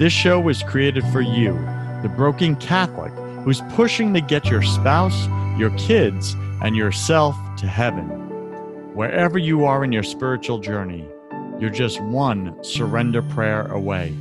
This 0.00 0.14
show 0.14 0.40
was 0.40 0.62
created 0.62 1.04
for 1.08 1.20
you, 1.20 1.52
the 2.00 2.08
broken 2.08 2.56
Catholic 2.56 3.12
who's 3.44 3.60
pushing 3.72 4.14
to 4.14 4.22
get 4.22 4.46
your 4.46 4.62
spouse, 4.62 5.28
your 5.58 5.68
kids, 5.76 6.34
and 6.62 6.74
yourself 6.74 7.36
to 7.58 7.66
heaven. 7.66 8.06
Wherever 8.94 9.36
you 9.36 9.66
are 9.66 9.84
in 9.84 9.92
your 9.92 10.02
spiritual 10.02 10.58
journey, 10.58 11.06
you're 11.58 11.68
just 11.68 12.00
one 12.00 12.56
surrender 12.64 13.20
prayer 13.20 13.66
away. 13.66 14.16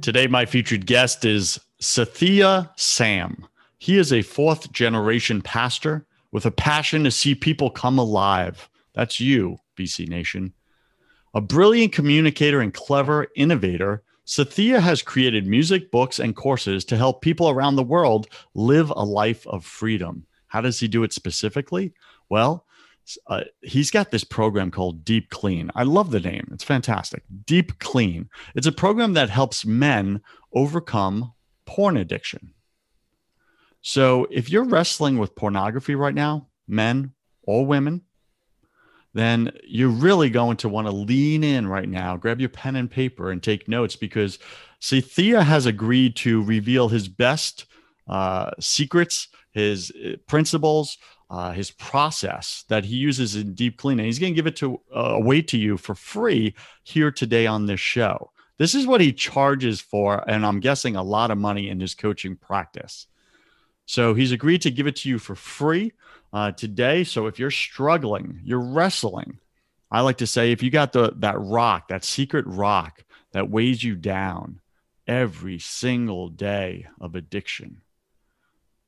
Today, 0.00 0.26
my 0.26 0.46
featured 0.46 0.86
guest 0.86 1.26
is 1.26 1.60
Sathiya 1.82 2.70
Sam. 2.80 3.46
He 3.78 3.98
is 3.98 4.10
a 4.10 4.22
fourth 4.22 4.72
generation 4.72 5.42
pastor 5.42 6.06
with 6.30 6.46
a 6.46 6.50
passion 6.50 7.04
to 7.04 7.10
see 7.10 7.34
people 7.34 7.68
come 7.68 7.98
alive. 7.98 8.70
That's 8.94 9.20
you, 9.20 9.58
BC 9.76 10.08
Nation. 10.08 10.54
A 11.34 11.40
brilliant 11.40 11.92
communicator 11.92 12.60
and 12.60 12.74
clever 12.74 13.28
innovator, 13.34 14.02
Sathiya 14.26 14.80
has 14.80 15.02
created 15.02 15.46
music, 15.46 15.90
books, 15.90 16.18
and 16.18 16.36
courses 16.36 16.84
to 16.86 16.96
help 16.96 17.22
people 17.22 17.48
around 17.48 17.76
the 17.76 17.82
world 17.82 18.28
live 18.54 18.90
a 18.90 19.04
life 19.04 19.46
of 19.46 19.64
freedom. 19.64 20.26
How 20.48 20.60
does 20.60 20.78
he 20.78 20.88
do 20.88 21.02
it 21.02 21.12
specifically? 21.12 21.94
Well, 22.28 22.66
uh, 23.26 23.44
he's 23.62 23.90
got 23.90 24.10
this 24.10 24.24
program 24.24 24.70
called 24.70 25.04
Deep 25.04 25.30
Clean. 25.30 25.70
I 25.74 25.82
love 25.84 26.10
the 26.10 26.20
name, 26.20 26.48
it's 26.52 26.64
fantastic. 26.64 27.24
Deep 27.46 27.78
Clean. 27.78 28.28
It's 28.54 28.66
a 28.66 28.72
program 28.72 29.14
that 29.14 29.30
helps 29.30 29.64
men 29.64 30.20
overcome 30.52 31.32
porn 31.64 31.96
addiction. 31.96 32.52
So 33.80 34.28
if 34.30 34.50
you're 34.50 34.64
wrestling 34.64 35.18
with 35.18 35.34
pornography 35.34 35.94
right 35.94 36.14
now, 36.14 36.48
men 36.68 37.12
or 37.42 37.66
women, 37.66 38.02
then 39.14 39.52
you're 39.64 39.88
really 39.88 40.30
going 40.30 40.56
to 40.58 40.68
want 40.68 40.86
to 40.86 40.92
lean 40.92 41.44
in 41.44 41.66
right 41.66 41.88
now, 41.88 42.16
grab 42.16 42.40
your 42.40 42.48
pen 42.48 42.76
and 42.76 42.90
paper 42.90 43.30
and 43.30 43.42
take 43.42 43.68
notes 43.68 43.96
because 43.96 44.38
Sathiya 44.80 45.42
has 45.42 45.66
agreed 45.66 46.16
to 46.16 46.42
reveal 46.42 46.88
his 46.88 47.08
best 47.08 47.66
uh, 48.08 48.50
secrets, 48.58 49.28
his 49.52 49.92
uh, 49.92 50.16
principles, 50.26 50.98
uh, 51.30 51.52
his 51.52 51.70
process 51.70 52.64
that 52.68 52.84
he 52.84 52.96
uses 52.96 53.36
in 53.36 53.54
deep 53.54 53.78
cleaning. 53.78 54.06
He's 54.06 54.18
going 54.18 54.32
to 54.32 54.36
give 54.36 54.46
it 54.46 54.56
to 54.56 54.80
uh, 54.94 55.14
away 55.14 55.42
to 55.42 55.58
you 55.58 55.76
for 55.76 55.94
free 55.94 56.54
here 56.82 57.10
today 57.10 57.46
on 57.46 57.66
this 57.66 57.80
show. 57.80 58.30
This 58.58 58.74
is 58.74 58.86
what 58.86 59.00
he 59.00 59.12
charges 59.12 59.80
for, 59.80 60.28
and 60.28 60.44
I'm 60.44 60.60
guessing 60.60 60.94
a 60.94 61.02
lot 61.02 61.30
of 61.30 61.38
money 61.38 61.68
in 61.68 61.80
his 61.80 61.94
coaching 61.94 62.36
practice. 62.36 63.06
So 63.86 64.14
he's 64.14 64.32
agreed 64.32 64.62
to 64.62 64.70
give 64.70 64.86
it 64.86 64.96
to 64.96 65.08
you 65.08 65.18
for 65.18 65.34
free 65.34 65.92
uh, 66.32 66.52
today. 66.52 67.04
So 67.04 67.26
if 67.26 67.38
you're 67.38 67.50
struggling, 67.50 68.40
you're 68.44 68.60
wrestling. 68.60 69.38
I 69.90 70.00
like 70.00 70.18
to 70.18 70.26
say 70.26 70.52
if 70.52 70.62
you 70.62 70.70
got 70.70 70.92
the 70.92 71.12
that 71.18 71.38
rock, 71.38 71.88
that 71.88 72.04
secret 72.04 72.46
rock 72.46 73.04
that 73.32 73.50
weighs 73.50 73.84
you 73.84 73.94
down 73.94 74.60
every 75.06 75.58
single 75.58 76.28
day 76.28 76.86
of 77.00 77.14
addiction, 77.14 77.82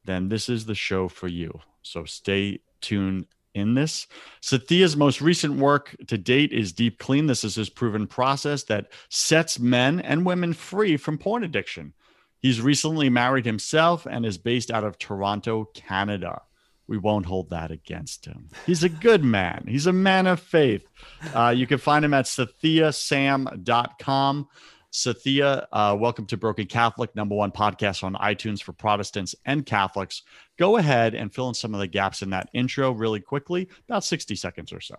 then 0.05 0.29
this 0.29 0.49
is 0.49 0.65
the 0.65 0.75
show 0.75 1.09
for 1.09 1.29
you. 1.29 1.61
So 1.83 2.05
stay 2.05 2.61
tuned 2.81 3.27
in 3.55 3.75
this. 3.75 4.07
Sathiya's 4.43 4.97
most 4.97 5.21
recent 5.21 5.57
work 5.57 5.95
to 6.09 6.19
date 6.19 6.53
is 6.53 6.73
Deep 6.73 6.99
Clean. 6.99 7.27
This 7.27 7.45
is 7.45 7.55
his 7.55 7.69
proven 7.69 8.07
process 8.07 8.65
that 8.65 8.91
sets 9.11 9.59
men 9.59 10.01
and 10.01 10.27
women 10.27 10.55
free 10.55 10.97
from 10.97 11.19
porn 11.19 11.45
addiction. 11.45 11.93
He's 12.41 12.61
recently 12.61 13.11
married 13.11 13.45
himself 13.45 14.07
and 14.07 14.25
is 14.27 14.39
based 14.39 14.71
out 14.71 14.85
of 14.85 14.99
Toronto, 14.99 15.71
Canada 15.75 16.43
we 16.87 16.99
won't 16.99 17.25
hold 17.27 17.51
that 17.51 17.71
against 17.71 18.27
him. 18.27 18.49
He's 18.67 18.83
a 18.83 18.89
good 18.89 19.23
man. 19.25 19.65
He's 19.67 19.87
a 19.87 19.93
man 19.93 20.27
of 20.27 20.41
faith. 20.41 20.87
Uh, 21.35 21.55
you 21.57 21.67
can 21.67 21.79
find 21.79 22.05
him 22.05 22.13
at 22.15 22.27
sathiyasam.com. 22.27 24.49
Sathiya, 24.93 25.67
uh, 25.73 25.97
welcome 25.99 26.27
to 26.27 26.37
Broken 26.37 26.67
Catholic, 26.67 27.17
number 27.17 27.35
one 27.35 27.51
podcast 27.51 28.05
on 28.05 28.15
iTunes 28.15 28.63
for 28.63 28.73
Protestants 28.73 29.35
and 29.45 29.67
Catholics. 29.67 30.23
Go 30.57 30.77
ahead 30.77 31.17
and 31.17 31.35
fill 31.35 31.49
in 31.49 31.55
some 31.55 31.75
of 31.75 31.81
the 31.81 31.89
gaps 31.89 32.23
in 32.23 32.31
that 32.31 32.49
intro 32.55 32.93
really 32.93 33.19
quickly, 33.19 33.69
about 33.89 34.05
60 34.05 34.37
seconds 34.37 34.73
or 34.73 34.81
so. 34.81 34.95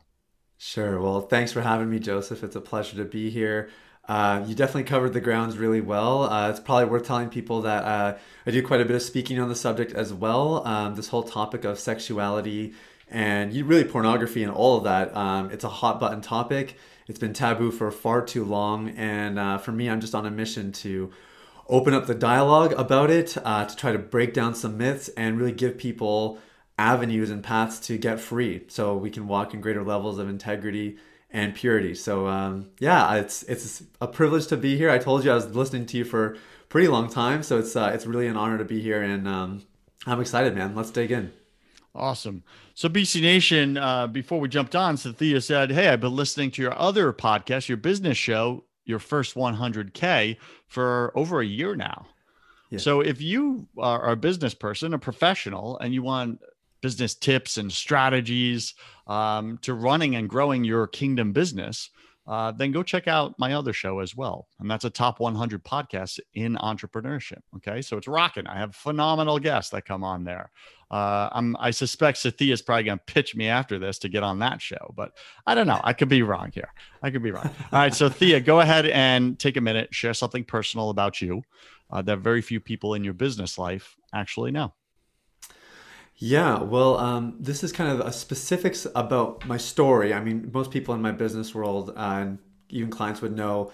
Sure. 0.57 0.99
Well, 0.99 1.21
thanks 1.21 1.53
for 1.53 1.61
having 1.61 1.89
me, 1.89 1.99
Joseph. 1.99 2.43
It's 2.43 2.57
a 2.57 2.61
pleasure 2.61 2.97
to 2.97 3.05
be 3.05 3.29
here. 3.29 3.69
Uh, 4.07 4.43
you 4.45 4.53
definitely 4.53 4.83
covered 4.83 5.13
the 5.13 5.21
grounds 5.21 5.57
really 5.57 5.81
well. 5.81 6.23
Uh, 6.23 6.49
it's 6.49 6.59
probably 6.59 6.85
worth 6.85 7.05
telling 7.05 7.29
people 7.29 7.61
that 7.61 7.83
uh, 7.83 8.17
I 8.45 8.51
do 8.51 8.61
quite 8.61 8.81
a 8.81 8.85
bit 8.85 8.95
of 8.95 9.01
speaking 9.01 9.39
on 9.39 9.49
the 9.49 9.55
subject 9.55 9.93
as 9.93 10.13
well. 10.13 10.65
Um, 10.67 10.95
this 10.95 11.07
whole 11.07 11.23
topic 11.23 11.63
of 11.63 11.79
sexuality 11.79 12.73
and 13.09 13.53
really 13.53 13.83
pornography 13.83 14.43
and 14.43 14.51
all 14.51 14.77
of 14.77 14.83
that, 14.83 15.15
um, 15.15 15.49
it's 15.51 15.63
a 15.63 15.69
hot 15.69 15.99
button 15.99 16.21
topic. 16.21 16.77
It's 17.07 17.19
been 17.19 17.33
taboo 17.33 17.71
for 17.71 17.91
far 17.91 18.23
too 18.23 18.43
long. 18.43 18.89
And 18.89 19.39
uh, 19.39 19.57
for 19.57 19.71
me, 19.71 19.89
I'm 19.89 20.01
just 20.01 20.15
on 20.15 20.25
a 20.25 20.31
mission 20.31 20.71
to 20.73 21.11
open 21.67 21.93
up 21.93 22.05
the 22.05 22.15
dialogue 22.15 22.73
about 22.77 23.09
it, 23.09 23.35
uh, 23.43 23.65
to 23.65 23.75
try 23.75 23.91
to 23.91 23.99
break 23.99 24.33
down 24.33 24.53
some 24.53 24.77
myths 24.77 25.09
and 25.09 25.39
really 25.39 25.51
give 25.51 25.77
people 25.77 26.39
avenues 26.77 27.29
and 27.29 27.43
paths 27.43 27.79
to 27.79 27.97
get 27.97 28.19
free 28.19 28.63
so 28.67 28.95
we 28.95 29.09
can 29.09 29.27
walk 29.27 29.53
in 29.53 29.61
greater 29.61 29.83
levels 29.83 30.19
of 30.19 30.29
integrity 30.29 30.97
and 31.29 31.53
purity. 31.53 31.93
So 31.95 32.27
um, 32.27 32.69
yeah, 32.79 33.15
it's 33.15 33.43
it's 33.43 33.83
a 34.01 34.07
privilege 34.07 34.47
to 34.47 34.57
be 34.57 34.77
here. 34.77 34.89
I 34.89 34.97
told 34.97 35.23
you 35.23 35.31
I 35.31 35.35
was 35.35 35.55
listening 35.55 35.85
to 35.87 35.97
you 35.97 36.05
for 36.05 36.37
pretty 36.69 36.87
long 36.87 37.09
time, 37.09 37.43
so 37.43 37.57
it's 37.59 37.75
uh, 37.75 37.91
it's 37.93 38.05
really 38.05 38.27
an 38.27 38.37
honor 38.37 38.57
to 38.57 38.65
be 38.65 38.81
here, 38.81 39.01
and 39.01 39.27
um, 39.27 39.63
I'm 40.05 40.21
excited, 40.21 40.55
man. 40.55 40.75
Let's 40.75 40.91
dig 40.91 41.11
in. 41.11 41.31
Awesome. 41.93 42.43
So 42.73 42.89
BC 42.89 43.21
Nation, 43.21 43.77
uh, 43.77 44.07
before 44.07 44.39
we 44.39 44.49
jumped 44.49 44.75
on, 44.75 44.97
Sathiya 44.97 45.41
said, 45.41 45.71
"Hey, 45.71 45.89
I've 45.89 46.01
been 46.01 46.15
listening 46.15 46.51
to 46.51 46.61
your 46.61 46.77
other 46.77 47.13
podcast, 47.13 47.69
your 47.69 47.77
business 47.77 48.17
show, 48.17 48.65
your 48.83 48.99
first 48.99 49.35
100k 49.35 50.37
for 50.67 51.11
over 51.15 51.39
a 51.39 51.45
year 51.45 51.75
now." 51.75 52.07
Yeah. 52.69 52.79
So 52.79 53.01
if 53.01 53.21
you 53.21 53.67
are 53.77 54.09
a 54.09 54.15
business 54.15 54.53
person, 54.53 54.93
a 54.93 54.99
professional, 54.99 55.77
and 55.79 55.93
you 55.93 56.01
want 56.01 56.39
business 56.85 57.15
tips 57.15 57.57
and 57.57 57.71
strategies 57.71 58.75
um, 59.07 59.57
to 59.63 59.73
running 59.73 60.17
and 60.17 60.29
growing 60.29 60.63
your 60.63 60.85
kingdom 60.85 61.33
business, 61.33 61.89
uh, 62.27 62.51
then 62.51 62.71
go 62.71 62.83
check 62.83 63.07
out 63.07 63.33
my 63.39 63.53
other 63.53 63.73
show 63.73 64.01
as 64.01 64.15
well. 64.15 64.47
And 64.59 64.69
that's 64.69 64.85
a 64.85 64.91
top 64.91 65.19
100 65.19 65.63
podcast 65.63 66.19
in 66.35 66.53
entrepreneurship. 66.57 67.39
Okay. 67.55 67.81
So 67.81 67.97
it's 67.97 68.07
rocking. 68.07 68.45
I 68.45 68.59
have 68.59 68.75
phenomenal 68.75 69.39
guests 69.39 69.71
that 69.71 69.85
come 69.85 70.03
on 70.03 70.25
there. 70.25 70.51
Uh, 70.91 71.27
I'm, 71.31 71.57
I 71.59 71.71
suspect 71.71 72.21
probably 72.61 72.83
going 72.83 72.99
to 72.99 73.03
pitch 73.11 73.35
me 73.35 73.47
after 73.47 73.79
this 73.79 73.97
to 73.99 74.07
get 74.07 74.21
on 74.21 74.37
that 74.39 74.61
show, 74.61 74.93
but 74.95 75.17
I 75.47 75.55
don't 75.55 75.65
know. 75.65 75.81
I 75.83 75.93
could 75.93 76.09
be 76.09 76.21
wrong 76.21 76.51
here. 76.53 76.71
I 77.01 77.09
could 77.09 77.23
be 77.23 77.31
wrong. 77.31 77.49
All 77.71 77.79
right. 77.79 77.91
Sathiya, 77.91 78.45
go 78.45 78.59
ahead 78.59 78.85
and 78.85 79.39
take 79.39 79.57
a 79.57 79.61
minute, 79.61 79.91
share 79.91 80.13
something 80.13 80.43
personal 80.43 80.91
about 80.91 81.19
you 81.19 81.41
uh, 81.89 82.03
that 82.03 82.19
very 82.19 82.43
few 82.43 82.59
people 82.59 82.93
in 82.93 83.03
your 83.03 83.15
business 83.15 83.57
life 83.57 83.95
actually 84.13 84.51
know. 84.51 84.71
Yeah, 86.17 86.63
well, 86.63 86.97
um, 86.97 87.35
this 87.39 87.63
is 87.63 87.73
kind 87.73 87.91
of 87.91 88.05
a 88.05 88.11
specifics 88.11 88.87
about 88.95 89.45
my 89.45 89.57
story. 89.57 90.13
I 90.13 90.21
mean, 90.21 90.49
most 90.53 90.71
people 90.71 90.93
in 90.95 91.01
my 91.01 91.11
business 91.11 91.53
world 91.53 91.89
uh, 91.89 91.99
and 91.99 92.39
even 92.69 92.89
clients 92.89 93.21
would 93.21 93.35
know 93.35 93.73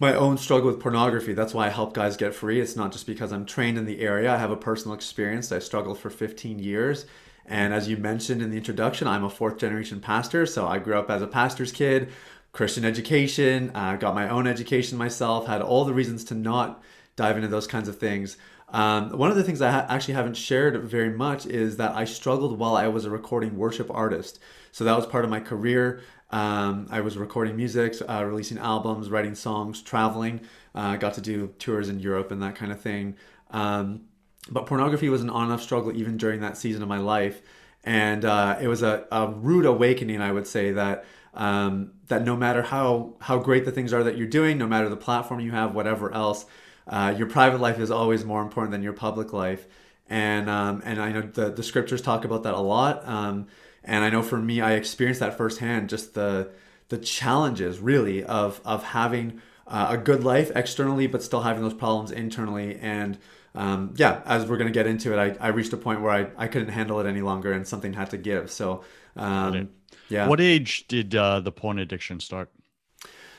my 0.00 0.12
own 0.12 0.36
struggle 0.36 0.68
with 0.68 0.80
pornography. 0.80 1.32
That's 1.32 1.54
why 1.54 1.66
I 1.66 1.70
help 1.70 1.94
guys 1.94 2.16
get 2.16 2.34
free. 2.34 2.60
It's 2.60 2.76
not 2.76 2.92
just 2.92 3.06
because 3.06 3.32
I'm 3.32 3.46
trained 3.46 3.78
in 3.78 3.84
the 3.84 4.00
area. 4.00 4.34
I 4.34 4.36
have 4.36 4.50
a 4.50 4.56
personal 4.56 4.94
experience. 4.94 5.52
I 5.52 5.60
struggled 5.60 5.98
for 5.98 6.10
15 6.10 6.58
years. 6.58 7.06
And 7.46 7.72
as 7.72 7.88
you 7.88 7.96
mentioned 7.96 8.42
in 8.42 8.50
the 8.50 8.56
introduction, 8.56 9.06
I'm 9.06 9.24
a 9.24 9.30
fourth 9.30 9.56
generation 9.56 10.00
pastor. 10.00 10.44
So 10.44 10.66
I 10.66 10.78
grew 10.78 10.98
up 10.98 11.08
as 11.08 11.22
a 11.22 11.28
pastor's 11.28 11.70
kid, 11.70 12.08
Christian 12.52 12.84
education, 12.84 13.70
uh, 13.74 13.94
got 13.94 14.14
my 14.14 14.28
own 14.28 14.48
education 14.48 14.98
myself, 14.98 15.46
had 15.46 15.62
all 15.62 15.84
the 15.84 15.94
reasons 15.94 16.24
to 16.24 16.34
not 16.34 16.82
dive 17.14 17.36
into 17.36 17.48
those 17.48 17.68
kinds 17.68 17.88
of 17.88 17.98
things. 17.98 18.36
Um, 18.68 19.16
one 19.16 19.30
of 19.30 19.36
the 19.36 19.44
things 19.44 19.62
I 19.62 19.70
ha- 19.70 19.86
actually 19.88 20.14
haven't 20.14 20.36
shared 20.36 20.82
very 20.84 21.10
much 21.10 21.46
is 21.46 21.76
that 21.76 21.94
I 21.94 22.04
struggled 22.04 22.58
while 22.58 22.76
I 22.76 22.88
was 22.88 23.04
a 23.04 23.10
recording 23.10 23.56
worship 23.56 23.90
artist. 23.90 24.40
So 24.72 24.84
that 24.84 24.96
was 24.96 25.06
part 25.06 25.24
of 25.24 25.30
my 25.30 25.40
career. 25.40 26.00
Um, 26.30 26.88
I 26.90 27.00
was 27.00 27.16
recording 27.16 27.56
music, 27.56 27.94
uh, 28.08 28.24
releasing 28.24 28.58
albums, 28.58 29.08
writing 29.08 29.34
songs, 29.34 29.82
traveling. 29.82 30.40
Uh, 30.74 30.96
got 30.96 31.14
to 31.14 31.20
do 31.20 31.54
tours 31.58 31.88
in 31.88 32.00
Europe 32.00 32.30
and 32.32 32.42
that 32.42 32.56
kind 32.56 32.72
of 32.72 32.80
thing. 32.80 33.16
Um, 33.50 34.02
but 34.50 34.66
pornography 34.66 35.08
was 35.08 35.22
an 35.22 35.30
on 35.30 35.50
off 35.50 35.62
struggle 35.62 35.96
even 35.96 36.16
during 36.16 36.40
that 36.40 36.56
season 36.56 36.82
of 36.82 36.88
my 36.88 36.98
life. 36.98 37.42
And 37.84 38.24
uh, 38.24 38.58
it 38.60 38.66
was 38.66 38.82
a, 38.82 39.06
a, 39.12 39.28
rude 39.28 39.64
awakening, 39.64 40.20
I 40.20 40.32
would 40.32 40.46
say, 40.46 40.72
that 40.72 41.04
um, 41.34 41.92
that 42.08 42.24
no 42.24 42.34
matter 42.34 42.62
how, 42.62 43.14
how 43.20 43.38
great 43.38 43.64
the 43.64 43.70
things 43.70 43.92
are 43.92 44.02
that 44.02 44.16
you're 44.16 44.26
doing, 44.26 44.58
no 44.58 44.66
matter 44.66 44.88
the 44.88 44.96
platform 44.96 45.38
you 45.38 45.52
have, 45.52 45.74
whatever 45.74 46.12
else, 46.12 46.46
uh, 46.86 47.14
your 47.16 47.28
private 47.28 47.60
life 47.60 47.78
is 47.78 47.90
always 47.90 48.24
more 48.24 48.42
important 48.42 48.72
than 48.72 48.82
your 48.82 48.92
public 48.92 49.32
life. 49.32 49.66
And, 50.08 50.48
um, 50.48 50.82
and 50.84 51.00
I 51.00 51.12
know 51.12 51.22
the, 51.22 51.50
the 51.50 51.62
scriptures 51.62 52.00
talk 52.00 52.24
about 52.24 52.44
that 52.44 52.54
a 52.54 52.60
lot. 52.60 53.06
Um, 53.06 53.48
and 53.82 54.04
I 54.04 54.10
know 54.10 54.22
for 54.22 54.38
me, 54.38 54.60
I 54.60 54.72
experienced 54.72 55.20
that 55.20 55.36
firsthand, 55.36 55.88
just 55.88 56.14
the, 56.14 56.50
the 56.88 56.98
challenges 56.98 57.80
really 57.80 58.22
of, 58.24 58.60
of 58.64 58.84
having 58.84 59.40
uh, 59.66 59.88
a 59.90 59.98
good 59.98 60.22
life 60.22 60.52
externally, 60.54 61.06
but 61.06 61.22
still 61.22 61.42
having 61.42 61.62
those 61.62 61.74
problems 61.74 62.12
internally. 62.12 62.76
And 62.76 63.18
um, 63.54 63.94
yeah, 63.96 64.22
as 64.24 64.46
we're 64.46 64.58
going 64.58 64.72
to 64.72 64.72
get 64.72 64.86
into 64.86 65.12
it, 65.12 65.38
I, 65.40 65.46
I 65.46 65.48
reached 65.48 65.72
a 65.72 65.76
point 65.76 66.02
where 66.02 66.12
I, 66.12 66.26
I 66.36 66.46
couldn't 66.46 66.68
handle 66.68 67.00
it 67.00 67.06
any 67.06 67.22
longer 67.22 67.52
and 67.52 67.66
something 67.66 67.92
had 67.92 68.10
to 68.10 68.18
give. 68.18 68.50
So, 68.50 68.84
um, 69.16 69.70
yeah. 70.08 70.28
What 70.28 70.40
age 70.40 70.86
did 70.86 71.16
uh, 71.16 71.40
the 71.40 71.50
porn 71.50 71.78
addiction 71.78 72.20
start? 72.20 72.50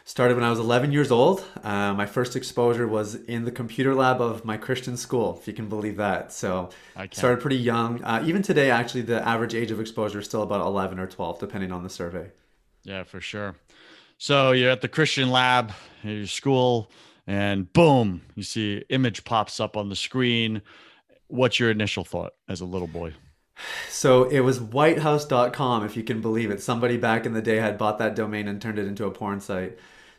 Started 0.07 0.35
when 0.35 0.45
I 0.45 0.49
was 0.49 0.57
11 0.57 0.93
years 0.93 1.11
old. 1.11 1.43
Uh, 1.65 1.93
my 1.93 2.05
first 2.05 2.37
exposure 2.37 2.87
was 2.87 3.15
in 3.15 3.43
the 3.43 3.51
computer 3.51 3.93
lab 3.93 4.21
of 4.21 4.45
my 4.45 4.55
Christian 4.55 4.95
school, 4.95 5.37
if 5.37 5.49
you 5.49 5.53
can 5.53 5.67
believe 5.67 5.97
that. 5.97 6.31
So 6.31 6.69
I 6.95 7.09
started 7.11 7.41
pretty 7.41 7.57
young. 7.57 8.01
Uh, 8.01 8.23
even 8.25 8.41
today, 8.41 8.71
actually, 8.71 9.01
the 9.01 9.21
average 9.27 9.53
age 9.53 9.69
of 9.69 9.81
exposure 9.81 10.19
is 10.19 10.25
still 10.25 10.43
about 10.43 10.65
11 10.65 10.97
or 10.97 11.07
12, 11.07 11.39
depending 11.39 11.73
on 11.73 11.83
the 11.83 11.89
survey. 11.89 12.31
Yeah, 12.83 13.03
for 13.03 13.19
sure. 13.19 13.57
So 14.17 14.53
you're 14.53 14.71
at 14.71 14.79
the 14.79 14.87
Christian 14.87 15.29
lab, 15.29 15.73
your 16.03 16.25
school, 16.25 16.89
and 17.27 17.71
boom, 17.73 18.21
you 18.35 18.43
see 18.43 18.85
image 18.87 19.25
pops 19.25 19.59
up 19.59 19.75
on 19.75 19.89
the 19.89 19.95
screen. 19.97 20.61
What's 21.27 21.59
your 21.59 21.69
initial 21.69 22.05
thought 22.05 22.31
as 22.47 22.61
a 22.61 22.65
little 22.65 22.87
boy? 22.87 23.13
So 23.89 24.23
it 24.23 24.39
was 24.39 24.61
whitehouse.com, 24.61 25.85
if 25.85 25.97
you 25.97 26.03
can 26.03 26.21
believe 26.21 26.49
it. 26.49 26.61
Somebody 26.61 26.95
back 26.95 27.25
in 27.25 27.33
the 27.33 27.41
day 27.41 27.57
had 27.57 27.77
bought 27.77 27.97
that 27.97 28.15
domain 28.15 28.47
and 28.47 28.61
turned 28.61 28.79
it 28.79 28.87
into 28.87 29.03
a 29.03 29.11
porn 29.11 29.41
site. 29.41 29.77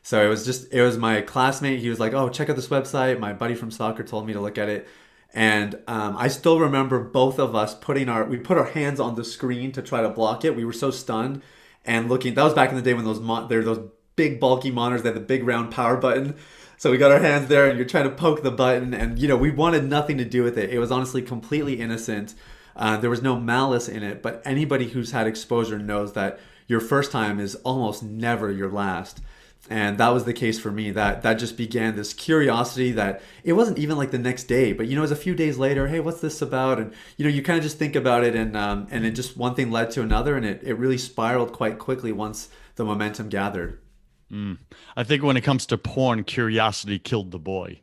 So 0.09 0.25
it 0.25 0.29
was 0.29 0.47
just, 0.47 0.73
it 0.73 0.81
was 0.81 0.97
my 0.97 1.21
classmate. 1.21 1.81
He 1.81 1.91
was 1.91 2.01
like, 2.01 2.15
oh, 2.15 2.31
check 2.31 2.49
out 2.49 2.57
this 2.57 2.69
website. 2.69 3.21
My 3.21 3.35
buddy 3.35 3.55
from 3.55 3.71
soccer 3.71 4.03
told 4.03 4.27
me 4.27 4.33
to 4.33 4.41
look 4.41 4.57
at 4.57 4.71
it. 4.71 4.89
And 5.35 5.75
um, 5.87 6.17
I 6.17 6.29
still 6.29 6.61
remember 6.61 6.99
both 7.01 7.39
of 7.39 7.55
us 7.55 7.75
putting 7.75 8.09
our, 8.09 8.25
we 8.25 8.39
put 8.39 8.57
our 8.57 8.65
hands 8.65 9.01
on 9.01 9.17
the 9.17 9.23
screen 9.23 9.71
to 9.73 9.83
try 9.83 10.01
to 10.01 10.09
block 10.09 10.47
it. 10.47 10.57
We 10.57 10.65
were 10.65 10.73
so 10.73 10.91
stunned 10.91 11.43
and 11.85 12.09
looking. 12.09 12.33
That 12.33 12.45
was 12.45 12.55
back 12.55 12.71
in 12.71 12.77
the 12.77 12.81
day 12.81 12.95
when 12.95 13.05
those, 13.05 13.21
mo- 13.21 13.49
there 13.49 13.63
those 13.63 13.87
big 14.17 14.41
bulky 14.41 14.71
monitors 14.71 15.03
that 15.03 15.13
had 15.13 15.17
the 15.17 15.27
big 15.27 15.45
round 15.45 15.73
power 15.73 15.99
button. 15.99 16.37
So 16.79 16.91
we 16.91 16.97
got 16.97 17.13
our 17.13 17.21
hands 17.21 17.49
there 17.49 17.69
and 17.69 17.77
you're 17.77 17.87
trying 17.87 18.09
to 18.09 18.17
poke 18.17 18.43
the 18.43 18.51
button. 18.51 18.95
And, 18.95 19.19
you 19.19 19.29
know, 19.29 19.37
we 19.37 19.51
wanted 19.51 19.85
nothing 19.85 20.17
to 20.17 20.25
do 20.25 20.43
with 20.43 20.57
it. 20.57 20.71
It 20.71 20.79
was 20.79 20.91
honestly 20.91 21.21
completely 21.21 21.83
innocent. 21.83 22.35
Uh, 22.75 22.97
there 22.97 23.11
was 23.11 23.21
no 23.21 23.39
malice 23.39 23.91
in 23.91 24.03
it. 24.03 24.23
But 24.23 24.41
anybody 24.47 24.89
who's 24.89 25.11
had 25.11 25.27
exposure 25.27 25.79
knows 25.79 26.15
that 26.15 26.41
your 26.67 26.81
first 26.81 27.13
time 27.13 27.39
is 27.39 27.57
almost 27.57 28.03
never 28.03 28.51
your 28.51 28.71
last 28.71 29.21
and 29.71 29.99
that 29.99 30.09
was 30.09 30.25
the 30.25 30.33
case 30.33 30.59
for 30.59 30.71
me 30.71 30.91
that 30.91 31.23
that 31.23 31.35
just 31.35 31.57
began 31.57 31.97
this 31.97 32.15
curiosity 32.15 32.93
that 32.93 33.23
it 33.45 33.53
wasn't 33.53 33.79
even 33.79 33.97
like 33.97 34.11
the 34.11 34.19
next 34.19 34.45
day 34.45 34.73
but 34.73 34.87
you 34.87 34.95
know 34.95 35.01
it 35.01 35.03
was 35.03 35.11
a 35.11 35.17
few 35.17 35.35
days 35.35 35.59
later 35.59 35.89
hey 35.89 36.01
what's 36.01 36.21
this 36.21 36.43
about? 36.43 36.79
And 36.79 36.93
you 37.17 37.25
know 37.25 37.31
you 37.31 37.43
kind 37.43 37.59
of 37.59 37.63
just 37.63 37.79
think 37.79 37.97
about 37.97 38.25
it 38.25 38.35
and 38.35 38.57
um, 38.57 38.87
and 38.91 39.05
it 39.05 39.13
just 39.13 39.37
one 39.37 39.55
thing 39.55 39.71
led 39.71 39.91
to 39.93 40.03
another 40.03 40.37
and 40.37 40.45
it, 40.45 40.63
it 40.63 40.75
really 40.75 40.99
spiraled 40.99 41.53
quite 41.53 41.79
quickly 41.79 42.13
once 42.13 42.49
the 42.77 42.85
momentum 42.85 43.29
gathered. 43.29 43.81
Mm. 44.31 44.59
i 44.95 45.03
think 45.05 45.23
when 45.23 45.39
it 45.39 45.41
comes 45.41 45.65
to 45.65 45.79
porn 45.79 46.23
curiosity 46.23 46.99
killed 46.99 47.31
the 47.31 47.39
boy 47.39 47.81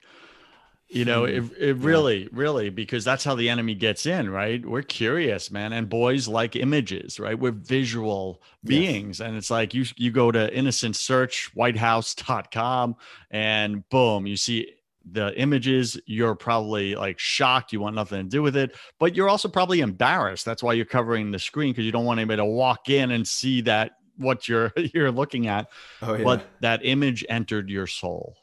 you 0.87 1.03
know 1.03 1.23
mm-hmm. 1.23 1.53
it, 1.55 1.69
it 1.69 1.75
really 1.77 2.23
yeah. 2.23 2.29
really 2.31 2.69
because 2.69 3.03
that's 3.03 3.23
how 3.23 3.35
the 3.35 3.49
enemy 3.49 3.73
gets 3.73 4.05
in 4.05 4.29
right? 4.29 4.65
We're 4.65 4.83
curious 4.83 5.49
man 5.49 5.73
and 5.73 5.89
boys 5.89 6.27
like 6.27 6.55
images 6.55 7.19
right? 7.19 7.37
We're 7.37 7.51
visual 7.51 8.41
beings 8.63 9.19
and 9.19 9.35
it's 9.35 9.49
like 9.49 9.73
you 9.73 9.85
you 9.95 10.11
go 10.11 10.31
to 10.31 10.53
innocent 10.55 10.95
search 10.95 11.51
whitehouse.com 11.55 12.95
and 13.31 13.87
boom 13.89 14.27
you 14.27 14.37
see 14.37 14.71
the 15.07 15.39
images. 15.39 15.99
You're 16.07 16.33
probably 16.33 16.95
like 16.95 17.19
shocked. 17.19 17.71
You 17.71 17.79
want 17.79 17.95
nothing 17.95 18.23
to 18.23 18.29
do 18.29 18.41
with 18.41 18.55
it 18.55 18.75
but 18.99 19.15
you're 19.15 19.29
also 19.29 19.47
probably 19.47 19.79
embarrassed. 19.79 20.45
That's 20.45 20.61
why 20.61 20.73
you're 20.73 20.85
covering 20.85 21.31
the 21.31 21.39
screen 21.39 21.71
because 21.71 21.85
you 21.85 21.91
don't 21.91 22.05
want 22.05 22.19
anybody 22.19 22.37
to 22.37 22.45
walk 22.45 22.89
in 22.89 23.11
and 23.11 23.27
see 23.27 23.61
that 23.61 23.93
what 24.17 24.47
you're 24.47 24.71
you're 24.93 25.11
looking 25.11 25.47
at. 25.47 25.67
Oh, 26.03 26.13
yeah. 26.13 26.23
but 26.23 26.47
that 26.61 26.81
image 26.83 27.25
entered 27.27 27.69
your 27.69 27.87
soul. 27.87 28.35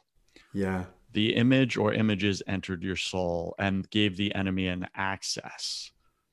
Yeah 0.53 0.85
the 1.13 1.35
image 1.35 1.77
or 1.77 1.93
images 1.93 2.43
entered 2.47 2.83
your 2.83 2.97
soul 2.97 3.55
and 3.59 3.89
gave 3.91 4.17
the 4.17 4.35
enemy 4.35 4.69
an 4.69 4.87
access. 4.95 5.91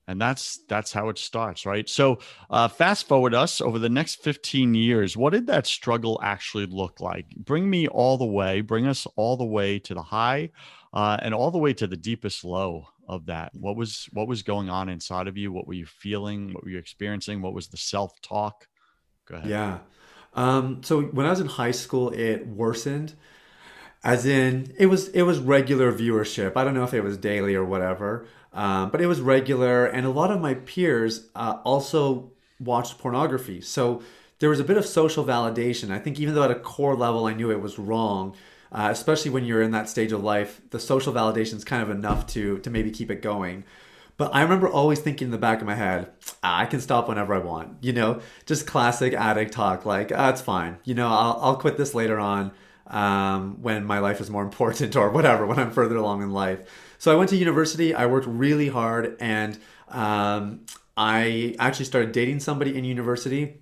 And 0.07 0.19
that's 0.19 0.61
that's 0.67 0.91
how 0.91 1.09
it 1.09 1.19
starts 1.19 1.67
right? 1.67 1.87
So 1.87 2.17
uh, 2.49 2.67
fast 2.67 3.07
forward 3.07 3.35
us 3.35 3.61
over 3.61 3.77
the 3.77 3.89
next 3.89 4.23
15 4.23 4.73
years 4.73 5.15
what 5.15 5.33
did 5.33 5.45
that 5.47 5.67
struggle 5.67 6.19
actually 6.23 6.65
look 6.65 6.99
like? 6.99 7.27
Bring 7.35 7.69
me 7.69 7.87
all 7.87 8.17
the 8.17 8.25
way 8.25 8.61
bring 8.61 8.87
us 8.87 9.05
all 9.15 9.37
the 9.37 9.45
way 9.45 9.77
to 9.79 9.93
the 9.93 10.01
high 10.01 10.49
uh, 10.93 11.17
and 11.21 11.35
all 11.35 11.51
the 11.51 11.59
way 11.59 11.73
to 11.73 11.85
the 11.85 11.95
deepest 11.95 12.43
low 12.43 12.87
of 13.07 13.25
that. 13.27 13.51
What 13.53 13.75
was 13.75 14.07
what 14.11 14.27
was 14.27 14.41
going 14.41 14.69
on 14.69 14.89
inside 14.89 15.27
of 15.27 15.37
you? 15.37 15.51
What 15.51 15.67
were 15.67 15.73
you 15.73 15.85
feeling? 15.85 16.53
What 16.53 16.63
were 16.63 16.69
you 16.69 16.77
experiencing? 16.77 17.41
What 17.41 17.53
was 17.53 17.67
the 17.67 17.77
self-talk? 17.77 18.67
Go 19.27 19.35
ahead. 19.35 19.49
Yeah. 19.49 19.79
Um, 20.35 20.83
so 20.83 21.01
when 21.01 21.25
i 21.25 21.31
was 21.31 21.39
in 21.39 21.47
high 21.47 21.71
school 21.71 22.11
it 22.11 22.47
worsened 22.47 23.15
as 24.03 24.25
in 24.25 24.73
it 24.77 24.85
was 24.85 25.09
it 25.09 25.23
was 25.23 25.39
regular 25.39 25.91
viewership 25.91 26.53
i 26.55 26.63
don't 26.63 26.73
know 26.73 26.83
if 26.83 26.93
it 26.93 27.03
was 27.03 27.17
daily 27.17 27.55
or 27.55 27.65
whatever 27.65 28.25
um, 28.51 28.89
but 28.89 28.99
it 28.99 29.05
was 29.05 29.21
regular 29.21 29.85
and 29.85 30.05
a 30.05 30.09
lot 30.09 30.31
of 30.31 30.41
my 30.41 30.53
peers 30.53 31.27
uh, 31.35 31.57
also 31.63 32.31
watched 32.59 32.97
pornography 32.97 33.61
so 33.61 34.01
there 34.39 34.49
was 34.49 34.59
a 34.59 34.63
bit 34.63 34.77
of 34.77 34.85
social 34.85 35.25
validation 35.25 35.91
i 35.91 35.99
think 35.99 36.19
even 36.19 36.33
though 36.33 36.43
at 36.43 36.51
a 36.51 36.55
core 36.55 36.95
level 36.95 37.25
i 37.25 37.33
knew 37.33 37.51
it 37.51 37.61
was 37.61 37.77
wrong 37.77 38.35
uh, 38.71 38.87
especially 38.91 39.31
when 39.31 39.43
you're 39.43 39.61
in 39.61 39.71
that 39.71 39.89
stage 39.89 40.11
of 40.11 40.23
life 40.23 40.61
the 40.69 40.79
social 40.79 41.13
validation 41.13 41.55
is 41.55 41.63
kind 41.63 41.83
of 41.83 41.89
enough 41.89 42.25
to 42.25 42.57
to 42.59 42.69
maybe 42.69 42.91
keep 42.91 43.11
it 43.11 43.21
going 43.21 43.63
but 44.15 44.35
I 44.35 44.41
remember 44.41 44.67
always 44.67 44.99
thinking 44.99 45.27
in 45.27 45.31
the 45.31 45.37
back 45.37 45.61
of 45.61 45.65
my 45.65 45.75
head, 45.75 46.11
ah, 46.43 46.59
I 46.59 46.65
can 46.65 46.81
stop 46.81 47.07
whenever 47.07 47.33
I 47.33 47.37
want. 47.37 47.77
You 47.81 47.93
know, 47.93 48.19
just 48.45 48.67
classic 48.67 49.13
addict 49.13 49.53
talk. 49.53 49.85
Like, 49.85 50.11
ah, 50.13 50.27
it's 50.27 50.41
fine. 50.41 50.77
You 50.83 50.93
know, 50.93 51.07
I'll, 51.07 51.39
I'll 51.41 51.55
quit 51.55 51.77
this 51.77 51.95
later 51.95 52.19
on 52.19 52.51
um, 52.89 53.61
when 53.61 53.85
my 53.85 53.99
life 53.99 54.19
is 54.19 54.29
more 54.29 54.43
important 54.43 54.95
or 54.95 55.09
whatever, 55.09 55.45
when 55.45 55.59
I'm 55.59 55.71
further 55.71 55.95
along 55.95 56.21
in 56.23 56.31
life. 56.31 56.59
So 56.97 57.11
I 57.11 57.15
went 57.15 57.29
to 57.29 57.37
university, 57.37 57.93
I 57.93 58.07
worked 58.07 58.27
really 58.27 58.67
hard, 58.67 59.15
and 59.19 59.57
um, 59.87 60.65
I 60.97 61.55
actually 61.59 61.85
started 61.85 62.11
dating 62.11 62.41
somebody 62.41 62.77
in 62.77 62.83
university. 62.83 63.61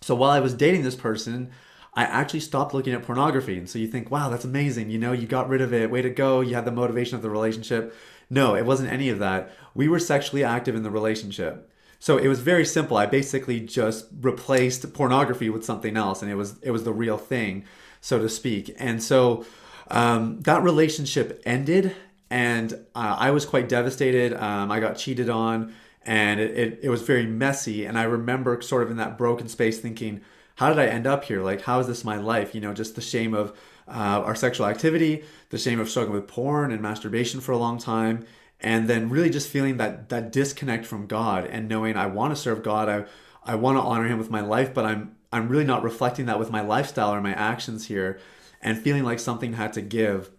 So 0.00 0.14
while 0.14 0.30
I 0.30 0.40
was 0.40 0.54
dating 0.54 0.82
this 0.82 0.94
person, 0.94 1.50
I 1.94 2.04
actually 2.04 2.40
stopped 2.40 2.74
looking 2.74 2.92
at 2.92 3.02
pornography. 3.02 3.56
And 3.56 3.68
so 3.68 3.78
you 3.78 3.88
think, 3.88 4.10
wow, 4.10 4.28
that's 4.28 4.44
amazing. 4.44 4.90
You 4.90 4.98
know, 4.98 5.12
you 5.12 5.26
got 5.26 5.48
rid 5.48 5.62
of 5.62 5.72
it. 5.72 5.90
Way 5.90 6.02
to 6.02 6.10
go. 6.10 6.42
You 6.42 6.54
had 6.54 6.66
the 6.66 6.70
motivation 6.70 7.16
of 7.16 7.22
the 7.22 7.30
relationship. 7.30 7.94
No, 8.28 8.54
it 8.54 8.66
wasn't 8.66 8.92
any 8.92 9.08
of 9.08 9.18
that. 9.18 9.50
We 9.74 9.88
were 9.88 9.98
sexually 9.98 10.44
active 10.44 10.74
in 10.74 10.82
the 10.82 10.90
relationship. 10.90 11.70
So 11.98 12.18
it 12.18 12.28
was 12.28 12.40
very 12.40 12.66
simple. 12.66 12.98
I 12.98 13.06
basically 13.06 13.60
just 13.60 14.06
replaced 14.20 14.92
pornography 14.92 15.48
with 15.48 15.64
something 15.64 15.96
else 15.96 16.22
and 16.22 16.30
it 16.30 16.34
was 16.34 16.58
it 16.62 16.70
was 16.70 16.84
the 16.84 16.92
real 16.92 17.16
thing 17.16 17.64
so 18.00 18.18
to 18.18 18.28
speak. 18.28 18.74
And 18.78 19.02
so 19.02 19.44
um, 19.90 20.40
that 20.42 20.62
relationship 20.62 21.42
ended, 21.44 21.94
and 22.30 22.72
uh, 22.94 23.16
I 23.18 23.30
was 23.30 23.44
quite 23.44 23.68
devastated. 23.68 24.32
Um, 24.34 24.70
I 24.70 24.80
got 24.80 24.96
cheated 24.96 25.30
on, 25.30 25.72
and 26.02 26.40
it, 26.40 26.58
it, 26.58 26.78
it 26.84 26.88
was 26.88 27.02
very 27.02 27.26
messy. 27.26 27.84
And 27.84 27.98
I 27.98 28.04
remember 28.04 28.60
sort 28.62 28.82
of 28.82 28.90
in 28.90 28.96
that 28.96 29.16
broken 29.16 29.48
space 29.48 29.80
thinking, 29.80 30.20
how 30.56 30.70
did 30.70 30.78
I 30.78 30.86
end 30.86 31.06
up 31.06 31.24
here? 31.24 31.42
Like, 31.42 31.62
how 31.62 31.80
is 31.80 31.86
this 31.86 32.04
my 32.04 32.16
life? 32.16 32.54
You 32.54 32.60
know, 32.60 32.72
just 32.72 32.94
the 32.94 33.00
shame 33.02 33.34
of 33.34 33.56
uh, 33.88 34.22
our 34.24 34.34
sexual 34.34 34.66
activity, 34.66 35.24
the 35.50 35.58
shame 35.58 35.78
of 35.78 35.88
struggling 35.88 36.14
with 36.14 36.26
porn 36.26 36.72
and 36.72 36.80
masturbation 36.80 37.40
for 37.40 37.52
a 37.52 37.58
long 37.58 37.78
time, 37.78 38.24
and 38.60 38.88
then 38.88 39.10
really 39.10 39.30
just 39.30 39.48
feeling 39.48 39.76
that 39.76 40.08
that 40.08 40.32
disconnect 40.32 40.86
from 40.86 41.06
God 41.06 41.44
and 41.46 41.68
knowing 41.68 41.96
I 41.96 42.06
want 42.06 42.34
to 42.34 42.40
serve 42.40 42.62
God, 42.62 42.88
I 42.88 43.04
I 43.44 43.54
want 43.54 43.76
to 43.78 43.82
honor 43.82 44.08
Him 44.08 44.18
with 44.18 44.30
my 44.30 44.40
life, 44.40 44.74
but 44.74 44.84
I'm 44.84 45.15
I'm 45.32 45.48
really 45.48 45.64
not 45.64 45.82
reflecting 45.82 46.26
that 46.26 46.38
with 46.38 46.50
my 46.50 46.60
lifestyle 46.60 47.12
or 47.12 47.20
my 47.20 47.32
actions 47.32 47.86
here 47.86 48.18
and 48.60 48.78
feeling 48.78 49.04
like 49.04 49.18
something 49.18 49.54
had 49.54 49.72
to 49.74 49.82
give. 49.82 50.30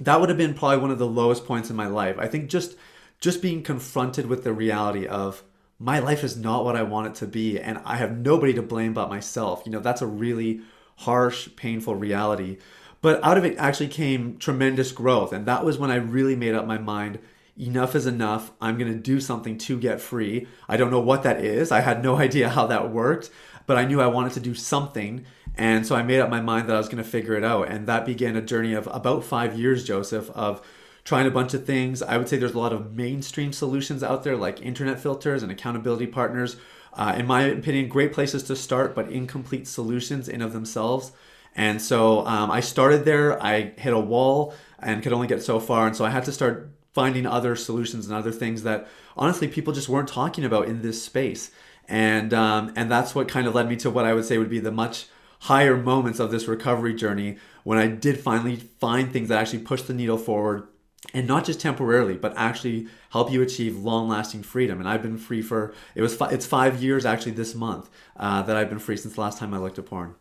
That 0.00 0.20
would 0.20 0.28
have 0.28 0.38
been 0.38 0.54
probably 0.54 0.78
one 0.78 0.90
of 0.90 0.98
the 0.98 1.06
lowest 1.06 1.46
points 1.46 1.70
in 1.70 1.76
my 1.76 1.86
life. 1.86 2.16
I 2.18 2.26
think 2.26 2.50
just 2.50 2.76
just 3.20 3.40
being 3.40 3.62
confronted 3.62 4.26
with 4.26 4.44
the 4.44 4.52
reality 4.52 5.06
of 5.06 5.42
my 5.78 5.98
life 5.98 6.22
is 6.22 6.36
not 6.36 6.64
what 6.64 6.76
I 6.76 6.82
want 6.82 7.08
it 7.08 7.14
to 7.16 7.26
be 7.26 7.58
and 7.58 7.80
I 7.84 7.96
have 7.96 8.18
nobody 8.18 8.52
to 8.54 8.62
blame 8.62 8.92
but 8.92 9.08
myself. 9.08 9.62
You 9.64 9.72
know, 9.72 9.80
that's 9.80 10.02
a 10.02 10.06
really 10.06 10.60
harsh, 10.98 11.48
painful 11.56 11.96
reality. 11.96 12.58
But 13.00 13.22
out 13.22 13.38
of 13.38 13.44
it 13.44 13.56
actually 13.58 13.88
came 13.88 14.38
tremendous 14.38 14.92
growth. 14.92 15.32
And 15.32 15.46
that 15.46 15.64
was 15.64 15.78
when 15.78 15.90
I 15.90 15.96
really 15.96 16.36
made 16.36 16.54
up 16.54 16.66
my 16.66 16.78
mind 16.78 17.18
enough 17.58 17.94
is 17.94 18.06
enough. 18.06 18.52
I'm 18.60 18.78
going 18.78 18.92
to 18.92 18.98
do 18.98 19.20
something 19.20 19.58
to 19.58 19.78
get 19.78 20.00
free. 20.00 20.46
I 20.68 20.76
don't 20.76 20.90
know 20.90 21.00
what 21.00 21.22
that 21.22 21.42
is. 21.42 21.72
I 21.72 21.80
had 21.80 22.02
no 22.02 22.16
idea 22.26 22.48
how 22.48 22.66
that 22.66 22.90
worked, 22.90 23.30
but 23.66 23.76
I 23.76 23.84
knew 23.84 24.00
I 24.00 24.06
wanted 24.06 24.32
to 24.32 24.40
do 24.40 24.54
something. 24.54 25.24
And 25.56 25.86
so 25.86 25.94
I 25.94 26.02
made 26.02 26.20
up 26.20 26.30
my 26.30 26.40
mind 26.40 26.68
that 26.68 26.76
I 26.76 26.78
was 26.78 26.88
going 26.88 27.02
to 27.02 27.08
figure 27.08 27.34
it 27.34 27.44
out. 27.44 27.68
And 27.68 27.86
that 27.86 28.06
began 28.06 28.36
a 28.36 28.42
journey 28.42 28.74
of 28.74 28.88
about 28.92 29.24
five 29.24 29.58
years, 29.58 29.84
Joseph, 29.84 30.30
of 30.30 30.66
trying 31.04 31.26
a 31.26 31.30
bunch 31.30 31.54
of 31.54 31.64
things. 31.64 32.02
I 32.02 32.16
would 32.16 32.28
say 32.28 32.36
there's 32.36 32.54
a 32.54 32.58
lot 32.58 32.72
of 32.72 32.94
mainstream 32.94 33.52
solutions 33.52 34.02
out 34.02 34.24
there 34.24 34.36
like 34.36 34.60
internet 34.60 35.00
filters 35.00 35.42
and 35.42 35.50
accountability 35.50 36.06
partners. 36.06 36.56
Uh, 36.92 37.14
in 37.16 37.26
my 37.26 37.42
opinion, 37.42 37.88
great 37.88 38.12
places 38.12 38.42
to 38.44 38.56
start, 38.56 38.94
but 38.94 39.10
incomplete 39.10 39.68
solutions 39.68 40.28
in 40.28 40.42
of 40.42 40.52
themselves. 40.52 41.12
And 41.54 41.80
so 41.80 42.26
um, 42.26 42.50
I 42.50 42.60
started 42.60 43.04
there. 43.04 43.42
I 43.42 43.72
hit 43.78 43.92
a 43.92 43.98
wall 43.98 44.54
and 44.78 45.02
could 45.02 45.12
only 45.12 45.26
get 45.26 45.42
so 45.42 45.58
far. 45.58 45.86
And 45.86 45.96
so 45.96 46.04
I 46.04 46.10
had 46.10 46.24
to 46.24 46.32
start 46.32 46.70
finding 46.92 47.26
other 47.26 47.56
solutions 47.56 48.06
and 48.06 48.14
other 48.14 48.32
things 48.32 48.62
that 48.62 48.88
honestly 49.16 49.48
people 49.48 49.72
just 49.72 49.88
weren't 49.88 50.08
talking 50.08 50.44
about 50.44 50.66
in 50.66 50.82
this 50.82 51.02
space. 51.02 51.50
And 51.88 52.34
um, 52.34 52.72
and 52.76 52.90
that's 52.90 53.14
what 53.14 53.28
kind 53.28 53.46
of 53.46 53.54
led 53.54 53.68
me 53.68 53.76
to 53.76 53.90
what 53.90 54.04
I 54.04 54.14
would 54.14 54.24
say 54.24 54.38
would 54.38 54.50
be 54.50 54.58
the 54.58 54.72
much 54.72 55.06
higher 55.40 55.76
moments 55.76 56.18
of 56.18 56.30
this 56.30 56.48
recovery 56.48 56.94
journey 56.94 57.36
when 57.62 57.78
I 57.78 57.86
did 57.86 58.18
finally 58.18 58.56
find 58.56 59.12
things 59.12 59.28
that 59.28 59.38
actually 59.38 59.60
pushed 59.60 59.86
the 59.86 59.94
needle 59.94 60.18
forward 60.18 60.66
and 61.14 61.26
not 61.26 61.44
just 61.44 61.60
temporarily 61.60 62.16
but 62.16 62.32
actually 62.36 62.88
help 63.10 63.30
you 63.30 63.42
achieve 63.42 63.76
long-lasting 63.76 64.42
freedom 64.42 64.80
and 64.80 64.88
i've 64.88 65.02
been 65.02 65.18
free 65.18 65.42
for 65.42 65.72
it 65.94 66.02
was 66.02 66.16
fi- 66.16 66.30
it's 66.30 66.46
five 66.46 66.82
years 66.82 67.04
actually 67.04 67.30
this 67.32 67.54
month 67.54 67.88
uh, 68.16 68.42
that 68.42 68.56
i've 68.56 68.68
been 68.68 68.78
free 68.78 68.96
since 68.96 69.14
the 69.14 69.20
last 69.20 69.38
time 69.38 69.54
i 69.54 69.58
looked 69.58 69.78
at 69.78 69.86
porn 69.86 70.16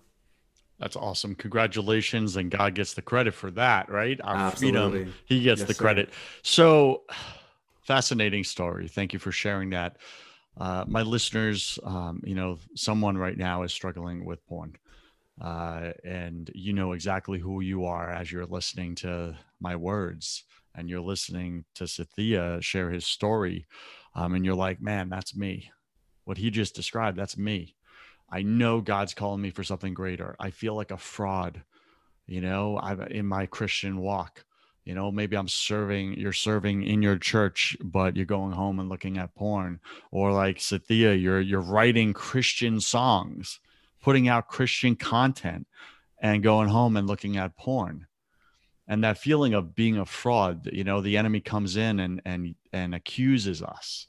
that's 0.79 0.95
awesome. 0.95 1.35
Congratulations. 1.35 2.35
And 2.35 2.51
God 2.51 2.75
gets 2.75 2.93
the 2.93 3.01
credit 3.01 3.33
for 3.33 3.49
that, 3.51 3.89
right? 3.89 4.19
Our 4.23 4.35
Absolutely. 4.35 4.91
freedom, 4.99 5.13
He 5.25 5.41
gets 5.41 5.61
yes, 5.61 5.67
the 5.67 5.73
credit. 5.73 6.09
Sir. 6.09 6.19
So, 6.43 7.01
fascinating 7.83 8.43
story. 8.43 8.87
Thank 8.87 9.13
you 9.13 9.19
for 9.19 9.31
sharing 9.31 9.69
that. 9.69 9.97
Uh, 10.57 10.85
my 10.87 11.01
listeners, 11.01 11.77
um, 11.83 12.21
you 12.23 12.35
know, 12.35 12.59
someone 12.75 13.17
right 13.17 13.37
now 13.37 13.63
is 13.63 13.73
struggling 13.73 14.25
with 14.25 14.45
porn. 14.47 14.75
Uh, 15.41 15.91
and 16.05 16.49
you 16.55 16.71
know 16.71 16.93
exactly 16.93 17.39
who 17.39 17.59
you 17.59 17.83
are 17.83 18.09
as 18.09 18.31
you're 18.31 18.45
listening 18.45 18.95
to 18.95 19.35
my 19.59 19.75
words 19.75 20.45
and 20.75 20.89
you're 20.89 21.01
listening 21.01 21.65
to 21.75 21.83
Sathiya 21.83 22.61
share 22.61 22.89
his 22.89 23.05
story. 23.05 23.65
Um, 24.13 24.33
and 24.33 24.45
you're 24.45 24.55
like, 24.55 24.81
man, 24.81 25.09
that's 25.09 25.35
me. 25.35 25.71
What 26.23 26.37
he 26.37 26.49
just 26.49 26.73
described, 26.73 27.17
that's 27.17 27.37
me. 27.37 27.75
I 28.29 28.41
know 28.43 28.79
God's 28.81 29.13
calling 29.13 29.41
me 29.41 29.51
for 29.51 29.63
something 29.63 29.93
greater. 29.93 30.35
I 30.39 30.51
feel 30.51 30.73
like 30.73 30.91
a 30.91 30.97
fraud, 30.97 31.63
you 32.25 32.41
know, 32.41 32.79
I'm 32.81 33.01
in 33.01 33.25
my 33.25 33.45
Christian 33.45 33.97
walk. 33.97 34.44
You 34.85 34.93
know, 34.93 35.11
maybe 35.11 35.35
I'm 35.35 35.47
serving, 35.47 36.13
you're 36.13 36.31
serving 36.31 36.83
in 36.83 37.01
your 37.01 37.17
church, 37.17 37.75
but 37.83 38.15
you're 38.15 38.25
going 38.25 38.51
home 38.51 38.79
and 38.79 38.87
looking 38.87 39.17
at 39.17 39.35
porn. 39.35 39.79
Or 40.11 40.31
like 40.31 40.57
Sathiya, 40.57 41.19
you're 41.19 41.41
you're 41.41 41.59
writing 41.59 42.13
Christian 42.13 42.79
songs, 42.79 43.59
putting 44.01 44.27
out 44.27 44.47
Christian 44.47 44.95
content 44.95 45.67
and 46.21 46.43
going 46.43 46.69
home 46.69 46.97
and 46.97 47.07
looking 47.07 47.37
at 47.37 47.57
porn. 47.57 48.05
And 48.87 49.03
that 49.03 49.17
feeling 49.17 49.55
of 49.55 49.73
being 49.73 49.97
a 49.97 50.05
fraud, 50.05 50.69
you 50.71 50.83
know, 50.83 51.01
the 51.01 51.17
enemy 51.17 51.41
comes 51.41 51.77
in 51.77 51.99
and 51.99 52.21
and 52.23 52.55
and 52.71 52.93
accuses 52.93 53.63
us 53.63 54.07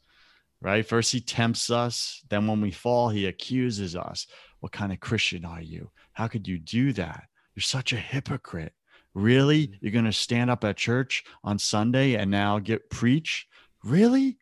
right? 0.61 0.87
First, 0.87 1.13
he 1.13 1.21
tempts 1.21 1.71
us. 1.71 2.23
Then, 2.29 2.47
when 2.47 2.61
we 2.61 2.71
fall, 2.71 3.09
he 3.09 3.27
accuses 3.27 3.95
us. 3.95 4.27
What 4.61 4.73
kind 4.73 4.93
of 4.93 5.01
Christian 5.01 5.45
are 5.45 5.61
you? 5.61 5.91
How 6.13 6.29
could 6.29 6.49
you 6.49 6.59
do 6.59 6.93
that? 6.95 7.25
You're 7.55 7.63
such 7.63 7.93
a 7.93 7.97
hypocrite. 7.97 8.73
Really? 9.17 9.69
Mm. 9.69 9.79
You're 9.81 9.93
going 9.93 10.05
to 10.05 10.13
stand 10.13 10.51
up 10.51 10.63
at 10.63 10.77
church 10.77 11.25
on 11.43 11.59
Sunday 11.59 12.15
and 12.15 12.31
now 12.31 12.59
get 12.59 12.91
preach? 12.91 13.49
Really? 13.83 14.37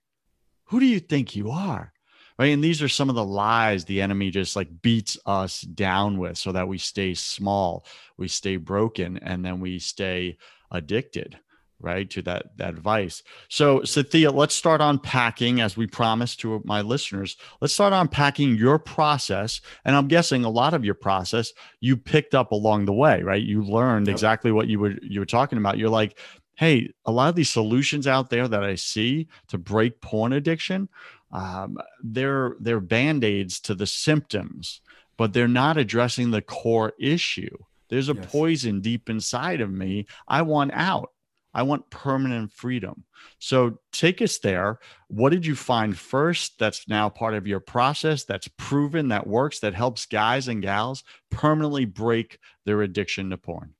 Who 0.64 0.80
do 0.80 0.86
you 0.86 0.98
think 0.98 1.36
you 1.36 1.50
are? 1.50 1.92
Right. 2.36 2.46
And 2.46 2.64
these 2.64 2.82
are 2.82 2.88
some 2.88 3.08
of 3.08 3.14
the 3.14 3.24
lies 3.24 3.84
the 3.84 4.02
enemy 4.02 4.32
just 4.32 4.56
like 4.56 4.82
beats 4.82 5.16
us 5.24 5.60
down 5.60 6.18
with 6.18 6.36
so 6.36 6.50
that 6.50 6.66
we 6.66 6.78
stay 6.78 7.14
small, 7.14 7.86
we 8.18 8.26
stay 8.26 8.56
broken, 8.56 9.18
and 9.18 9.44
then 9.44 9.60
we 9.60 9.78
stay 9.78 10.36
addicted 10.72 11.38
right 11.84 12.08
to 12.10 12.22
that 12.22 12.56
that 12.56 12.70
advice. 12.70 13.22
So 13.48 13.80
Sathiya 13.80 14.34
let's 14.34 14.54
start 14.54 14.80
unpacking 14.80 15.60
as 15.60 15.76
we 15.76 15.86
promised 15.86 16.40
to 16.40 16.62
my 16.64 16.80
listeners. 16.80 17.36
Let's 17.60 17.74
start 17.74 17.92
unpacking 17.92 18.56
your 18.56 18.78
process 18.78 19.60
and 19.84 19.94
i'm 19.94 20.08
guessing 20.08 20.44
a 20.44 20.50
lot 20.50 20.74
of 20.74 20.84
your 20.84 20.94
process 20.94 21.52
you 21.80 21.96
picked 21.96 22.34
up 22.34 22.52
along 22.52 22.86
the 22.86 22.92
way 22.92 23.22
right? 23.22 23.42
You 23.42 23.62
learned 23.62 24.06
yep. 24.06 24.14
exactly 24.14 24.50
what 24.52 24.68
you 24.68 24.78
were 24.80 24.94
you 25.02 25.20
were 25.20 25.26
talking 25.26 25.58
about. 25.58 25.78
You're 25.78 25.88
like 25.88 26.18
hey 26.56 26.92
a 27.04 27.12
lot 27.12 27.28
of 27.28 27.34
these 27.34 27.50
solutions 27.50 28.06
out 28.06 28.30
there 28.30 28.46
that 28.46 28.62
i 28.62 28.74
see 28.74 29.26
to 29.48 29.58
break 29.58 30.00
porn 30.00 30.32
addiction 30.32 30.88
um, 31.32 31.78
they're 32.02 32.54
they're 32.60 32.80
band-aids 32.80 33.58
to 33.60 33.74
the 33.74 33.86
symptoms 33.86 34.80
but 35.16 35.32
they're 35.32 35.48
not 35.48 35.76
addressing 35.76 36.30
the 36.30 36.42
core 36.42 36.92
issue. 36.98 37.56
There's 37.88 38.08
a 38.08 38.14
yes. 38.14 38.26
poison 38.28 38.80
deep 38.80 39.10
inside 39.10 39.60
of 39.60 39.70
me 39.70 40.06
i 40.28 40.42
want 40.42 40.72
out 40.74 41.10
I 41.54 41.62
want 41.62 41.88
permanent 41.90 42.52
freedom. 42.52 43.04
So 43.38 43.78
take 43.92 44.20
us 44.20 44.38
there. 44.38 44.80
What 45.08 45.30
did 45.30 45.46
you 45.46 45.54
find 45.54 45.96
first 45.96 46.58
that's 46.58 46.88
now 46.88 47.08
part 47.08 47.34
of 47.34 47.46
your 47.46 47.60
process 47.60 48.24
that's 48.24 48.48
proven 48.48 49.08
that 49.08 49.26
works, 49.26 49.60
that 49.60 49.74
helps 49.74 50.06
guys 50.06 50.48
and 50.48 50.60
gals 50.60 51.04
permanently 51.30 51.84
break 51.84 52.38
their 52.64 52.82
addiction 52.82 53.30
to 53.30 53.36
porn? 53.36 53.74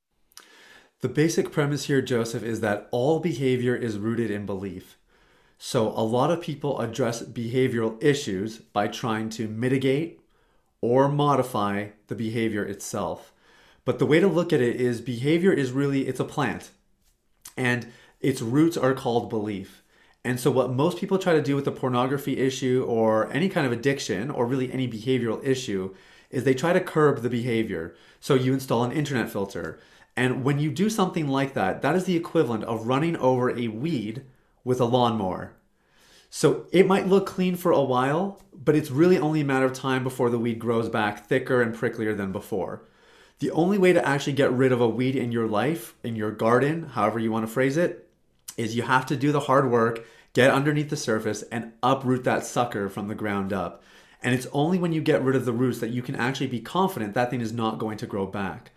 The 1.01 1.09
basic 1.09 1.51
premise 1.51 1.85
here, 1.85 2.01
Joseph, 2.01 2.43
is 2.43 2.61
that 2.61 2.89
all 2.91 3.21
behavior 3.21 3.75
is 3.77 3.99
rooted 3.99 4.31
in 4.31 4.47
belief. 4.47 4.97
So 5.59 5.89
a 5.89 6.01
lot 6.01 6.31
of 6.31 6.41
people 6.41 6.81
address 6.81 7.23
behavioral 7.23 8.03
issues 8.03 8.59
by 8.59 8.89
trying 8.89 9.29
to 9.31 9.49
mitigate 9.49 10.21
or 10.81 11.09
modify 11.09 11.89
the 12.07 12.15
behavior 12.15 12.65
itself. 12.65 13.33
But 13.85 13.99
the 13.99 14.07
way 14.07 14.21
to 14.21 14.29
look 14.29 14.53
at 14.53 14.61
it 14.61 14.77
is 14.81 15.01
behavior 15.01 15.53
is 15.53 15.73
really 15.73 16.07
it's 16.07 16.21
a 16.21 16.25
plant 16.25 16.71
and 17.57 17.87
its 18.21 18.41
roots 18.41 18.77
are 18.77 18.95
called 18.95 19.31
belief. 19.31 19.83
And 20.25 20.41
so, 20.41 20.51
what 20.51 20.73
most 20.73 20.99
people 20.99 21.19
try 21.19 21.35
to 21.35 21.43
do 21.43 21.55
with 21.55 21.67
the 21.67 21.73
pornography 21.73 22.39
issue 22.39 22.85
or 22.89 23.31
any 23.31 23.51
kind 23.51 23.67
of 23.67 23.73
addiction 23.73 24.31
or 24.31 24.47
really 24.47 24.73
any 24.73 24.89
behavioral 24.89 25.45
issue 25.45 25.95
is 26.31 26.45
they 26.45 26.55
try 26.55 26.73
to 26.73 26.81
curb 26.81 27.21
the 27.21 27.29
behavior. 27.29 27.95
So, 28.21 28.35
you 28.35 28.55
install 28.55 28.85
an 28.85 28.93
internet 28.93 29.31
filter. 29.31 29.79
And 30.17 30.43
when 30.43 30.59
you 30.59 30.71
do 30.71 30.89
something 30.89 31.29
like 31.29 31.55
that, 31.55 31.83
that 31.83 31.95
is 31.95 32.05
the 32.05 32.17
equivalent 32.17 32.65
of 32.65 32.87
running 32.87 33.17
over 33.17 33.51
a 33.51 33.69
weed 33.69 34.25
with 34.63 34.81
a 34.81 34.87
lawnmower. 34.87 35.53
So, 36.31 36.67
it 36.73 36.87
might 36.87 37.07
look 37.07 37.27
clean 37.27 37.55
for 37.55 37.73
a 37.73 37.83
while, 37.83 38.41
but 38.55 38.75
it's 38.75 38.91
really 38.91 39.19
only 39.19 39.43
a 39.43 39.45
matter 39.45 39.67
of 39.67 39.75
time 39.75 40.03
before 40.03 40.31
the 40.31 40.39
weed 40.39 40.59
grows 40.59 40.89
back 40.89 41.27
thicker 41.27 41.61
and 41.61 41.75
pricklier 41.75 42.17
than 42.17 42.33
before. 42.33 42.87
The 43.41 43.51
only 43.51 43.79
way 43.79 43.93
to 43.93 44.07
actually 44.07 44.35
get 44.35 44.53
rid 44.53 44.73
of 44.73 44.81
a 44.81 44.89
weed 44.89 45.17
in 45.17 45.33
your 45.33 45.49
life, 45.49 45.95
in 46.05 46.15
your 46.15 46.31
garden, 46.31 46.85
however 46.85 47.19
you 47.19 47.33
want 47.33 47.47
to 47.47 47.53
phrase 47.53 47.77
it, 47.77 48.09
is 48.57 48.77
you 48.77 48.83
have 48.83 49.07
to 49.07 49.17
do 49.17 49.33
the 49.33 49.41
hard 49.41 49.71
work, 49.71 50.05
get 50.33 50.51
underneath 50.51 50.89
the 50.89 50.97
surface, 50.97 51.43
and 51.51 51.73
uproot 51.83 52.25
that 52.25 52.47
sucker 52.47 52.89
from 52.89 53.09
the 53.09 53.15
ground 53.15 53.53
up. 53.53 53.83
And 54.23 54.35
it's 54.35 54.47
only 54.53 54.79
when 54.79 54.93
you 54.93 55.03
get 55.03 55.23
rid 55.23 55.37
of 55.37 55.45
the 55.45 55.53
roots 55.53 55.81
that 55.81 55.91
you 55.91 56.01
can 56.01 56.17
actually 56.17 56.47
be 56.47 56.61
confident 56.61 57.15
that 57.15 57.31
thing 57.31 57.41
is 57.41 57.53
not 57.53 57.79
going 57.79 57.99
to 57.99 58.07
grow 58.07 58.27
back. 58.27 58.71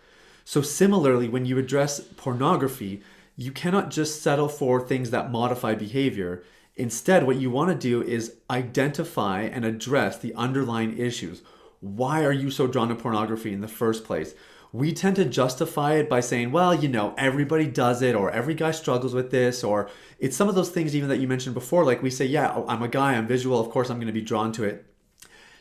So, 0.44 0.62
similarly, 0.62 1.30
when 1.30 1.46
you 1.46 1.58
address 1.58 2.00
pornography, 2.00 3.02
you 3.36 3.52
cannot 3.52 3.92
just 3.92 4.22
settle 4.22 4.50
for 4.50 4.82
things 4.82 5.12
that 5.12 5.32
modify 5.32 5.76
behavior. 5.76 6.44
Instead, 6.76 7.26
what 7.26 7.38
you 7.38 7.52
want 7.52 7.70
to 7.70 7.76
do 7.76 8.02
is 8.02 8.36
identify 8.50 9.42
and 9.44 9.64
address 9.64 10.18
the 10.18 10.34
underlying 10.34 10.98
issues 10.98 11.42
why 11.80 12.24
are 12.24 12.32
you 12.32 12.50
so 12.52 12.68
drawn 12.68 12.90
to 12.90 12.96
pornography 12.96 13.54
in 13.54 13.62
the 13.62 13.68
first 13.68 14.04
place? 14.04 14.34
We 14.74 14.94
tend 14.94 15.16
to 15.16 15.26
justify 15.26 15.94
it 15.94 16.10
by 16.10 16.20
saying, 16.20 16.52
well, 16.52 16.74
you 16.74 16.90
know, 16.90 17.14
everybody 17.18 17.68
does 17.68 18.02
it, 18.02 18.16
or 18.16 18.30
every 18.32 18.54
guy 18.54 18.72
struggles 18.72 19.14
with 19.14 19.32
this, 19.32 19.64
or 19.64 19.90
it's 20.20 20.36
some 20.36 20.50
of 20.50 20.56
those 20.56 20.70
things 20.70 20.96
even 20.96 21.10
that 21.10 21.20
you 21.20 21.28
mentioned 21.28 21.56
before. 21.56 21.86
Like 21.86 22.04
we 22.04 22.10
say, 22.10 22.26
yeah, 22.26 22.64
I'm 22.68 22.84
a 22.84 22.88
guy, 22.88 23.14
I'm 23.14 23.28
visual, 23.28 23.60
of 23.60 23.70
course 23.70 23.90
I'm 23.90 23.98
going 23.98 24.08
to 24.08 24.14
be 24.14 24.22
drawn 24.22 24.52
to 24.54 24.64
it. 24.64 24.86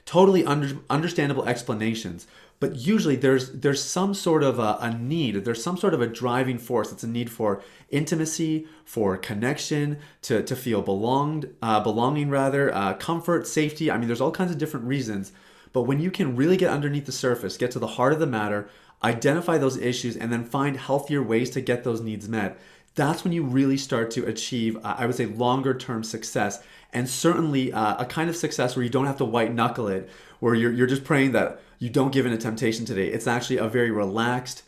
Totally 0.04 0.44
under, 0.44 0.78
understandable 0.90 1.46
explanations 1.46 2.26
but 2.58 2.76
usually 2.76 3.16
there's 3.16 3.52
there's 3.52 3.82
some 3.82 4.14
sort 4.14 4.42
of 4.42 4.58
a, 4.58 4.78
a, 4.80 4.92
need 4.92 5.44
there's 5.44 5.62
some 5.62 5.76
sort 5.76 5.94
of 5.94 6.00
a 6.00 6.06
driving 6.06 6.58
force 6.58 6.92
it's 6.92 7.02
a 7.02 7.08
need 7.08 7.30
for 7.30 7.62
intimacy 7.90 8.66
for 8.84 9.16
connection 9.16 9.98
to, 10.22 10.42
to 10.42 10.56
feel 10.56 10.82
belonged 10.82 11.54
uh, 11.62 11.80
belonging 11.80 12.30
rather 12.30 12.74
uh, 12.74 12.94
comfort 12.94 13.46
safety 13.46 13.90
i 13.90 13.98
mean 13.98 14.06
there's 14.06 14.20
all 14.20 14.30
kinds 14.30 14.50
of 14.50 14.58
different 14.58 14.86
reasons 14.86 15.32
but 15.72 15.82
when 15.82 16.00
you 16.00 16.10
can 16.10 16.36
really 16.36 16.56
get 16.56 16.70
underneath 16.70 17.06
the 17.06 17.12
surface, 17.12 17.56
get 17.56 17.70
to 17.72 17.78
the 17.78 17.86
heart 17.86 18.12
of 18.12 18.18
the 18.18 18.26
matter, 18.26 18.68
identify 19.02 19.58
those 19.58 19.76
issues, 19.76 20.16
and 20.16 20.32
then 20.32 20.44
find 20.44 20.76
healthier 20.76 21.22
ways 21.22 21.50
to 21.50 21.60
get 21.60 21.84
those 21.84 22.00
needs 22.00 22.28
met, 22.28 22.58
that's 22.96 23.24
when 23.24 23.32
you 23.32 23.44
really 23.44 23.76
start 23.76 24.10
to 24.12 24.26
achieve, 24.26 24.76
uh, 24.78 24.96
I 24.98 25.06
would 25.06 25.14
say, 25.14 25.26
longer 25.26 25.74
term 25.74 26.02
success. 26.02 26.62
And 26.92 27.08
certainly 27.08 27.72
uh, 27.72 27.96
a 28.02 28.06
kind 28.06 28.30
of 28.30 28.36
success 28.36 28.74
where 28.74 28.82
you 28.82 28.88
don't 28.90 29.06
have 29.06 29.18
to 29.18 29.24
white 29.24 29.52
knuckle 29.52 29.86
it, 29.86 30.08
where 30.40 30.54
you're, 30.54 30.72
you're 30.72 30.86
just 30.86 31.04
praying 31.04 31.32
that 31.32 31.60
you 31.78 31.90
don't 31.90 32.10
give 32.10 32.24
in 32.24 32.32
to 32.32 32.38
temptation 32.38 32.86
today. 32.86 33.08
It's 33.08 33.26
actually 33.26 33.58
a 33.58 33.68
very 33.68 33.90
relaxed, 33.90 34.62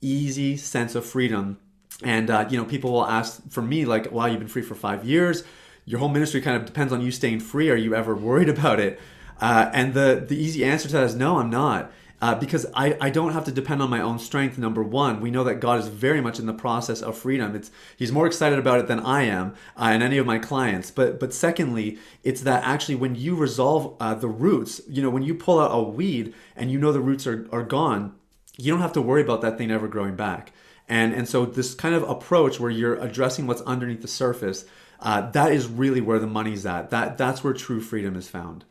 easy 0.00 0.56
sense 0.56 0.96
of 0.96 1.06
freedom. 1.06 1.58
And, 2.02 2.30
uh, 2.30 2.46
you 2.50 2.58
know, 2.58 2.64
people 2.64 2.92
will 2.92 3.06
ask 3.06 3.48
for 3.50 3.62
me, 3.62 3.84
like, 3.84 4.10
wow, 4.10 4.26
you've 4.26 4.40
been 4.40 4.48
free 4.48 4.62
for 4.62 4.74
five 4.74 5.04
years. 5.04 5.44
Your 5.84 6.00
whole 6.00 6.08
ministry 6.08 6.40
kind 6.40 6.56
of 6.56 6.66
depends 6.66 6.92
on 6.92 7.00
you 7.00 7.12
staying 7.12 7.40
free. 7.40 7.70
Are 7.70 7.76
you 7.76 7.94
ever 7.94 8.14
worried 8.14 8.48
about 8.56 8.80
it? 8.80 9.00
Uh, 9.40 9.70
and 9.72 9.94
the, 9.94 10.24
the 10.26 10.36
easy 10.36 10.64
answer 10.64 10.88
to 10.88 10.94
that 10.94 11.04
is 11.04 11.14
no, 11.14 11.38
I'm 11.38 11.50
not 11.50 11.92
uh, 12.20 12.34
because 12.34 12.66
I, 12.74 12.96
I 13.00 13.10
don't 13.10 13.32
have 13.32 13.44
to 13.44 13.52
depend 13.52 13.80
on 13.80 13.90
my 13.90 14.00
own 14.00 14.18
strength. 14.18 14.58
Number 14.58 14.82
one, 14.82 15.20
we 15.20 15.30
know 15.30 15.44
that 15.44 15.56
God 15.56 15.78
is 15.78 15.88
very 15.88 16.20
much 16.20 16.38
in 16.38 16.46
the 16.46 16.52
process 16.52 17.00
of 17.00 17.16
freedom. 17.16 17.54
It's 17.54 17.70
He's 17.96 18.12
more 18.12 18.26
excited 18.26 18.58
about 18.58 18.80
it 18.80 18.88
than 18.88 19.00
I 19.00 19.22
am 19.22 19.54
uh, 19.76 19.90
and 19.92 20.02
any 20.02 20.18
of 20.18 20.26
my 20.26 20.38
clients. 20.38 20.90
But 20.90 21.20
but 21.20 21.32
secondly, 21.32 21.98
it's 22.24 22.40
that 22.42 22.64
actually 22.64 22.96
when 22.96 23.14
you 23.14 23.36
resolve 23.36 23.96
uh, 24.00 24.14
the 24.14 24.28
roots, 24.28 24.80
you 24.88 25.02
know, 25.02 25.10
when 25.10 25.22
you 25.22 25.34
pull 25.34 25.60
out 25.60 25.70
a 25.72 25.82
weed 25.82 26.34
and 26.56 26.70
you 26.70 26.78
know 26.78 26.92
the 26.92 27.00
roots 27.00 27.26
are, 27.26 27.48
are 27.52 27.62
gone, 27.62 28.14
you 28.56 28.72
don't 28.72 28.82
have 28.82 28.92
to 28.94 29.02
worry 29.02 29.22
about 29.22 29.40
that 29.42 29.56
thing 29.56 29.70
ever 29.70 29.88
growing 29.88 30.16
back. 30.16 30.52
And 30.88 31.12
and 31.12 31.28
so 31.28 31.46
this 31.46 31.74
kind 31.74 31.94
of 31.94 32.02
approach 32.08 32.58
where 32.58 32.70
you're 32.70 32.96
addressing 32.96 33.46
what's 33.46 33.62
underneath 33.62 34.02
the 34.02 34.08
surface, 34.08 34.64
uh, 35.00 35.30
that 35.30 35.52
is 35.52 35.68
really 35.68 36.00
where 36.00 36.18
the 36.18 36.26
money's 36.26 36.66
at. 36.66 36.90
That 36.90 37.16
that's 37.16 37.44
where 37.44 37.52
true 37.52 37.80
freedom 37.80 38.16
is 38.16 38.28
found. 38.28 38.64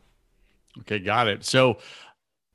Okay, 0.80 0.98
got 0.98 1.28
it. 1.28 1.44
So 1.44 1.78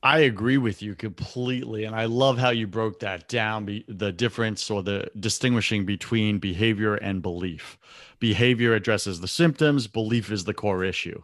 I 0.04 0.20
agree 0.20 0.58
with 0.58 0.82
you 0.82 0.96
completely. 0.96 1.86
And 1.86 1.96
I 1.96 2.06
love 2.06 2.38
how 2.38 2.50
you 2.50 2.68
broke 2.68 3.00
that 3.00 3.30
down 3.30 3.66
the 3.88 4.12
difference 4.12 4.70
or 4.70 4.84
the 4.84 5.08
distinguishing 5.20 5.86
between 5.86 6.40
behavior 6.40 6.96
and 6.96 7.22
belief. 7.22 7.78
Behavior 8.20 8.74
addresses 8.74 9.22
the 9.22 9.28
symptoms, 9.30 9.88
belief 9.88 10.30
is 10.30 10.44
the 10.44 10.54
core 10.54 10.84
issue. 10.84 11.22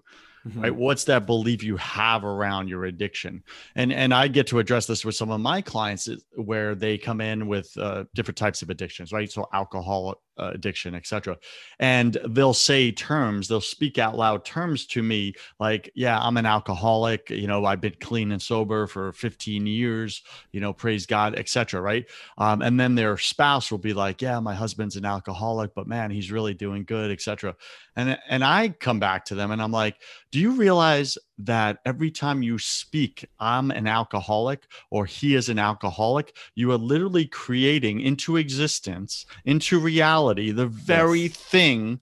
Mm-hmm. 0.48 0.62
Right? 0.62 0.76
What's 0.76 1.04
that 1.04 1.26
belief 1.26 1.62
you 1.62 1.76
have 1.78 2.24
around 2.24 2.70
your 2.70 2.86
addiction? 2.86 3.44
And 3.76 3.92
and 3.92 4.14
I 4.14 4.30
get 4.30 4.48
to 4.48 4.60
address 4.60 4.86
this 4.86 5.04
with 5.04 5.16
some 5.16 5.32
of 5.32 5.42
my 5.42 5.62
clients 5.62 6.08
where 6.36 6.76
they 6.76 6.98
come 6.98 7.20
in 7.20 7.48
with 7.48 7.70
uh, 7.78 8.06
different 8.16 8.38
types 8.38 8.62
of 8.62 8.70
addictions, 8.70 9.12
right? 9.12 9.30
So 9.30 9.48
alcohol 9.52 10.22
uh, 10.40 10.52
addiction, 10.54 10.96
etc. 10.96 11.38
And 11.80 12.18
they'll 12.28 12.54
say 12.54 12.92
terms, 12.92 13.48
they'll 13.48 13.62
speak 13.62 13.98
out 13.98 14.18
loud 14.18 14.46
terms 14.46 14.86
to 14.88 15.04
me 15.04 15.34
like, 15.60 15.92
"Yeah, 15.96 16.20
I'm 16.20 16.38
an 16.38 16.46
alcoholic. 16.46 17.30
You 17.30 17.48
know, 17.48 17.66
I've 17.66 17.82
been 17.82 17.96
clean 18.00 18.32
and 18.32 18.42
sober 18.42 18.88
for 18.88 19.14
15 19.14 19.68
years. 19.68 20.22
You 20.52 20.62
know, 20.62 20.74
praise 20.74 21.06
God, 21.06 21.36
etc." 21.36 21.82
Right? 21.82 22.06
Um, 22.38 22.62
and 22.62 22.80
then 22.80 22.96
their 22.96 23.18
spouse 23.18 23.72
will 23.72 23.78
be 23.78 23.94
like, 23.94 24.22
"Yeah, 24.22 24.40
my 24.40 24.56
husband's 24.56 24.96
an 24.96 25.06
alcoholic, 25.06 25.74
but 25.76 25.88
man, 25.88 26.12
he's 26.12 26.32
really 26.32 26.54
doing 26.54 26.84
good, 26.86 27.12
etc." 27.12 27.56
And 27.96 28.18
and 28.30 28.44
I 28.44 28.70
come 28.70 29.00
back 29.00 29.26
to 29.26 29.36
them 29.36 29.52
and 29.52 29.62
I'm 29.62 29.72
like, 29.72 30.02
"Do 30.32 30.40
you 30.40 30.52
realize 30.52 31.18
that 31.40 31.80
every 31.86 32.12
time 32.12 32.44
you 32.44 32.60
speak, 32.60 33.26
I'm 33.40 33.72
an 33.72 33.88
alcoholic 33.88 34.68
or 34.92 35.06
he 35.06 35.36
is 35.36 35.50
an 35.50 35.58
alcoholic, 35.58 36.36
you 36.54 36.72
are 36.72 36.78
literally 36.78 37.26
creating 37.26 38.02
into 38.02 38.38
existence, 38.38 39.26
into 39.46 39.80
reality, 39.80 40.52
the 40.52 40.68
very 40.68 41.22
yes. 41.22 41.38
thing 41.38 42.00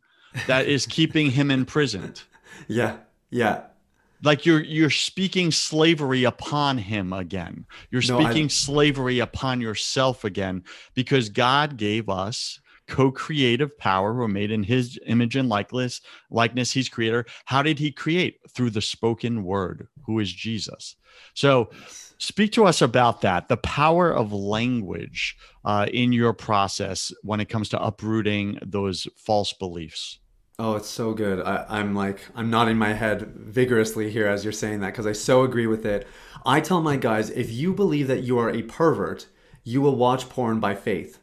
that 0.48 0.68
is 0.68 0.86
keeping 0.86 1.32
him 1.32 1.52
imprisoned. 1.52 2.24
Yeah. 2.68 2.98
Yeah. 3.30 3.66
Like 4.24 4.48
you're 4.48 4.64
you're 4.64 4.90
speaking 4.90 5.52
slavery 5.52 6.24
upon 6.24 6.80
him 6.80 7.14
again. 7.14 7.68
You're 7.92 8.02
speaking 8.02 8.44
no, 8.44 8.48
slavery 8.48 9.20
upon 9.20 9.62
yourself 9.62 10.24
again 10.24 10.64
because 10.96 11.30
God 11.30 11.78
gave 11.78 12.10
us 12.10 12.60
co-creative 12.88 13.78
power 13.78 14.14
we're 14.14 14.28
made 14.28 14.52
in 14.52 14.64
his 14.64 15.00
image 15.06 15.36
and 15.36 15.50
likeness 15.50 16.02
likeness 16.30 16.72
he's 16.72 16.90
creator. 16.90 17.26
How 17.46 17.62
did 17.62 17.80
he 17.80 17.92
create? 17.92 18.40
Through 18.50 18.72
the 18.72 18.82
spoken 18.82 19.44
word 19.44 19.88
who 20.06 20.20
is 20.20 20.32
jesus. 20.32 20.96
So 21.34 21.70
speak 22.18 22.52
to 22.54 22.66
us 22.66 22.82
about 22.82 23.22
that 23.22 23.48
the 23.48 23.58
power 23.58 24.12
of 24.12 24.34
language 24.34 25.38
uh, 25.66 25.88
in 25.92 26.12
your 26.12 26.34
process 26.34 27.12
when 27.24 27.40
it 27.40 27.50
comes 27.50 27.70
to 27.70 27.84
uprooting 27.84 28.60
those 28.62 29.08
false 29.16 29.54
beliefs. 29.54 30.20
Oh, 30.60 30.76
it's 30.76 30.90
so 30.90 31.14
good. 31.14 31.46
I, 31.46 31.80
am 31.80 31.94
like, 31.94 32.20
I'm 32.36 32.50
nodding 32.50 32.78
my 32.78 32.94
head 32.94 33.28
vigorously 33.36 34.10
here 34.10 34.28
as 34.28 34.44
you're 34.44 34.52
saying 34.52 34.80
that 34.80 34.88
because 34.88 35.06
I 35.06 35.12
so 35.12 35.44
agree 35.44 35.68
with 35.68 35.86
it. 35.86 36.08
I 36.48 36.62
tell 36.62 36.82
my 36.82 36.96
guys 36.96 37.30
if 37.30 37.52
you 37.52 37.76
believe 37.76 38.08
that 38.08 38.24
you 38.24 38.40
are 38.40 38.50
a 38.50 38.64
pervert, 38.64 39.28
you 39.64 39.82
will 39.82 39.96
watch 39.96 40.30
porn 40.30 40.60
by 40.60 40.74
faith 40.74 41.20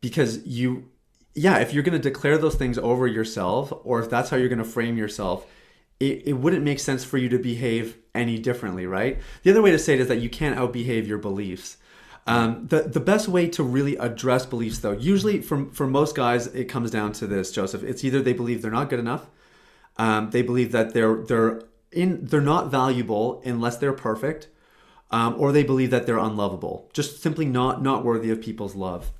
because 0.00 0.46
you 0.46 0.90
yeah 1.34 1.58
if 1.58 1.72
you're 1.72 1.82
going 1.82 2.00
to 2.00 2.08
declare 2.08 2.38
those 2.38 2.54
things 2.54 2.78
over 2.78 3.06
yourself 3.06 3.72
or 3.84 4.00
if 4.00 4.10
that's 4.10 4.30
how 4.30 4.36
you're 4.36 4.48
going 4.48 4.58
to 4.58 4.64
frame 4.64 4.96
yourself 4.96 5.46
it, 6.00 6.28
it 6.28 6.32
wouldn't 6.34 6.62
make 6.62 6.78
sense 6.78 7.04
for 7.04 7.18
you 7.18 7.28
to 7.28 7.38
behave 7.38 7.96
any 8.14 8.38
differently 8.38 8.86
right? 8.86 9.18
The 9.42 9.50
other 9.50 9.62
way 9.62 9.70
to 9.70 9.78
say 9.78 9.94
it 9.94 10.00
is 10.00 10.08
that 10.08 10.20
you 10.20 10.30
can't 10.30 10.56
outbehave 10.56 11.06
your 11.06 11.18
beliefs. 11.18 11.76
Um, 12.26 12.66
the, 12.66 12.82
the 12.82 13.00
best 13.00 13.26
way 13.26 13.48
to 13.48 13.62
really 13.62 13.96
address 13.96 14.44
beliefs 14.44 14.80
though 14.80 14.92
usually 14.92 15.40
for, 15.40 15.64
for 15.72 15.86
most 15.86 16.14
guys 16.14 16.46
it 16.48 16.66
comes 16.66 16.90
down 16.90 17.12
to 17.14 17.26
this 17.26 17.50
joseph. 17.50 17.82
It's 17.82 18.04
either 18.04 18.20
they 18.20 18.34
believe 18.34 18.62
they're 18.62 18.70
not 18.70 18.90
good 18.90 19.00
enough 19.00 19.26
um, 19.96 20.30
they 20.30 20.42
believe 20.42 20.72
that 20.72 20.94
they're 20.94 21.16
they're 21.16 21.62
in 21.90 22.24
they're 22.26 22.40
not 22.40 22.70
valuable 22.70 23.42
unless 23.44 23.78
they're 23.78 23.92
perfect 23.92 24.48
um, 25.10 25.34
or 25.38 25.52
they 25.52 25.62
believe 25.62 25.90
that 25.90 26.06
they're 26.06 26.18
unlovable. 26.18 26.90
Just 26.92 27.22
simply 27.22 27.46
not 27.46 27.82
not 27.82 28.04
worthy 28.04 28.30
of 28.30 28.40
people's 28.40 28.74
love 28.74 29.10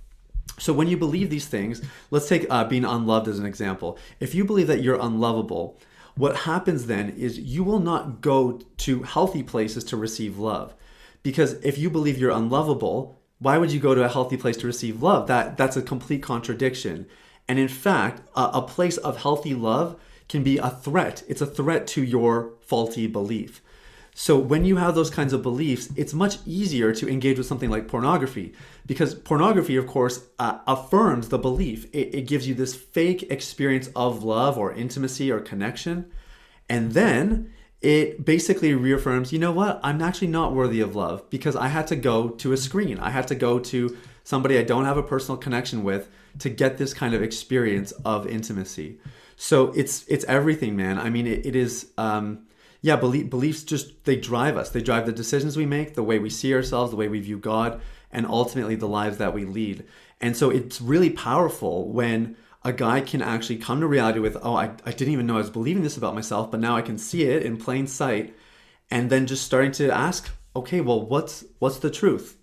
so 0.58 0.72
when 0.72 0.88
you 0.88 0.96
believe 0.96 1.30
these 1.30 1.46
things, 1.46 1.82
let's 2.10 2.28
take 2.28 2.46
uh, 2.50 2.64
being 2.64 2.84
unloved 2.84 3.28
as 3.28 3.38
an 3.38 3.46
example. 3.46 3.98
If 4.20 4.34
you 4.34 4.44
believe 4.44 4.66
that 4.66 4.82
you're 4.82 5.00
unlovable, 5.00 5.78
what 6.16 6.36
happens 6.38 6.86
then 6.86 7.10
is 7.10 7.38
you 7.38 7.62
will 7.62 7.78
not 7.78 8.20
go 8.20 8.60
to 8.78 9.02
healthy 9.02 9.42
places 9.42 9.84
to 9.84 9.96
receive 9.96 10.38
love. 10.38 10.74
Because 11.22 11.54
if 11.64 11.78
you 11.78 11.90
believe 11.90 12.18
you're 12.18 12.30
unlovable, 12.30 13.20
why 13.38 13.56
would 13.58 13.70
you 13.70 13.78
go 13.78 13.94
to 13.94 14.02
a 14.02 14.08
healthy 14.08 14.36
place 14.36 14.56
to 14.58 14.66
receive 14.66 15.02
love? 15.02 15.28
That 15.28 15.56
that's 15.56 15.76
a 15.76 15.82
complete 15.82 16.22
contradiction. 16.22 17.06
And 17.46 17.58
in 17.58 17.68
fact, 17.68 18.22
a, 18.34 18.50
a 18.54 18.62
place 18.62 18.96
of 18.96 19.22
healthy 19.22 19.54
love 19.54 19.96
can 20.28 20.42
be 20.42 20.58
a 20.58 20.70
threat. 20.70 21.22
It's 21.28 21.40
a 21.40 21.46
threat 21.46 21.86
to 21.88 22.02
your 22.02 22.52
faulty 22.60 23.06
belief. 23.06 23.62
So 24.20 24.36
when 24.36 24.64
you 24.64 24.78
have 24.78 24.96
those 24.96 25.10
kinds 25.10 25.32
of 25.32 25.42
beliefs, 25.42 25.90
it's 25.94 26.12
much 26.12 26.38
easier 26.44 26.92
to 26.92 27.08
engage 27.08 27.38
with 27.38 27.46
something 27.46 27.70
like 27.70 27.86
pornography 27.86 28.52
because 28.84 29.14
pornography, 29.14 29.76
of 29.76 29.86
course, 29.86 30.26
uh, 30.40 30.58
affirms 30.66 31.28
the 31.28 31.38
belief. 31.38 31.86
It, 31.94 32.16
it 32.16 32.26
gives 32.26 32.48
you 32.48 32.52
this 32.52 32.74
fake 32.74 33.30
experience 33.30 33.90
of 33.94 34.24
love 34.24 34.58
or 34.58 34.72
intimacy 34.72 35.30
or 35.30 35.38
connection. 35.38 36.10
And 36.68 36.94
then 36.94 37.52
it 37.80 38.24
basically 38.24 38.74
reaffirms, 38.74 39.32
you 39.32 39.38
know 39.38 39.52
what? 39.52 39.78
I'm 39.84 40.02
actually 40.02 40.26
not 40.26 40.52
worthy 40.52 40.80
of 40.80 40.96
love 40.96 41.30
because 41.30 41.54
I 41.54 41.68
had 41.68 41.86
to 41.86 41.94
go 41.94 42.30
to 42.30 42.52
a 42.52 42.56
screen. 42.56 42.98
I 42.98 43.10
had 43.10 43.28
to 43.28 43.36
go 43.36 43.60
to 43.60 43.96
somebody 44.24 44.58
I 44.58 44.64
don't 44.64 44.84
have 44.84 44.98
a 44.98 45.02
personal 45.04 45.38
connection 45.38 45.84
with 45.84 46.10
to 46.40 46.50
get 46.50 46.76
this 46.76 46.92
kind 46.92 47.14
of 47.14 47.22
experience 47.22 47.92
of 48.04 48.26
intimacy. 48.26 48.98
So 49.36 49.70
it's 49.76 50.04
it's 50.08 50.24
everything, 50.24 50.74
man. 50.74 50.98
I 50.98 51.08
mean, 51.08 51.28
it, 51.28 51.46
it 51.46 51.54
is. 51.54 51.92
Um, 51.96 52.47
yeah, 52.80 52.96
belief, 52.96 53.28
beliefs 53.28 53.64
just 53.64 54.04
they 54.04 54.16
drive 54.16 54.56
us. 54.56 54.70
They 54.70 54.80
drive 54.80 55.06
the 55.06 55.12
decisions 55.12 55.56
we 55.56 55.66
make, 55.66 55.94
the 55.94 56.02
way 56.02 56.18
we 56.18 56.30
see 56.30 56.54
ourselves, 56.54 56.90
the 56.90 56.96
way 56.96 57.08
we 57.08 57.20
view 57.20 57.38
God, 57.38 57.80
and 58.12 58.26
ultimately 58.26 58.76
the 58.76 58.88
lives 58.88 59.18
that 59.18 59.34
we 59.34 59.44
lead. 59.44 59.84
And 60.20 60.36
so 60.36 60.50
it's 60.50 60.80
really 60.80 61.10
powerful 61.10 61.88
when 61.90 62.36
a 62.64 62.72
guy 62.72 63.00
can 63.00 63.22
actually 63.22 63.56
come 63.56 63.80
to 63.80 63.86
reality 63.86 64.18
with, 64.18 64.36
oh, 64.42 64.56
I, 64.56 64.70
I 64.84 64.92
didn't 64.92 65.12
even 65.12 65.26
know 65.26 65.34
I 65.34 65.38
was 65.38 65.50
believing 65.50 65.82
this 65.82 65.96
about 65.96 66.14
myself, 66.14 66.50
but 66.50 66.60
now 66.60 66.76
I 66.76 66.82
can 66.82 66.98
see 66.98 67.22
it 67.22 67.42
in 67.42 67.56
plain 67.56 67.86
sight, 67.86 68.34
and 68.90 69.10
then 69.10 69.26
just 69.26 69.44
starting 69.44 69.72
to 69.72 69.90
ask, 69.90 70.30
okay, 70.54 70.80
well, 70.80 71.04
what's 71.04 71.44
what's 71.58 71.78
the 71.78 71.90
truth? 71.90 72.36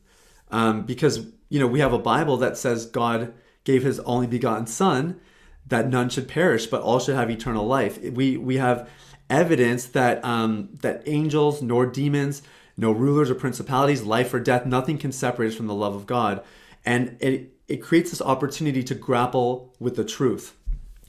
Um, 0.51 0.83
because 0.85 1.27
you 1.49 1.59
know 1.59 1.67
we 1.67 1.79
have 1.79 1.93
a 1.93 1.99
Bible 1.99 2.37
that 2.37 2.57
says 2.57 2.85
God 2.85 3.33
gave 3.63 3.83
His 3.83 3.99
only 4.01 4.27
begotten 4.27 4.67
Son 4.67 5.19
that 5.67 5.89
none 5.89 6.09
should 6.09 6.27
perish, 6.27 6.67
but 6.67 6.81
all 6.81 6.99
should 6.99 7.15
have 7.15 7.29
eternal 7.29 7.65
life. 7.65 8.01
We 8.01 8.37
we 8.37 8.57
have 8.57 8.89
evidence 9.29 9.85
that 9.87 10.23
um, 10.23 10.69
that 10.81 11.03
angels 11.05 11.61
nor 11.61 11.85
demons, 11.85 12.41
no 12.77 12.91
rulers 12.91 13.29
or 13.29 13.35
principalities, 13.35 14.03
life 14.03 14.33
or 14.33 14.39
death, 14.39 14.65
nothing 14.65 14.97
can 14.97 15.11
separate 15.11 15.49
us 15.49 15.55
from 15.55 15.67
the 15.67 15.73
love 15.73 15.95
of 15.95 16.05
God, 16.05 16.43
and 16.85 17.17
it 17.19 17.53
it 17.67 17.77
creates 17.77 18.11
this 18.11 18.21
opportunity 18.21 18.83
to 18.83 18.95
grapple 18.95 19.73
with 19.79 19.95
the 19.95 20.05
truth. 20.05 20.55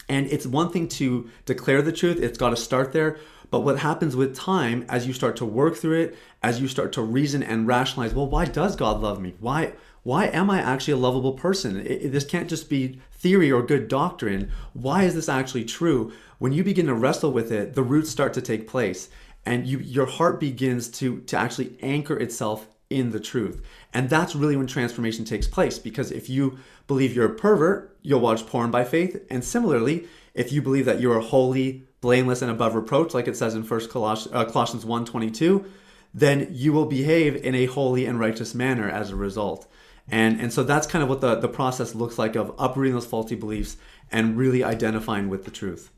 And 0.08 0.26
it's 0.28 0.46
one 0.46 0.70
thing 0.70 0.88
to 0.88 1.30
declare 1.44 1.82
the 1.82 1.92
truth; 1.92 2.18
it's 2.20 2.38
got 2.38 2.50
to 2.50 2.56
start 2.56 2.92
there. 2.92 3.18
But 3.50 3.60
what 3.60 3.78
happens 3.78 4.16
with 4.16 4.36
time, 4.36 4.84
as 4.88 5.06
you 5.06 5.12
start 5.12 5.36
to 5.36 5.44
work 5.44 5.76
through 5.76 6.00
it, 6.00 6.18
as 6.42 6.60
you 6.60 6.66
start 6.66 6.92
to 6.94 7.02
reason 7.02 7.44
and 7.44 7.66
rationalize, 7.66 8.12
well, 8.12 8.26
why 8.26 8.44
does 8.44 8.74
God 8.74 9.00
love 9.00 9.20
me? 9.20 9.34
Why 9.40 9.72
why 10.06 10.26
am 10.26 10.50
I 10.50 10.60
actually 10.60 10.92
a 10.92 10.98
lovable 10.98 11.32
person? 11.32 11.80
It, 11.80 11.90
it, 11.90 12.12
this 12.12 12.24
can't 12.24 12.48
just 12.48 12.70
be 12.70 13.00
theory 13.10 13.50
or 13.50 13.60
good 13.60 13.88
doctrine. 13.88 14.52
Why 14.72 15.02
is 15.02 15.16
this 15.16 15.28
actually 15.28 15.64
true? 15.64 16.12
When 16.38 16.52
you 16.52 16.64
begin 16.64 16.86
to 16.86 16.94
wrestle 16.94 17.32
with 17.32 17.50
it, 17.52 17.74
the 17.74 17.82
roots 17.82 18.10
start 18.10 18.34
to 18.34 18.42
take 18.42 18.68
place 18.68 19.08
and 19.44 19.66
you 19.66 19.78
your 19.78 20.06
heart 20.06 20.40
begins 20.40 20.88
to 20.88 21.20
to 21.20 21.36
actually 21.36 21.78
anchor 21.80 22.16
itself 22.16 22.68
in 22.90 23.10
the 23.10 23.20
truth. 23.20 23.62
And 23.92 24.08
that's 24.10 24.36
really 24.36 24.56
when 24.56 24.66
transformation 24.66 25.24
takes 25.24 25.46
place 25.46 25.78
because 25.78 26.10
if 26.10 26.28
you 26.28 26.58
believe 26.86 27.14
you're 27.14 27.32
a 27.32 27.34
pervert, 27.34 27.96
you'll 28.02 28.20
watch 28.20 28.46
porn 28.46 28.70
by 28.70 28.84
faith. 28.84 29.24
And 29.30 29.44
similarly, 29.44 30.06
if 30.34 30.52
you 30.52 30.62
believe 30.62 30.84
that 30.84 31.00
you're 31.00 31.20
holy, 31.20 31.84
blameless, 32.00 32.42
and 32.42 32.50
above 32.50 32.74
reproach, 32.74 33.14
like 33.14 33.26
it 33.26 33.36
says 33.36 33.54
in 33.54 33.62
1 33.62 33.88
Colossians, 33.88 34.34
uh, 34.34 34.44
Colossians 34.44 34.84
1.22, 34.84 35.66
then 36.14 36.48
you 36.50 36.72
will 36.72 36.86
behave 36.86 37.36
in 37.36 37.54
a 37.54 37.66
holy 37.66 38.06
and 38.06 38.20
righteous 38.20 38.54
manner 38.54 38.88
as 38.88 39.10
a 39.10 39.16
result. 39.16 39.66
And, 40.08 40.40
and 40.40 40.52
so 40.52 40.62
that's 40.62 40.86
kind 40.86 41.02
of 41.02 41.08
what 41.08 41.20
the, 41.20 41.34
the 41.34 41.48
process 41.48 41.94
looks 41.94 42.18
like 42.18 42.36
of 42.36 42.54
uprooting 42.58 42.94
those 42.94 43.06
faulty 43.06 43.34
beliefs 43.34 43.76
and 44.12 44.36
really 44.36 44.62
identifying 44.62 45.28
with 45.28 45.44
the 45.44 45.50
truth. 45.50 45.90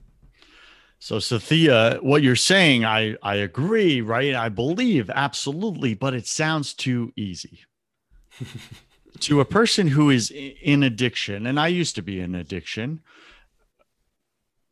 So, 1.01 1.19
Sathiya, 1.19 2.03
what 2.03 2.23
you're 2.23 2.35
saying, 2.35 2.85
I, 2.85 3.17
I 3.23 3.37
agree, 3.37 4.01
right? 4.01 4.35
I 4.35 4.49
believe 4.49 5.09
absolutely, 5.11 5.95
but 5.95 6.13
it 6.13 6.27
sounds 6.27 6.75
too 6.75 7.13
easy. 7.17 7.61
to 9.21 9.41
a 9.41 9.45
person 9.45 9.89
who 9.89 10.11
is 10.11 10.31
in 10.31 10.83
addiction, 10.83 11.47
and 11.47 11.59
I 11.59 11.69
used 11.69 11.95
to 11.97 12.03
be 12.03 12.21
in 12.21 12.35
addiction, 12.35 13.01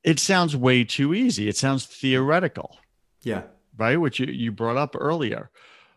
it 0.03 0.19
sounds 0.19 0.57
way 0.57 0.85
too 0.85 1.15
easy. 1.15 1.49
It 1.49 1.57
sounds 1.57 1.85
theoretical. 1.85 2.79
Yeah. 3.23 3.43
Right? 3.77 3.97
Which 3.97 4.19
you, 4.19 4.27
you 4.27 4.53
brought 4.53 4.77
up 4.77 4.95
earlier. 4.99 5.51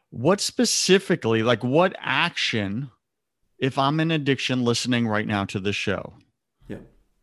What 0.09 0.41
specifically, 0.41 1.43
like 1.43 1.63
what 1.63 1.95
action, 1.99 2.89
if 3.59 3.77
I'm 3.77 3.99
in 3.99 4.09
addiction 4.09 4.63
listening 4.63 5.07
right 5.07 5.27
now 5.27 5.45
to 5.45 5.59
the 5.59 5.73
show, 5.73 6.13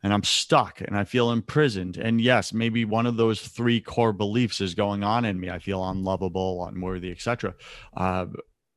and 0.07 0.15
I'm 0.15 0.23
stuck 0.23 0.81
and 0.81 0.97
I 0.97 1.03
feel 1.03 1.33
imprisoned. 1.33 1.97
And 1.97 2.21
yes, 2.21 2.53
maybe 2.53 2.85
one 2.85 3.07
of 3.07 3.17
those 3.17 3.41
three 3.41 3.81
core 3.81 4.13
beliefs 4.13 4.61
is 4.61 4.73
going 4.73 5.03
on 5.03 5.25
in 5.25 5.41
me. 5.41 5.51
I 5.51 5.59
feel 5.59 5.85
unlovable, 5.85 6.65
unworthy, 6.65 7.11
etc. 7.11 7.57
Uh, 7.97 8.27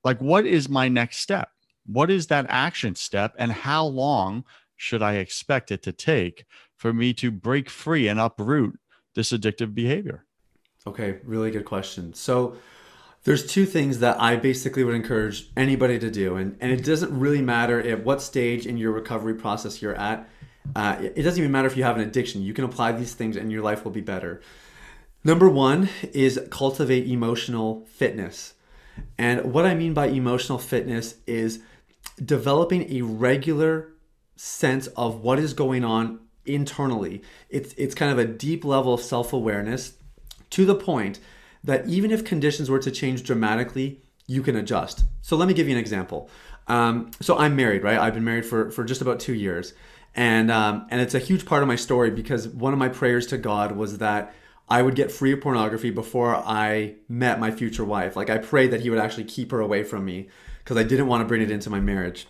like, 0.03 0.19
what 0.19 0.47
is 0.47 0.69
my 0.69 0.87
next 0.87 1.17
step? 1.17 1.49
What 1.85 2.09
is 2.09 2.25
that 2.27 2.47
action 2.49 2.95
step, 2.95 3.35
and 3.37 3.51
how 3.51 3.85
long 3.85 4.43
should 4.75 5.03
I 5.03 5.17
expect 5.17 5.69
it 5.69 5.83
to 5.83 5.91
take 5.91 6.45
for 6.77 6.93
me 6.93 7.13
to 7.13 7.29
break 7.29 7.69
free 7.69 8.07
and 8.07 8.19
uproot 8.19 8.79
this 9.13 9.31
addictive 9.31 9.75
behavior? 9.75 10.25
Okay, 10.87 11.19
really 11.23 11.51
good 11.51 11.65
question. 11.65 12.15
So, 12.15 12.55
there's 13.23 13.45
two 13.45 13.67
things 13.67 13.99
that 13.99 14.19
I 14.19 14.35
basically 14.35 14.83
would 14.83 14.95
encourage 14.95 15.51
anybody 15.55 15.99
to 15.99 16.09
do, 16.09 16.37
and, 16.37 16.57
and 16.59 16.71
it 16.71 16.83
doesn't 16.83 17.15
really 17.19 17.43
matter 17.43 17.79
at 17.79 18.03
what 18.03 18.19
stage 18.19 18.65
in 18.65 18.77
your 18.77 18.93
recovery 18.93 19.35
process 19.35 19.79
you're 19.79 19.93
at 19.93 20.27
uh, 20.75 20.97
it 20.99 21.23
doesn't 21.23 21.39
even 21.39 21.51
matter 21.51 21.67
if 21.67 21.77
you 21.77 21.83
have 21.83 21.97
an 21.97 22.03
addiction. 22.03 22.41
You 22.41 22.53
can 22.53 22.63
apply 22.63 22.91
these 22.91 23.13
things 23.13 23.35
and 23.35 23.51
your 23.51 23.61
life 23.61 23.83
will 23.83 23.91
be 23.91 24.01
better. 24.01 24.41
Number 25.23 25.49
one 25.49 25.89
is 26.13 26.39
cultivate 26.49 27.07
emotional 27.07 27.85
fitness. 27.91 28.53
And 29.17 29.53
what 29.53 29.65
I 29.65 29.75
mean 29.75 29.93
by 29.93 30.07
emotional 30.07 30.57
fitness 30.57 31.15
is 31.27 31.61
developing 32.23 32.91
a 32.93 33.01
regular 33.01 33.89
sense 34.35 34.87
of 34.87 35.21
what 35.21 35.39
is 35.39 35.53
going 35.53 35.83
on 35.83 36.19
internally. 36.45 37.21
It's, 37.49 37.73
it's 37.73 37.95
kind 37.95 38.11
of 38.11 38.19
a 38.19 38.25
deep 38.25 38.63
level 38.63 38.93
of 38.93 39.01
self 39.01 39.33
awareness 39.33 39.93
to 40.51 40.65
the 40.65 40.75
point 40.75 41.19
that 41.63 41.87
even 41.87 42.11
if 42.11 42.23
conditions 42.23 42.69
were 42.69 42.79
to 42.79 42.91
change 42.91 43.23
dramatically, 43.23 44.01
you 44.27 44.41
can 44.41 44.55
adjust. 44.55 45.03
So 45.21 45.35
let 45.35 45.47
me 45.47 45.53
give 45.53 45.67
you 45.67 45.73
an 45.73 45.79
example. 45.79 46.29
Um, 46.67 47.11
so 47.19 47.37
I'm 47.37 47.55
married, 47.55 47.83
right? 47.83 47.97
I've 47.97 48.13
been 48.13 48.23
married 48.23 48.45
for, 48.45 48.71
for 48.71 48.83
just 48.83 49.01
about 49.01 49.19
two 49.19 49.33
years 49.33 49.73
and 50.15 50.51
um, 50.51 50.87
and 50.89 51.01
it's 51.01 51.13
a 51.13 51.19
huge 51.19 51.45
part 51.45 51.61
of 51.61 51.67
my 51.67 51.75
story 51.75 52.11
because 52.11 52.47
one 52.47 52.73
of 52.73 52.79
my 52.79 52.89
prayers 52.89 53.27
to 53.27 53.37
God 53.37 53.73
was 53.73 53.99
that 53.99 54.33
I 54.67 54.81
would 54.81 54.95
get 54.95 55.11
free 55.11 55.33
of 55.33 55.41
pornography 55.41 55.89
before 55.89 56.35
I 56.35 56.95
met 57.07 57.39
my 57.39 57.51
future 57.51 57.85
wife. 57.85 58.15
Like 58.15 58.29
I 58.29 58.37
prayed 58.37 58.71
that 58.71 58.81
He 58.81 58.89
would 58.89 58.99
actually 58.99 59.25
keep 59.25 59.51
her 59.51 59.59
away 59.59 59.83
from 59.83 60.05
me 60.05 60.29
because 60.59 60.77
I 60.77 60.83
didn't 60.83 61.07
want 61.07 61.21
to 61.21 61.25
bring 61.25 61.41
it 61.41 61.51
into 61.51 61.69
my 61.69 61.79
marriage. 61.79 62.27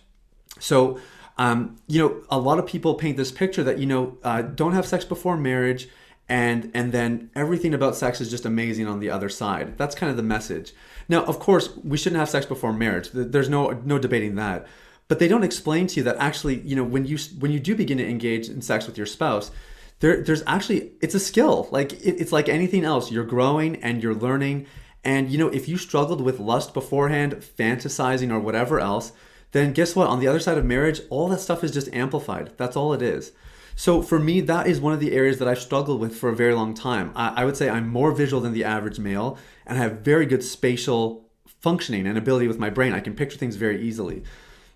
So. 0.58 1.00
Um, 1.38 1.76
you 1.86 1.98
know, 1.98 2.22
a 2.28 2.38
lot 2.38 2.58
of 2.58 2.66
people 2.66 2.96
paint 2.96 3.16
this 3.16 3.32
picture 3.32 3.64
that 3.64 3.78
you 3.78 3.86
know 3.86 4.18
uh, 4.22 4.42
don't 4.42 4.74
have 4.74 4.84
sex 4.84 5.06
before 5.06 5.38
marriage, 5.38 5.88
and 6.28 6.70
and 6.74 6.92
then 6.92 7.30
everything 7.34 7.72
about 7.72 7.96
sex 7.96 8.20
is 8.20 8.28
just 8.28 8.44
amazing 8.44 8.86
on 8.86 9.00
the 9.00 9.08
other 9.08 9.30
side. 9.30 9.78
That's 9.78 9.94
kind 9.94 10.10
of 10.10 10.18
the 10.18 10.22
message. 10.22 10.74
Now, 11.08 11.24
of 11.24 11.38
course, 11.38 11.74
we 11.82 11.96
shouldn't 11.96 12.20
have 12.20 12.28
sex 12.28 12.44
before 12.44 12.74
marriage. 12.74 13.10
There's 13.14 13.48
no 13.48 13.70
no 13.70 13.98
debating 13.98 14.34
that 14.34 14.66
but 15.10 15.18
they 15.18 15.28
don't 15.28 15.42
explain 15.42 15.88
to 15.88 15.96
you 15.96 16.04
that 16.04 16.16
actually 16.18 16.60
you 16.60 16.76
know 16.76 16.84
when 16.84 17.04
you 17.04 17.18
when 17.40 17.50
you 17.50 17.58
do 17.58 17.74
begin 17.74 17.98
to 17.98 18.08
engage 18.08 18.48
in 18.48 18.62
sex 18.62 18.86
with 18.86 18.96
your 18.96 19.06
spouse 19.06 19.50
there 20.00 20.22
there's 20.22 20.42
actually 20.46 20.92
it's 21.00 21.14
a 21.14 21.20
skill. 21.20 21.68
Like 21.70 21.92
it, 21.92 22.20
it's 22.20 22.32
like 22.32 22.48
anything 22.48 22.84
else. 22.84 23.10
You're 23.10 23.24
growing 23.24 23.76
and 23.76 24.02
you're 24.02 24.14
learning. 24.14 24.66
And 25.04 25.30
you 25.30 25.38
know 25.38 25.48
if 25.48 25.68
you 25.68 25.76
struggled 25.78 26.20
with 26.20 26.40
lust 26.40 26.74
beforehand 26.74 27.36
fantasizing 27.58 28.30
or 28.30 28.40
whatever 28.40 28.80
else 28.80 29.12
then 29.52 29.72
guess 29.72 29.96
what? 29.96 30.06
On 30.06 30.20
the 30.20 30.28
other 30.28 30.38
side 30.38 30.58
of 30.58 30.64
marriage 30.64 31.00
all 31.10 31.28
that 31.28 31.40
stuff 31.40 31.64
is 31.64 31.70
just 31.70 31.92
amplified. 31.92 32.52
That's 32.56 32.76
all 32.76 32.92
it 32.92 33.02
is. 33.02 33.32
So 33.76 34.02
for 34.02 34.18
me 34.18 34.40
that 34.42 34.66
is 34.66 34.80
one 34.80 34.92
of 34.92 35.00
the 35.00 35.12
areas 35.12 35.38
that 35.38 35.48
i've 35.48 35.60
struggled 35.60 36.00
with 36.00 36.16
for 36.16 36.28
a 36.28 36.36
very 36.36 36.54
long 36.54 36.74
time. 36.74 37.12
I, 37.14 37.42
I 37.42 37.44
would 37.44 37.56
say 37.56 37.68
i'm 37.68 37.88
more 37.88 38.12
visual 38.12 38.42
than 38.42 38.52
the 38.52 38.64
average 38.64 38.98
male 38.98 39.38
and 39.66 39.78
i 39.78 39.82
have 39.82 40.00
very 40.00 40.26
good 40.26 40.42
spatial 40.42 41.28
functioning 41.60 42.06
and 42.06 42.16
ability 42.16 42.48
with 42.48 42.58
my 42.58 42.70
brain. 42.70 42.92
I 42.94 43.00
can 43.00 43.14
picture 43.14 43.38
things 43.38 43.56
very 43.56 43.82
easily 43.82 44.22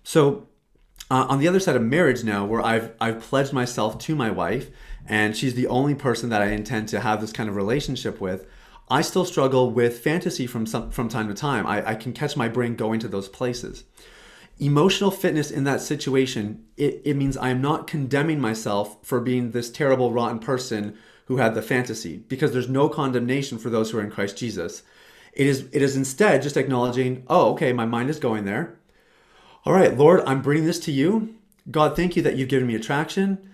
so 0.05 0.47
uh, 1.09 1.25
on 1.27 1.39
the 1.39 1.47
other 1.47 1.59
side 1.59 1.75
of 1.75 1.81
marriage 1.81 2.23
now, 2.23 2.45
where 2.45 2.61
I've 2.61 2.93
I've 3.01 3.19
pledged 3.19 3.51
myself 3.51 3.97
to 3.99 4.15
my 4.15 4.29
wife, 4.29 4.69
and 5.07 5.35
she's 5.35 5.55
the 5.55 5.67
only 5.67 5.95
person 5.95 6.29
that 6.29 6.43
I 6.43 6.51
intend 6.51 6.89
to 6.89 6.99
have 6.99 7.21
this 7.21 7.33
kind 7.33 7.49
of 7.49 7.55
relationship 7.55 8.21
with. 8.21 8.45
I 8.87 9.01
still 9.01 9.25
struggle 9.25 9.71
with 9.71 9.99
fantasy 9.99 10.45
from 10.45 10.67
some, 10.67 10.91
from 10.91 11.09
time 11.09 11.27
to 11.27 11.33
time. 11.33 11.65
I, 11.65 11.89
I 11.89 11.95
can 11.95 12.13
catch 12.13 12.37
my 12.37 12.47
brain 12.47 12.75
going 12.75 12.99
to 12.99 13.07
those 13.07 13.27
places. 13.27 13.83
Emotional 14.59 15.09
fitness 15.09 15.49
in 15.49 15.63
that 15.63 15.81
situation, 15.81 16.63
it, 16.77 17.01
it 17.03 17.15
means 17.15 17.35
I 17.35 17.49
am 17.49 17.61
not 17.61 17.87
condemning 17.87 18.39
myself 18.39 18.97
for 19.03 19.19
being 19.19 19.51
this 19.51 19.71
terrible, 19.71 20.13
rotten 20.13 20.37
person 20.37 20.95
who 21.25 21.37
had 21.37 21.55
the 21.55 21.63
fantasy, 21.63 22.17
because 22.17 22.51
there's 22.51 22.69
no 22.69 22.87
condemnation 22.89 23.57
for 23.57 23.71
those 23.71 23.89
who 23.89 23.97
are 23.97 24.03
in 24.03 24.11
Christ 24.11 24.37
Jesus. 24.37 24.83
It 25.33 25.47
is 25.47 25.67
it 25.73 25.81
is 25.81 25.97
instead 25.97 26.43
just 26.43 26.57
acknowledging, 26.57 27.23
oh, 27.27 27.53
okay, 27.53 27.73
my 27.73 27.85
mind 27.87 28.11
is 28.11 28.19
going 28.19 28.45
there. 28.45 28.77
All 29.65 29.73
right, 29.73 29.97
Lord, 29.97 30.21
I'm 30.27 30.43
bringing 30.43 30.65
this 30.65 30.79
to 30.81 30.91
you. 30.91 31.35
God, 31.71 31.95
thank 31.95 32.15
you 32.15 32.21
that 32.21 32.35
you've 32.35 32.49
given 32.49 32.67
me 32.67 32.75
attraction. 32.75 33.49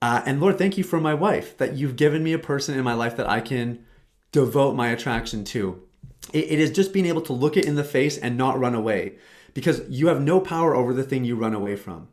Uh, 0.00 0.22
and 0.24 0.40
Lord, 0.40 0.56
thank 0.56 0.78
you 0.78 0.84
for 0.84 1.00
my 1.00 1.14
wife, 1.14 1.56
that 1.58 1.74
you've 1.74 1.96
given 1.96 2.22
me 2.22 2.32
a 2.32 2.38
person 2.38 2.78
in 2.78 2.84
my 2.84 2.94
life 2.94 3.16
that 3.16 3.28
I 3.28 3.40
can 3.40 3.84
devote 4.30 4.76
my 4.76 4.88
attraction 4.88 5.42
to. 5.46 5.82
it, 6.32 6.44
it 6.44 6.58
is 6.60 6.70
just 6.70 6.92
being 6.92 7.06
able 7.06 7.22
to 7.22 7.32
look 7.32 7.56
it 7.56 7.64
in 7.64 7.74
the 7.74 7.82
face 7.82 8.16
and 8.16 8.36
not 8.36 8.58
run 8.58 8.76
away 8.76 9.16
because 9.52 9.82
you 9.88 10.06
have 10.06 10.20
no 10.20 10.40
power 10.40 10.76
over 10.76 10.94
the 10.94 11.02
thing 11.02 11.24
you 11.24 11.34
run 11.34 11.54
away 11.54 11.74
from. 11.74 12.08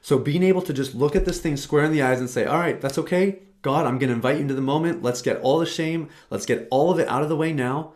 So 0.00 0.18
being 0.18 0.42
able 0.42 0.62
to 0.62 0.72
just 0.72 0.94
look 0.94 1.14
at 1.14 1.24
this 1.24 1.40
thing 1.40 1.56
square 1.56 1.84
in 1.84 1.92
the 1.92 2.02
eyes 2.02 2.18
and 2.18 2.28
say, 2.28 2.44
all 2.44 2.58
right, 2.58 2.80
that's 2.80 2.98
okay. 2.98 3.38
God, 3.62 3.86
I'm 3.86 3.98
going 3.98 4.08
to 4.08 4.16
invite 4.16 4.36
you 4.36 4.42
into 4.42 4.54
the 4.54 4.60
moment. 4.60 5.02
Let's 5.02 5.22
get 5.22 5.40
all 5.40 5.58
the 5.58 5.66
shame. 5.66 6.08
Let's 6.28 6.44
get 6.44 6.66
all 6.70 6.90
of 6.90 6.98
it 6.98 7.08
out 7.08 7.22
of 7.22 7.28
the 7.28 7.36
way 7.36 7.52
now. 7.52 7.94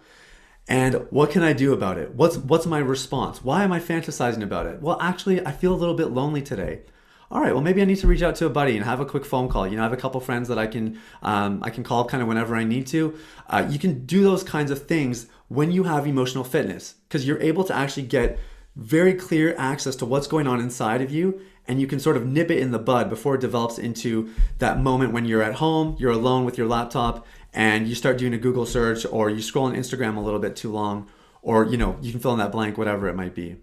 And 0.68 1.06
what 1.08 1.30
can 1.30 1.42
I 1.42 1.54
do 1.54 1.72
about 1.72 1.96
it? 1.96 2.14
What's 2.14 2.36
what's 2.36 2.66
my 2.66 2.78
response? 2.78 3.42
Why 3.42 3.64
am 3.64 3.72
I 3.72 3.80
fantasizing 3.80 4.42
about 4.42 4.66
it? 4.66 4.82
Well, 4.82 5.00
actually, 5.00 5.44
I 5.44 5.50
feel 5.50 5.72
a 5.72 5.76
little 5.76 5.94
bit 5.94 6.10
lonely 6.10 6.42
today. 6.42 6.82
All 7.30 7.42
right, 7.42 7.52
well, 7.52 7.62
maybe 7.62 7.82
I 7.82 7.84
need 7.84 7.98
to 7.98 8.06
reach 8.06 8.22
out 8.22 8.36
to 8.36 8.46
a 8.46 8.50
buddy 8.50 8.76
and 8.76 8.84
have 8.86 9.00
a 9.00 9.04
quick 9.04 9.24
phone 9.24 9.48
call. 9.48 9.66
You 9.66 9.76
know, 9.76 9.82
I 9.82 9.84
have 9.84 9.92
a 9.92 9.98
couple 9.98 10.20
friends 10.20 10.48
that 10.48 10.58
I 10.58 10.66
can 10.66 11.00
um, 11.22 11.62
I 11.62 11.70
can 11.70 11.84
call 11.84 12.04
kind 12.04 12.22
of 12.22 12.28
whenever 12.28 12.54
I 12.54 12.64
need 12.64 12.86
to. 12.88 13.18
Uh, 13.48 13.66
you 13.68 13.78
can 13.78 14.04
do 14.04 14.22
those 14.22 14.42
kinds 14.42 14.70
of 14.70 14.86
things 14.86 15.26
when 15.48 15.72
you 15.72 15.84
have 15.84 16.06
emotional 16.06 16.44
fitness 16.44 16.94
because 17.08 17.26
you're 17.26 17.40
able 17.40 17.64
to 17.64 17.74
actually 17.74 18.04
get 18.04 18.38
very 18.76 19.14
clear 19.14 19.56
access 19.58 19.96
to 19.96 20.06
what's 20.06 20.26
going 20.26 20.46
on 20.46 20.60
inside 20.60 21.00
of 21.00 21.10
you 21.10 21.40
and 21.68 21.80
you 21.80 21.86
can 21.86 22.00
sort 22.00 22.16
of 22.16 22.26
nip 22.26 22.50
it 22.50 22.58
in 22.58 22.70
the 22.70 22.78
bud 22.78 23.10
before 23.10 23.34
it 23.34 23.40
develops 23.40 23.78
into 23.78 24.30
that 24.58 24.80
moment 24.80 25.12
when 25.12 25.26
you're 25.26 25.42
at 25.42 25.54
home, 25.54 25.94
you're 25.98 26.12
alone 26.12 26.44
with 26.44 26.56
your 26.56 26.66
laptop, 26.66 27.26
and 27.52 27.88
you 27.88 27.94
start 27.94 28.18
doing 28.18 28.34
a 28.34 28.38
Google 28.38 28.66
search 28.66 29.06
or 29.06 29.30
you 29.30 29.42
scroll 29.42 29.66
on 29.66 29.74
Instagram 29.74 30.16
a 30.16 30.20
little 30.20 30.40
bit 30.40 30.56
too 30.56 30.72
long, 30.72 31.08
or 31.42 31.64
you 31.64 31.76
know, 31.76 31.96
you 32.00 32.10
can 32.10 32.20
fill 32.20 32.32
in 32.32 32.38
that 32.38 32.52
blank, 32.52 32.78
whatever 32.78 33.08
it 33.08 33.16
might 33.16 33.34
be. 33.34 33.56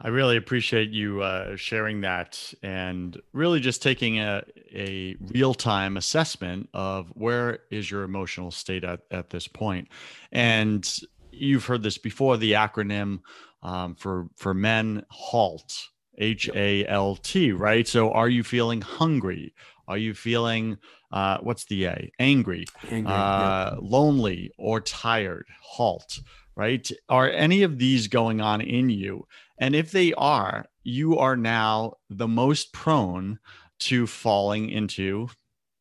I 0.00 0.08
really 0.08 0.36
appreciate 0.36 0.90
you 0.90 1.22
uh, 1.22 1.56
sharing 1.56 2.02
that 2.02 2.52
and 2.62 3.16
really 3.32 3.60
just 3.60 3.82
taking 3.82 4.18
a, 4.18 4.42
a 4.74 5.16
real 5.20 5.54
time 5.54 5.96
assessment 5.96 6.68
of 6.74 7.08
where 7.14 7.60
is 7.70 7.90
your 7.90 8.02
emotional 8.02 8.50
state 8.50 8.84
at, 8.84 9.00
at 9.10 9.30
this 9.30 9.48
point. 9.48 9.88
And 10.32 10.86
you've 11.30 11.64
heard 11.64 11.82
this 11.82 11.96
before 11.96 12.36
the 12.36 12.52
acronym 12.52 13.20
um, 13.62 13.94
for, 13.94 14.26
for 14.36 14.52
men, 14.52 15.06
HALT, 15.10 15.88
H 16.18 16.50
A 16.54 16.86
L 16.86 17.16
T, 17.16 17.52
right? 17.52 17.88
So 17.88 18.12
are 18.12 18.28
you 18.28 18.44
feeling 18.44 18.82
hungry? 18.82 19.54
Are 19.88 19.98
you 19.98 20.14
feeling 20.14 20.78
uh, 21.12 21.38
what's 21.42 21.64
the 21.66 21.86
A? 21.86 22.12
Angry, 22.18 22.66
Angry 22.90 23.12
uh, 23.12 23.72
yeah. 23.72 23.74
lonely, 23.80 24.52
or 24.58 24.80
tired? 24.80 25.46
Halt. 25.60 26.20
Right? 26.56 26.88
Are 27.08 27.28
any 27.28 27.62
of 27.62 27.78
these 27.78 28.06
going 28.06 28.40
on 28.40 28.60
in 28.60 28.88
you? 28.88 29.26
And 29.58 29.74
if 29.74 29.90
they 29.90 30.12
are, 30.14 30.66
you 30.84 31.18
are 31.18 31.36
now 31.36 31.94
the 32.08 32.28
most 32.28 32.72
prone 32.72 33.38
to 33.80 34.06
falling 34.06 34.70
into 34.70 35.28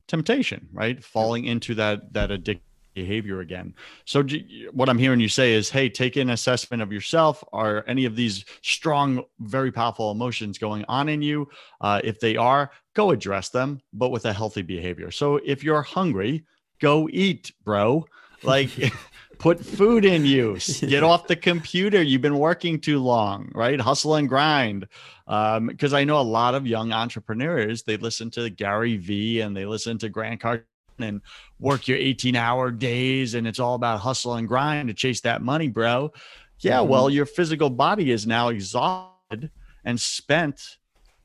temptation, 0.07 0.69
right? 0.71 1.03
Falling 1.03 1.45
into 1.45 1.75
that 1.75 2.13
that 2.13 2.29
addictive 2.29 2.61
behavior 2.93 3.41
again. 3.41 3.73
So 4.05 4.23
what 4.71 4.89
I'm 4.89 4.97
hearing 4.97 5.19
you 5.19 5.29
say 5.29 5.53
is, 5.53 5.69
hey, 5.69 5.89
take 5.89 6.15
an 6.15 6.29
assessment 6.29 6.81
of 6.81 6.91
yourself. 6.91 7.43
Are 7.53 7.83
any 7.87 8.05
of 8.05 8.15
these 8.15 8.45
strong, 8.61 9.23
very 9.39 9.71
powerful 9.71 10.11
emotions 10.11 10.57
going 10.57 10.85
on 10.87 11.09
in 11.09 11.21
you? 11.21 11.49
Uh, 11.81 12.01
if 12.03 12.19
they 12.19 12.35
are, 12.35 12.71
go 12.93 13.11
address 13.11 13.49
them, 13.49 13.81
but 13.93 14.09
with 14.09 14.25
a 14.25 14.33
healthy 14.33 14.61
behavior. 14.61 15.11
So 15.11 15.37
if 15.37 15.63
you're 15.63 15.81
hungry, 15.81 16.45
go 16.79 17.09
eat, 17.11 17.51
bro. 17.63 18.05
Like. 18.43 18.71
put 19.39 19.59
food 19.59 20.05
in 20.05 20.25
you 20.25 20.57
get 20.87 21.03
off 21.03 21.27
the 21.27 21.35
computer 21.35 22.01
you've 22.01 22.21
been 22.21 22.37
working 22.37 22.79
too 22.79 22.99
long 22.99 23.51
right 23.53 23.81
hustle 23.81 24.15
and 24.15 24.29
grind 24.29 24.87
because 25.25 25.93
um, 25.93 25.95
i 25.95 26.03
know 26.03 26.19
a 26.19 26.21
lot 26.21 26.55
of 26.55 26.67
young 26.67 26.93
entrepreneurs 26.93 27.83
they 27.83 27.97
listen 27.97 28.29
to 28.29 28.49
gary 28.49 28.95
vee 28.95 29.41
and 29.41 29.57
they 29.57 29.65
listen 29.65 29.97
to 29.97 30.07
grant 30.07 30.39
cardone 30.39 30.63
and 30.99 31.21
work 31.59 31.87
your 31.87 31.97
18 31.97 32.35
hour 32.35 32.71
days 32.71 33.33
and 33.33 33.47
it's 33.47 33.59
all 33.59 33.75
about 33.75 33.99
hustle 33.99 34.35
and 34.35 34.47
grind 34.47 34.87
to 34.89 34.93
chase 34.93 35.21
that 35.21 35.41
money, 35.41 35.67
bro. 35.67 36.11
Yeah, 36.59 36.77
mm-hmm. 36.79 36.89
well, 36.89 37.09
your 37.09 37.25
physical 37.25 37.69
body 37.69 38.11
is 38.11 38.25
now 38.25 38.49
exhausted 38.49 39.51
and 39.83 39.99
spent, 39.99 40.77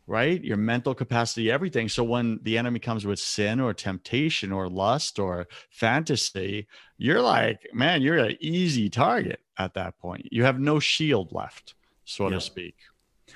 right? 0.07 0.42
Your 0.42 0.57
mental 0.57 0.94
capacity, 0.94 1.50
everything. 1.50 1.88
So 1.88 2.02
when 2.02 2.40
the 2.42 2.59
enemy 2.59 2.81
comes 2.81 3.07
with 3.07 3.18
sin 3.18 3.61
or 3.61 3.72
temptation 3.72 4.52
or 4.52 4.68
lust 4.68 5.18
or 5.18 5.46
fantasy, 5.70 6.66
you're 6.96 7.22
like, 7.22 7.68
man, 7.72 8.02
you're 8.02 8.18
an 8.18 8.37
easy 8.40 8.88
target 8.88 9.40
at 9.59 9.74
that 9.74 9.98
point. 9.98 10.28
You 10.31 10.44
have 10.44 10.59
no 10.59 10.81
shield 10.81 11.33
left, 11.33 11.74
so 12.04 12.24
yeah. 12.24 12.35
to 12.35 12.40
speak. 12.40 12.74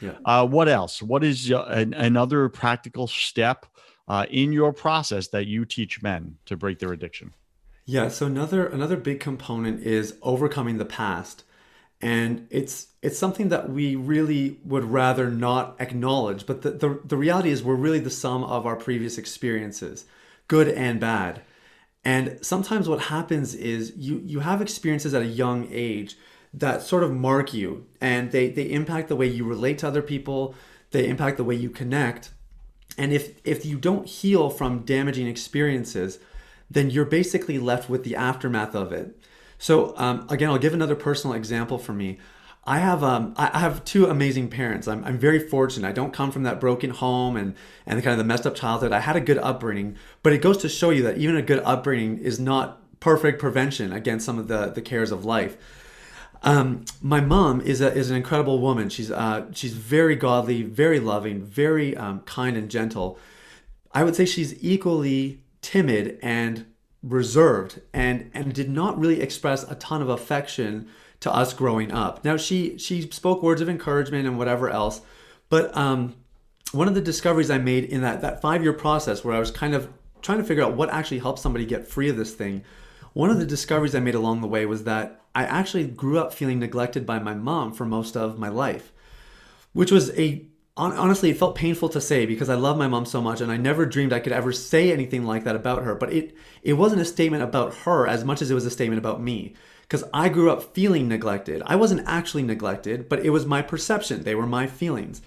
Yeah. 0.01 0.16
Uh, 0.25 0.47
what 0.47 0.68
else? 0.68 1.03
What 1.03 1.23
is 1.23 1.51
an, 1.51 1.95
another 1.95 2.49
practical 2.49 3.07
step 3.07 3.66
uh, 4.09 4.27
in 4.31 4.53
your 4.53 4.73
process 4.73 5.29
that 5.29 5.47
you 5.47 5.65
teach 5.65 6.03
men 6.03 6.37
to 6.47 6.57
break 6.57 6.79
their 6.79 6.93
addiction? 6.93 7.33
Yeah, 7.85 8.09
so 8.09 8.27
another 8.27 8.67
another 8.67 8.97
big 8.97 9.21
component 9.21 9.83
is 9.83 10.17
overcoming 10.23 10.79
the 10.79 10.85
past. 10.85 11.45
And 12.01 12.49
it's 12.51 12.88
it's 13.01 13.19
something 13.19 13.49
that 13.51 13.71
we 13.71 13.95
really 13.95 14.59
would 14.65 14.85
rather 14.85 15.31
not 15.31 15.77
acknowledge. 15.79 16.47
But 16.47 16.62
the, 16.62 16.73
the, 16.73 17.01
the 17.05 17.17
reality 17.17 17.51
is 17.51 17.62
we're 17.62 17.75
really 17.75 18.01
the 18.01 18.11
sum 18.11 18.43
of 18.45 18.67
our 18.67 18.77
previous 18.77 19.19
experiences, 19.19 20.05
good 20.49 20.69
and 20.69 20.99
bad. 21.01 21.43
And 22.05 22.38
sometimes 22.45 22.88
what 22.88 23.03
happens 23.03 23.55
is 23.55 23.93
you 23.97 24.21
you 24.25 24.41
have 24.41 24.61
experiences 24.61 25.15
at 25.15 25.23
a 25.23 25.27
young 25.27 25.69
age 25.71 26.17
that 26.55 26.83
sort 26.83 27.03
of 27.03 27.12
mark 27.12 27.55
you 27.55 27.87
and 28.01 28.31
they, 28.31 28.51
they 28.51 28.71
impact 28.71 29.09
the 29.09 29.17
way 29.17 29.27
you 29.27 29.45
relate 29.45 29.79
to 29.79 29.88
other 29.88 30.03
people, 30.03 30.55
they 30.91 31.09
impact 31.09 31.37
the 31.37 31.45
way 31.45 31.55
you 31.55 31.71
connect. 31.71 32.31
And 32.98 33.12
if 33.12 33.40
if 33.44 33.64
you 33.64 33.78
don't 33.78 34.07
heal 34.07 34.50
from 34.50 34.81
damaging 34.81 35.26
experiences, 35.26 36.18
then 36.70 36.90
you're 36.90 37.05
basically 37.05 37.59
left 37.59 37.88
with 37.88 38.05
the 38.05 38.16
aftermath 38.16 38.74
of 38.74 38.92
it. 38.92 39.16
So 39.59 39.94
um, 39.96 40.26
again, 40.28 40.50
I'll 40.50 40.59
give 40.59 40.74
another 40.74 40.96
personal 40.96 41.35
example 41.37 41.78
for 41.78 41.92
me. 41.92 42.18
I 42.64 42.78
have 42.78 43.02
um, 43.02 43.35
I 43.37 43.59
have 43.59 43.85
two 43.85 44.07
amazing 44.07 44.48
parents. 44.48 44.87
I'm, 44.87 45.05
I'm 45.05 45.18
very 45.18 45.40
fortunate. 45.40 45.88
I 45.88 45.92
don't 45.92 46.12
come 46.12 46.31
from 46.31 46.44
that 46.44 46.61
broken 46.61 46.90
home 46.90 47.37
and 47.37 47.55
and 47.87 47.98
the 47.98 48.02
kind 48.02 48.12
of 48.12 48.18
the 48.18 48.24
messed 48.24 48.46
up 48.46 48.55
childhood. 48.55 48.92
I 48.92 49.00
had 49.00 49.16
a 49.16 49.20
good 49.20 49.38
upbringing, 49.38 49.96
but 50.22 50.33
it 50.33 50.42
goes 50.42 50.59
to 50.59 50.68
show 50.68 50.90
you 50.90 51.02
that 51.02 51.18
even 51.18 51.37
a 51.37 51.42
good 51.42 51.61
upbringing 51.64 52.18
is 52.18 52.38
not 52.38 52.78
perfect 53.00 53.40
prevention 53.40 53.92
against 53.92 54.24
some 54.24 54.38
of 54.38 54.46
the 54.46 54.66
the 54.66 54.83
cares 54.83 55.11
of 55.11 55.24
life. 55.24 55.57
Um, 56.42 56.85
my 57.00 57.20
mom 57.20 57.61
is 57.61 57.81
a, 57.81 57.92
is 57.92 58.11
an 58.11 58.16
incredible 58.16 58.59
woman. 58.59 58.88
She's 58.88 59.11
uh, 59.11 59.46
she's 59.52 59.74
very 59.74 60.16
godly, 60.16 60.62
very 60.62 60.98
loving, 60.98 61.42
very 61.42 61.96
um, 61.96 62.20
kind 62.20 62.57
and 62.57 62.70
gentle. 62.70 63.18
I 63.92 64.05
would 64.05 64.16
say 64.16 64.24
she's 64.24 64.62
equally 64.62 65.42
timid 65.61 66.18
and 66.22 66.66
reserved, 67.02 67.81
and 67.92 68.31
and 68.35 68.52
did 68.52 68.68
not 68.68 68.98
really 68.98 69.20
express 69.20 69.62
a 69.70 69.76
ton 69.76 70.02
of 70.02 70.09
affection 70.09 70.88
to 71.20 71.33
us 71.33 71.55
growing 71.55 71.92
up. 71.92 72.24
Now 72.24 72.37
she 72.37 72.76
she 72.76 73.02
spoke 73.11 73.42
words 73.42 73.61
of 73.61 73.68
encouragement 73.68 74.26
and 74.26 74.37
whatever 74.37 74.68
else, 74.68 75.00
but 75.48 75.76
um, 75.76 76.16
one 76.72 76.88
of 76.88 76.94
the 76.94 77.00
discoveries 77.00 77.50
I 77.50 77.59
made 77.59 77.85
in 77.85 78.00
that 78.00 78.20
that 78.22 78.42
five 78.42 78.62
year 78.62 78.72
process 78.72 79.24
where 79.24 79.35
I 79.35 79.38
was 79.38 79.52
kind 79.52 79.74
of 79.74 79.88
trying 80.22 80.38
to 80.38 80.44
figure 80.44 80.64
out 80.64 80.74
what 80.74 80.90
actually 80.90 81.18
helps 81.20 81.42
somebody 81.42 81.66
get 81.66 81.87
free 81.87 82.09
of 82.09 82.16
this 82.16 82.35
thing 82.35 82.64
one 83.12 83.31
of 83.31 83.38
the 83.38 83.46
discoveries 83.46 83.94
I 83.94 84.00
made 84.00 84.14
along 84.14 84.40
the 84.40 84.46
way 84.46 84.66
was 84.66 84.85
that 84.85 85.20
I 85.35 85.45
actually 85.45 85.87
grew 85.87 86.18
up 86.18 86.35
feeling 86.35 86.59
neglected 86.59 87.07
by 87.07 87.18
my 87.18 87.35
mom 87.35 87.73
for 87.73 87.85
most 87.85 88.16
of 88.16 88.38
my 88.38 88.49
life, 88.49 88.92
which 89.73 89.90
was 89.90 90.11
a 90.18 90.47
honestly 90.75 91.31
it 91.31 91.37
felt 91.37 91.55
painful 91.55 91.90
to 91.90 92.01
say 92.01 92.25
because 92.25 92.49
I 92.49 92.55
love 92.55 92.79
my 92.79 92.88
mom 92.88 93.05
so 93.05 93.21
much 93.21 93.42
and 93.42 93.53
I 93.53 93.59
never 93.59 93.85
dreamed 93.85 94.12
I 94.12 94.21
could 94.21 94.33
ever 94.33 94.53
say 94.53 94.90
anything 94.90 95.25
like 95.25 95.45
that 95.45 95.57
about 95.57 95.83
her, 95.83 95.95
but 95.95 96.12
it 96.12 96.35
it 96.62 96.75
wasn't 96.75 97.03
a 97.03 97.07
statement 97.07 97.42
about 97.42 97.75
her 97.79 98.07
as 98.07 98.25
much 98.25 98.40
as 98.42 98.51
it 98.51 98.55
was 98.55 98.66
a 98.66 98.71
statement 98.71 98.99
about 98.99 99.23
me 99.23 99.55
because 99.83 100.05
I 100.14 100.29
grew 100.31 100.51
up 100.51 100.75
feeling 100.75 101.09
neglected. 101.09 101.62
I 101.66 101.77
wasn't 101.77 102.07
actually 102.07 102.45
neglected, 102.45 103.09
but 103.09 103.21
it 103.21 103.31
was 103.31 103.45
my 103.45 103.61
perception. 103.61 104.23
They 104.23 104.35
were 104.35 104.47
my 104.47 104.66
feelings. 104.66 105.21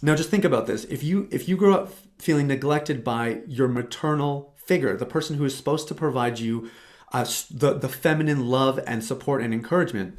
Now 0.00 0.14
just 0.14 0.30
think 0.30 0.44
about 0.44 0.66
this. 0.66 0.84
If 0.84 1.02
you 1.02 1.28
if 1.30 1.48
you 1.48 1.56
grew 1.56 1.74
up 1.74 1.92
feeling 2.18 2.46
neglected 2.46 3.04
by 3.04 3.42
your 3.46 3.68
maternal 3.68 4.54
figure, 4.56 4.96
the 4.96 5.06
person 5.06 5.36
who 5.36 5.44
is 5.44 5.56
supposed 5.56 5.88
to 5.88 5.94
provide 5.94 6.38
you 6.38 6.70
uh, 7.12 7.24
the, 7.50 7.74
the 7.74 7.88
feminine 7.88 8.48
love 8.48 8.80
and 8.86 9.02
support 9.02 9.42
and 9.42 9.52
encouragement, 9.54 10.18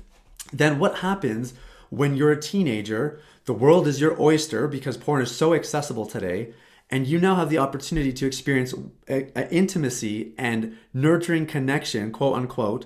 then 0.51 0.79
what 0.79 0.99
happens 0.99 1.53
when 1.89 2.15
you're 2.15 2.31
a 2.31 2.41
teenager? 2.41 3.19
The 3.45 3.53
world 3.53 3.87
is 3.87 4.01
your 4.01 4.19
oyster 4.21 4.67
because 4.67 4.97
porn 4.97 5.21
is 5.21 5.35
so 5.35 5.53
accessible 5.53 6.05
today, 6.05 6.53
and 6.89 7.07
you 7.07 7.19
now 7.19 7.35
have 7.35 7.49
the 7.49 7.57
opportunity 7.57 8.13
to 8.13 8.25
experience 8.25 8.73
a, 9.07 9.27
a 9.35 9.51
intimacy 9.51 10.33
and 10.37 10.77
nurturing 10.93 11.45
connection, 11.45 12.11
quote 12.11 12.35
unquote, 12.35 12.85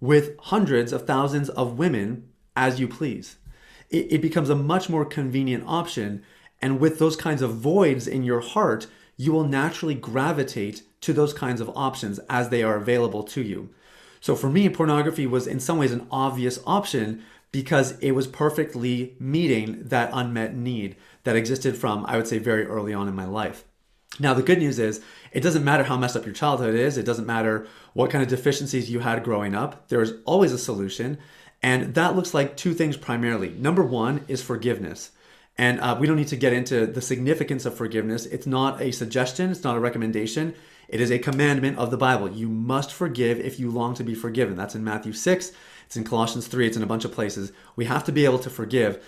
with 0.00 0.38
hundreds 0.40 0.92
of 0.92 1.06
thousands 1.06 1.48
of 1.50 1.78
women 1.78 2.28
as 2.56 2.80
you 2.80 2.88
please. 2.88 3.36
It, 3.90 4.12
it 4.14 4.22
becomes 4.22 4.50
a 4.50 4.56
much 4.56 4.88
more 4.88 5.04
convenient 5.04 5.64
option. 5.66 6.22
And 6.60 6.80
with 6.80 6.98
those 6.98 7.16
kinds 7.16 7.42
of 7.42 7.54
voids 7.54 8.06
in 8.06 8.22
your 8.22 8.40
heart, 8.40 8.86
you 9.16 9.32
will 9.32 9.46
naturally 9.46 9.94
gravitate 9.94 10.82
to 11.02 11.12
those 11.12 11.32
kinds 11.32 11.60
of 11.60 11.70
options 11.76 12.18
as 12.30 12.48
they 12.48 12.62
are 12.62 12.76
available 12.76 13.22
to 13.22 13.42
you. 13.42 13.70
So 14.20 14.34
for 14.34 14.48
me, 14.48 14.68
pornography 14.68 15.26
was 15.26 15.46
in 15.46 15.60
some 15.60 15.78
ways 15.78 15.92
an 15.92 16.06
obvious 16.10 16.58
option 16.66 17.22
because 17.50 17.98
it 17.98 18.12
was 18.12 18.26
perfectly 18.26 19.14
meeting 19.20 19.82
that 19.84 20.10
unmet 20.12 20.56
need 20.56 20.96
that 21.24 21.36
existed 21.36 21.76
from, 21.76 22.06
I 22.06 22.16
would 22.16 22.26
say, 22.26 22.38
very 22.38 22.64
early 22.64 22.94
on 22.94 23.08
in 23.08 23.14
my 23.14 23.26
life. 23.26 23.64
Now, 24.18 24.34
the 24.34 24.42
good 24.42 24.58
news 24.58 24.78
is 24.78 25.02
it 25.32 25.42
doesn't 25.42 25.64
matter 25.64 25.84
how 25.84 25.96
messed 25.96 26.16
up 26.16 26.24
your 26.24 26.34
childhood 26.34 26.74
is, 26.74 26.98
it 26.98 27.06
doesn't 27.06 27.26
matter 27.26 27.66
what 27.94 28.10
kind 28.10 28.22
of 28.22 28.28
deficiencies 28.28 28.90
you 28.90 29.00
had 29.00 29.24
growing 29.24 29.54
up, 29.54 29.88
there 29.88 30.02
is 30.02 30.14
always 30.24 30.52
a 30.52 30.58
solution. 30.58 31.18
And 31.62 31.94
that 31.94 32.16
looks 32.16 32.34
like 32.34 32.56
two 32.56 32.74
things 32.74 32.96
primarily. 32.96 33.50
Number 33.50 33.84
one 33.84 34.24
is 34.28 34.42
forgiveness. 34.42 35.12
And 35.56 35.80
uh, 35.80 35.96
we 35.98 36.06
don't 36.06 36.16
need 36.16 36.28
to 36.28 36.36
get 36.36 36.52
into 36.52 36.86
the 36.86 37.00
significance 37.00 37.64
of 37.64 37.76
forgiveness. 37.76 38.26
It's 38.26 38.46
not 38.46 38.80
a 38.80 38.90
suggestion, 38.90 39.50
it's 39.50 39.64
not 39.64 39.76
a 39.76 39.80
recommendation. 39.80 40.54
It 40.92 41.00
is 41.00 41.10
a 41.10 41.18
commandment 41.18 41.78
of 41.78 41.90
the 41.90 41.96
Bible. 41.96 42.30
You 42.30 42.50
must 42.50 42.92
forgive 42.92 43.40
if 43.40 43.58
you 43.58 43.70
long 43.70 43.94
to 43.94 44.04
be 44.04 44.14
forgiven. 44.14 44.56
That's 44.56 44.74
in 44.74 44.84
Matthew 44.84 45.14
6, 45.14 45.50
it's 45.86 45.96
in 45.96 46.04
Colossians 46.04 46.46
3, 46.46 46.66
it's 46.66 46.76
in 46.76 46.82
a 46.82 46.86
bunch 46.86 47.06
of 47.06 47.12
places. 47.12 47.50
We 47.76 47.86
have 47.86 48.04
to 48.04 48.12
be 48.12 48.26
able 48.26 48.38
to 48.40 48.50
forgive. 48.50 49.02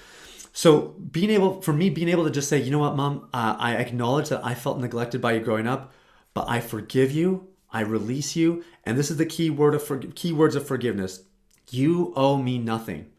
So, 0.54 0.94
being 1.10 1.28
able, 1.28 1.60
for 1.60 1.74
me, 1.74 1.90
being 1.90 2.08
able 2.08 2.24
to 2.24 2.30
just 2.30 2.48
say, 2.48 2.58
you 2.58 2.70
know 2.70 2.78
what, 2.78 2.96
mom, 2.96 3.28
uh, 3.34 3.56
I 3.58 3.74
acknowledge 3.74 4.30
that 4.30 4.44
I 4.44 4.54
felt 4.54 4.80
neglected 4.80 5.20
by 5.20 5.32
you 5.32 5.40
growing 5.40 5.66
up, 5.66 5.92
but 6.32 6.48
I 6.48 6.60
forgive 6.60 7.12
you, 7.12 7.48
I 7.70 7.80
release 7.80 8.34
you, 8.34 8.64
and 8.84 8.96
this 8.96 9.10
is 9.10 9.18
the 9.18 9.26
key 9.26 9.50
word 9.50 9.74
of 9.74 9.82
for, 9.82 9.98
key 9.98 10.32
words 10.32 10.54
of 10.54 10.66
forgiveness. 10.66 11.24
You 11.70 12.14
owe 12.16 12.38
me 12.38 12.56
nothing. 12.56 13.10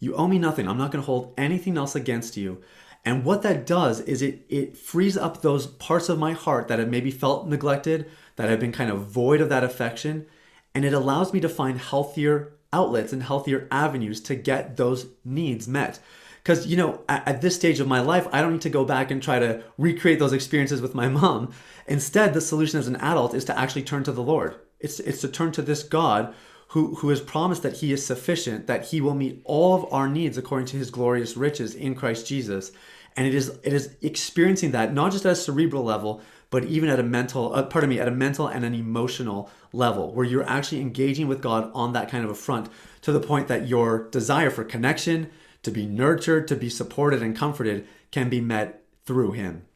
You 0.00 0.16
owe 0.16 0.28
me 0.28 0.38
nothing. 0.38 0.68
I'm 0.68 0.76
not 0.76 0.90
going 0.90 1.02
to 1.02 1.06
hold 1.06 1.32
anything 1.38 1.78
else 1.78 1.94
against 1.94 2.36
you. 2.36 2.60
And 3.04 3.24
what 3.24 3.42
that 3.42 3.66
does 3.66 4.00
is 4.00 4.22
it 4.22 4.44
it 4.48 4.76
frees 4.76 5.16
up 5.16 5.42
those 5.42 5.66
parts 5.66 6.08
of 6.08 6.18
my 6.18 6.32
heart 6.32 6.68
that 6.68 6.78
have 6.78 6.88
maybe 6.88 7.10
felt 7.10 7.48
neglected, 7.48 8.08
that 8.36 8.48
have 8.48 8.60
been 8.60 8.72
kind 8.72 8.90
of 8.90 9.06
void 9.06 9.40
of 9.40 9.48
that 9.48 9.64
affection, 9.64 10.26
and 10.74 10.84
it 10.84 10.92
allows 10.92 11.32
me 11.32 11.40
to 11.40 11.48
find 11.48 11.78
healthier 11.78 12.52
outlets 12.72 13.12
and 13.12 13.22
healthier 13.22 13.68
avenues 13.70 14.20
to 14.20 14.34
get 14.34 14.76
those 14.76 15.06
needs 15.24 15.68
met. 15.68 15.98
Because, 16.42 16.66
you 16.66 16.76
know, 16.76 17.02
at, 17.08 17.28
at, 17.28 17.40
this 17.40 17.54
stage 17.54 17.78
of 17.78 17.86
my 17.86 18.00
life, 18.00 18.26
I 18.32 18.40
don't 18.40 18.52
need 18.52 18.62
to 18.62 18.70
go 18.70 18.84
back 18.84 19.10
and 19.10 19.22
try 19.22 19.38
to 19.38 19.62
recreate 19.78 20.18
those 20.18 20.32
experiences 20.32 20.80
with 20.80 20.94
my 20.94 21.08
mom. 21.20 21.52
Instead, 21.86 22.34
the 22.34 22.40
solution 22.40 22.80
as 22.80 22.88
an 22.88 22.96
adult 22.96 23.34
is 23.34 23.44
to 23.44 23.58
actually 23.58 23.82
turn 23.82 24.02
to 24.04 24.12
the 24.12 24.22
Lord. 24.22 24.56
It's, 24.80 24.98
it's 25.00 25.20
to 25.20 25.28
turn 25.28 25.52
to 25.52 25.62
this 25.62 25.84
God 25.84 26.34
who, 26.68 26.96
who 26.96 27.10
has 27.10 27.20
promised 27.20 27.62
that 27.62 27.76
he 27.76 27.92
is 27.92 28.04
sufficient, 28.04 28.66
that 28.66 28.86
he 28.86 29.00
will 29.00 29.14
meet 29.14 29.42
all 29.44 29.74
of 29.74 29.92
our 29.92 30.08
needs 30.08 30.36
according 30.36 30.66
to 30.68 30.76
his 30.76 30.90
glorious 30.90 31.36
riches 31.36 31.74
in 31.74 31.94
Christ 31.94 32.26
Jesus. 32.26 32.72
And 33.16 33.26
it 33.26 33.34
is 33.34 33.48
it 33.62 33.72
is 33.72 33.94
experiencing 34.00 34.70
that 34.72 34.94
not 34.94 35.12
just 35.12 35.26
at 35.26 35.32
a 35.32 35.36
cerebral 35.36 35.82
level, 35.84 36.20
but 36.50 36.64
even 36.64 36.88
at 36.88 37.00
a 37.00 37.02
mental, 37.02 37.54
uh, 37.54 37.62
pardon 37.62 37.90
me, 37.90 37.98
at 37.98 38.08
a 38.08 38.12
mental 38.12 38.46
and 38.46 38.64
an 38.64 38.74
emotional 38.74 39.50
level, 39.72 40.12
where 40.14 40.24
you're 40.24 40.48
actually 40.48 40.80
engaging 40.80 41.28
with 41.28 41.40
God 41.40 41.70
on 41.74 41.92
that 41.92 42.10
kind 42.10 42.24
of 42.24 42.30
a 42.30 42.34
front 42.34 42.68
to 43.02 43.12
the 43.12 43.20
point 43.20 43.48
that 43.48 43.68
your 43.68 44.08
desire 44.10 44.50
for 44.50 44.64
connection, 44.64 45.30
to 45.62 45.70
be 45.70 45.86
nurtured, 45.86 46.48
to 46.48 46.56
be 46.56 46.68
supported 46.68 47.22
and 47.22 47.36
comforted, 47.36 47.86
can 48.10 48.28
be 48.28 48.40
met 48.40 48.84
through 49.04 49.32
Him. 49.32 49.66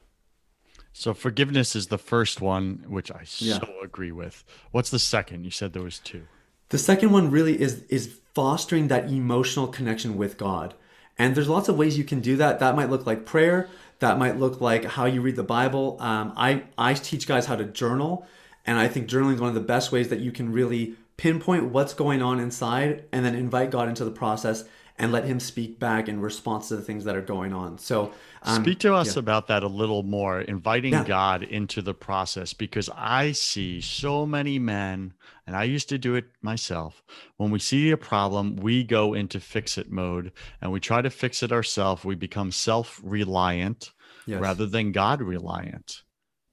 So 0.92 1.12
forgiveness 1.12 1.77
is 1.77 1.88
the 1.88 1.99
first 1.99 2.40
one, 2.40 2.85
which 2.88 3.11
I 3.11 3.25
Yeah. 3.38 3.59
so 3.59 3.68
agree 3.83 4.12
with. 4.12 4.44
What's 4.70 4.88
the 4.90 4.99
second? 4.99 5.44
You 5.44 5.51
said 5.51 5.75
there 5.75 5.83
was 5.83 5.99
two. 5.99 6.22
The 6.70 6.79
second 6.79 7.11
one 7.12 7.31
really 7.31 7.61
is 7.61 7.83
is 7.88 8.18
fostering 8.35 8.88
that 8.88 9.11
emotional 9.11 9.66
connection 9.68 10.16
with 10.16 10.37
God. 10.37 10.75
And 11.18 11.35
there's 11.35 11.48
lots 11.48 11.68
of 11.68 11.76
ways 11.76 11.96
you 11.96 12.05
can 12.05 12.20
do 12.20 12.37
that. 12.37 12.59
That 12.59 12.76
might 12.76 12.90
look 12.90 13.07
like 13.07 13.24
prayer. 13.24 13.68
That 14.00 14.18
might 14.18 14.37
look 14.38 14.61
like 14.61 14.85
how 14.85 15.07
you 15.07 15.22
read 15.22 15.37
the 15.37 15.42
Bible. 15.42 15.96
Um, 16.00 16.33
I 16.37 16.64
I 16.76 16.94
teach 16.94 17.26
guys 17.26 17.46
how 17.46 17.57
to 17.57 17.64
journal, 17.64 18.26
and 18.66 18.79
I 18.79 18.88
think 18.88 19.09
journaling 19.09 19.35
is 19.35 19.40
one 19.40 19.48
of 19.48 19.55
the 19.55 19.61
best 19.61 19.92
ways 19.92 20.09
that 20.09 20.20
you 20.20 20.33
can 20.33 20.52
really 20.52 20.96
pinpoint 21.16 21.64
what's 21.66 21.94
going 21.94 22.20
on 22.20 22.38
inside, 22.38 23.05
and 23.12 23.24
then 23.24 23.35
invite 23.35 23.70
God 23.70 23.88
into 23.88 24.05
the 24.05 24.11
process 24.11 24.64
and 24.98 25.12
let 25.12 25.24
Him 25.24 25.40
speak 25.40 25.78
back 25.78 26.09
in 26.09 26.20
response 26.20 26.68
to 26.68 26.76
the 26.76 26.82
things 26.82 27.04
that 27.04 27.16
are 27.16 27.22
going 27.22 27.52
on. 27.52 27.78
So 27.78 28.12
um, 28.42 28.62
Speak 28.62 28.78
to 28.80 28.94
us 28.94 29.14
yeah. 29.14 29.20
about 29.20 29.48
that 29.48 29.62
a 29.62 29.68
little 29.68 30.02
more, 30.02 30.40
inviting 30.40 30.92
Yeah. 30.92 31.04
God 31.04 31.42
into 31.42 31.82
the 31.82 31.94
process, 31.94 32.52
because 32.52 32.88
I 32.96 33.32
see 33.32 33.80
so 33.80 34.24
many 34.24 34.59
men, 34.59 35.14
and 35.46 35.56
I 35.56 35.64
used 35.64 35.88
to 35.90 35.98
do 35.98 36.14
it 36.14 36.26
myself. 36.42 37.02
When 37.37 37.50
we 37.50 37.59
see 37.59 37.90
a 37.90 37.96
problem, 37.96 38.56
we 38.56 38.85
go 38.85 39.14
into 39.14 39.40
fix 39.40 39.76
it 39.78 39.90
mode 39.90 40.32
and 40.61 40.72
we 40.72 40.80
try 40.80 41.02
to 41.02 41.11
fix 41.11 41.42
it 41.42 41.52
ourselves. 41.52 42.04
We 42.04 42.14
become 42.14 42.52
self 42.52 43.00
reliant 43.02 43.92
Yes. 44.26 44.40
rather 44.40 44.66
than 44.66 44.90
God 44.90 45.22
reliant. 45.22 46.02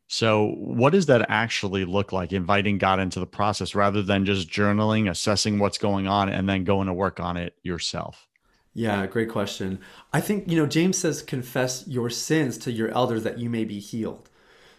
So, 0.08 0.54
what 0.60 0.92
does 0.92 1.08
that 1.08 1.26
actually 1.28 1.86
look 1.86 2.12
like, 2.12 2.32
inviting 2.34 2.78
God 2.78 3.00
into 3.00 3.20
the 3.20 3.26
process 3.26 3.74
rather 3.74 4.04
than 4.04 4.26
just 4.26 4.48
journaling, 4.48 5.10
assessing 5.10 5.58
what's 5.58 5.80
going 5.80 6.06
on, 6.08 6.30
and 6.30 6.48
then 6.48 6.66
going 6.66 6.86
to 6.86 6.94
work 6.94 7.20
on 7.20 7.36
it 7.36 7.56
yourself? 7.64 8.28
Yeah, 8.74 9.06
great 9.06 9.30
question. 9.30 9.80
I 10.12 10.20
think, 10.20 10.50
you 10.50 10.58
know, 10.58 10.66
James 10.66 10.98
says 10.98 11.22
confess 11.22 11.88
your 11.88 12.10
sins 12.10 12.58
to 12.60 12.72
your 12.72 12.90
elders 12.90 13.24
that 13.24 13.38
you 13.38 13.50
may 13.50 13.66
be 13.66 13.80
healed. 13.80 14.30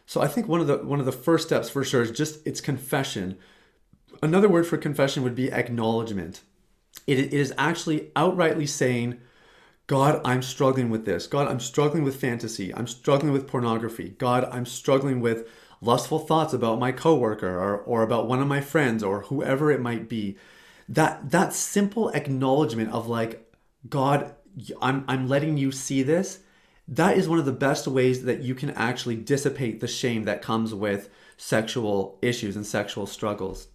So 0.07 0.21
I 0.21 0.29
think 0.29 0.49
one 0.49 0.61
of 0.61 0.67
the 0.67 0.79
one 0.79 1.01
of 1.01 1.07
the 1.07 1.13
first 1.13 1.47
steps 1.47 1.71
for 1.71 1.85
sure 1.85 2.03
is 2.03 2.11
just 2.11 2.47
it's 2.47 2.61
confession. 2.61 3.39
Another 4.23 4.49
word 4.49 4.67
for 4.67 4.77
confession 4.77 5.23
would 5.23 5.35
be 5.35 5.53
acknowledgement. 5.53 6.43
It, 7.07 7.19
it 7.19 7.33
is 7.33 7.55
actually 7.57 8.11
outrightly 8.17 8.69
saying, 8.69 9.21
God, 9.87 10.21
I'm 10.25 10.43
struggling 10.43 10.91
with 10.91 11.05
this. 11.05 11.27
God, 11.27 11.49
I'm 11.49 11.61
struggling 11.61 12.05
with 12.05 12.21
fantasy. 12.21 12.75
I'm 12.75 12.87
struggling 12.87 13.33
with 13.33 13.47
pornography. 13.47 14.11
God, 14.19 14.49
I'm 14.51 14.67
struggling 14.67 15.21
with 15.21 15.49
lustful 15.81 16.19
thoughts 16.19 16.55
about 16.55 16.79
my 16.79 16.93
coworker 16.93 17.59
or, 17.59 17.79
or 17.79 18.03
about 18.03 18.27
one 18.27 18.41
of 18.41 18.49
my 18.49 18.61
friends 18.61 19.03
or 19.03 19.23
whoever 19.23 19.71
it 19.71 19.81
might 19.81 20.09
be. 20.09 20.37
That 20.89 21.31
that 21.31 21.53
simple 21.55 22.11
acknowledgement 22.11 22.93
of 22.93 23.09
like, 23.09 23.44
God, 23.89 24.35
I'm 24.81 25.05
I'm 25.09 25.29
letting 25.29 25.57
you 25.57 25.73
see 25.73 26.03
this. 26.03 26.41
That 26.87 27.17
is 27.17 27.29
one 27.29 27.39
of 27.39 27.47
the 27.47 27.53
best 27.53 27.87
ways 27.87 28.25
that 28.25 28.43
you 28.43 28.55
can 28.55 28.71
actually 28.71 29.17
dissipate 29.17 29.81
the 29.81 29.89
shame 29.89 30.25
that 30.25 30.43
comes 30.43 30.75
with 30.75 31.09
sexual 31.37 32.19
issues 32.21 32.57
and 32.57 32.67
sexual 32.67 33.07
struggles. 33.07 33.69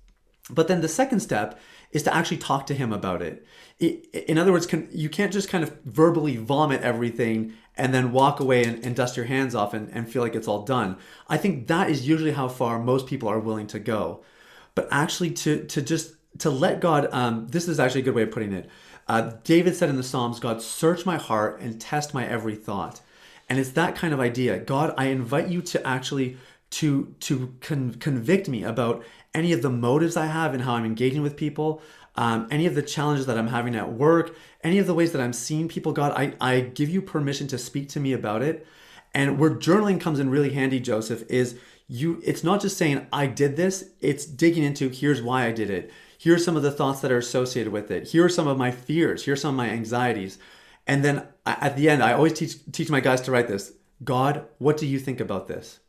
But 0.50 0.68
then 0.68 0.82
the 0.82 0.88
second 0.88 1.20
step 1.20 1.60
is 1.92 2.04
to 2.04 2.16
actually 2.16 2.38
talk 2.38 2.66
to 2.68 2.74
him 2.74 2.94
about 2.94 3.22
it. 3.22 3.46
In 3.80 4.38
other 4.38 4.52
words, 4.52 4.68
you 4.92 5.10
can't 5.10 5.34
just 5.34 5.50
kind 5.50 5.64
of 5.64 5.80
verbally 5.84 6.38
vomit 6.38 6.82
everything 6.82 7.54
and 7.76 7.94
then 7.94 8.12
walk 8.12 8.40
away 8.40 8.64
and, 8.64 8.84
and 8.86 8.96
dust 8.96 9.16
your 9.16 9.26
hands 9.26 9.56
off 9.56 9.74
and, 9.74 9.90
and 9.92 10.10
feel 10.10 10.22
like 10.22 10.36
it's 10.36 10.48
all 10.48 10.64
done. 10.64 10.98
I 11.28 11.38
think 11.38 11.68
that 11.68 11.90
is 11.90 12.08
usually 12.08 12.32
how 12.32 12.48
far 12.48 12.80
most 12.80 13.08
people 13.08 13.30
are 13.30 13.40
willing 13.40 13.68
to 13.68 13.80
go. 13.80 14.24
But 14.76 14.88
actually, 14.92 15.32
to, 15.32 15.66
to 15.66 15.82
just 15.82 16.14
to 16.38 16.50
let 16.50 16.80
God, 16.80 17.10
um, 17.12 17.48
this 17.50 17.68
is 17.68 17.80
actually 17.80 18.02
a 18.02 18.04
good 18.06 18.16
way 18.16 18.24
of 18.24 18.32
putting 18.32 18.54
it. 18.54 18.70
Uh, 19.08 19.32
David 19.44 19.76
said 19.76 19.90
in 19.90 19.96
the 19.96 20.04
Psalms, 20.04 20.40
God, 20.40 20.62
search 20.62 21.06
my 21.06 21.18
heart 21.18 21.60
and 21.60 21.82
test 21.82 22.14
my 22.14 22.26
every 22.26 22.56
thought. 22.56 23.02
And 23.50 23.58
it's 23.58 23.72
that 23.72 23.96
kind 23.96 24.14
of 24.14 24.20
idea. 24.20 24.60
God, 24.60 24.94
I 24.98 25.06
invite 25.08 25.48
you 25.48 25.62
to 25.64 25.86
actually 25.86 26.38
to 26.72 27.16
to 27.22 27.56
con- 27.62 27.96
convict 27.96 28.48
me 28.48 28.64
about 28.64 29.04
any 29.34 29.54
of 29.54 29.64
the 29.64 29.70
motives 29.70 30.16
I 30.16 30.28
have 30.28 30.54
and 30.54 30.64
how 30.64 30.74
I'm 30.74 30.86
engaging 30.86 31.24
with 31.24 31.36
people, 31.36 31.82
um, 32.16 32.48
any 32.52 32.68
of 32.68 32.76
the 32.76 32.82
challenges 32.84 33.26
that 33.26 33.38
I'm 33.38 33.48
having 33.48 33.76
at 33.76 33.92
work, 33.92 34.36
any 34.64 34.78
of 34.78 34.88
the 34.88 34.94
ways 34.94 35.12
that 35.14 35.22
I'm 35.22 35.34
seeing 35.34 35.68
people. 35.68 35.92
God, 35.92 36.14
I, 36.16 36.34
I 36.40 36.60
give 36.62 36.90
you 36.90 37.02
permission 37.02 37.48
to 37.48 37.58
speak 37.58 37.90
to 37.90 38.00
me 38.00 38.14
about 38.14 38.44
it. 38.44 38.68
And 39.14 39.40
where 39.40 39.50
journaling 39.50 40.00
comes 40.00 40.20
in 40.20 40.30
really 40.30 40.52
handy, 40.52 40.80
Joseph, 40.80 41.24
is 41.30 41.58
you 41.88 42.22
it's 42.24 42.44
not 42.44 42.62
just 42.62 42.78
saying 42.78 43.08
I 43.12 43.26
did 43.26 43.56
this, 43.56 43.90
it's 44.00 44.26
digging 44.26 44.64
into 44.64 44.90
here's 44.90 45.22
why 45.22 45.46
I 45.46 45.52
did 45.52 45.72
it. 45.72 45.92
Here 46.20 46.36
are 46.36 46.40
some 46.40 46.58
of 46.58 46.64
the 46.64 46.72
thoughts 46.72 47.00
that 47.00 47.14
are 47.14 47.18
associated 47.18 47.72
with 47.72 47.90
it. 47.90 48.10
Here 48.10 48.26
are 48.26 48.30
some 48.30 48.46
of 48.46 48.58
my 48.58 48.72
fears. 48.72 49.24
Here 49.24 49.36
are 49.36 49.38
some 49.38 49.52
of 49.52 49.58
my 49.58 49.70
anxieties. 49.70 50.38
And 50.86 51.02
then 51.02 51.26
at 51.46 51.78
the 51.78 51.90
end, 51.90 52.04
I 52.04 52.12
always 52.12 52.34
teach 52.34 52.58
teach 52.74 52.90
my 52.90 53.00
guys 53.00 53.22
to 53.22 53.32
write 53.32 53.48
this. 53.48 53.72
God, 54.04 54.46
what 54.58 54.76
do 54.76 54.86
you 54.86 55.00
think 55.00 55.22
about 55.22 55.48
this? 55.48 55.80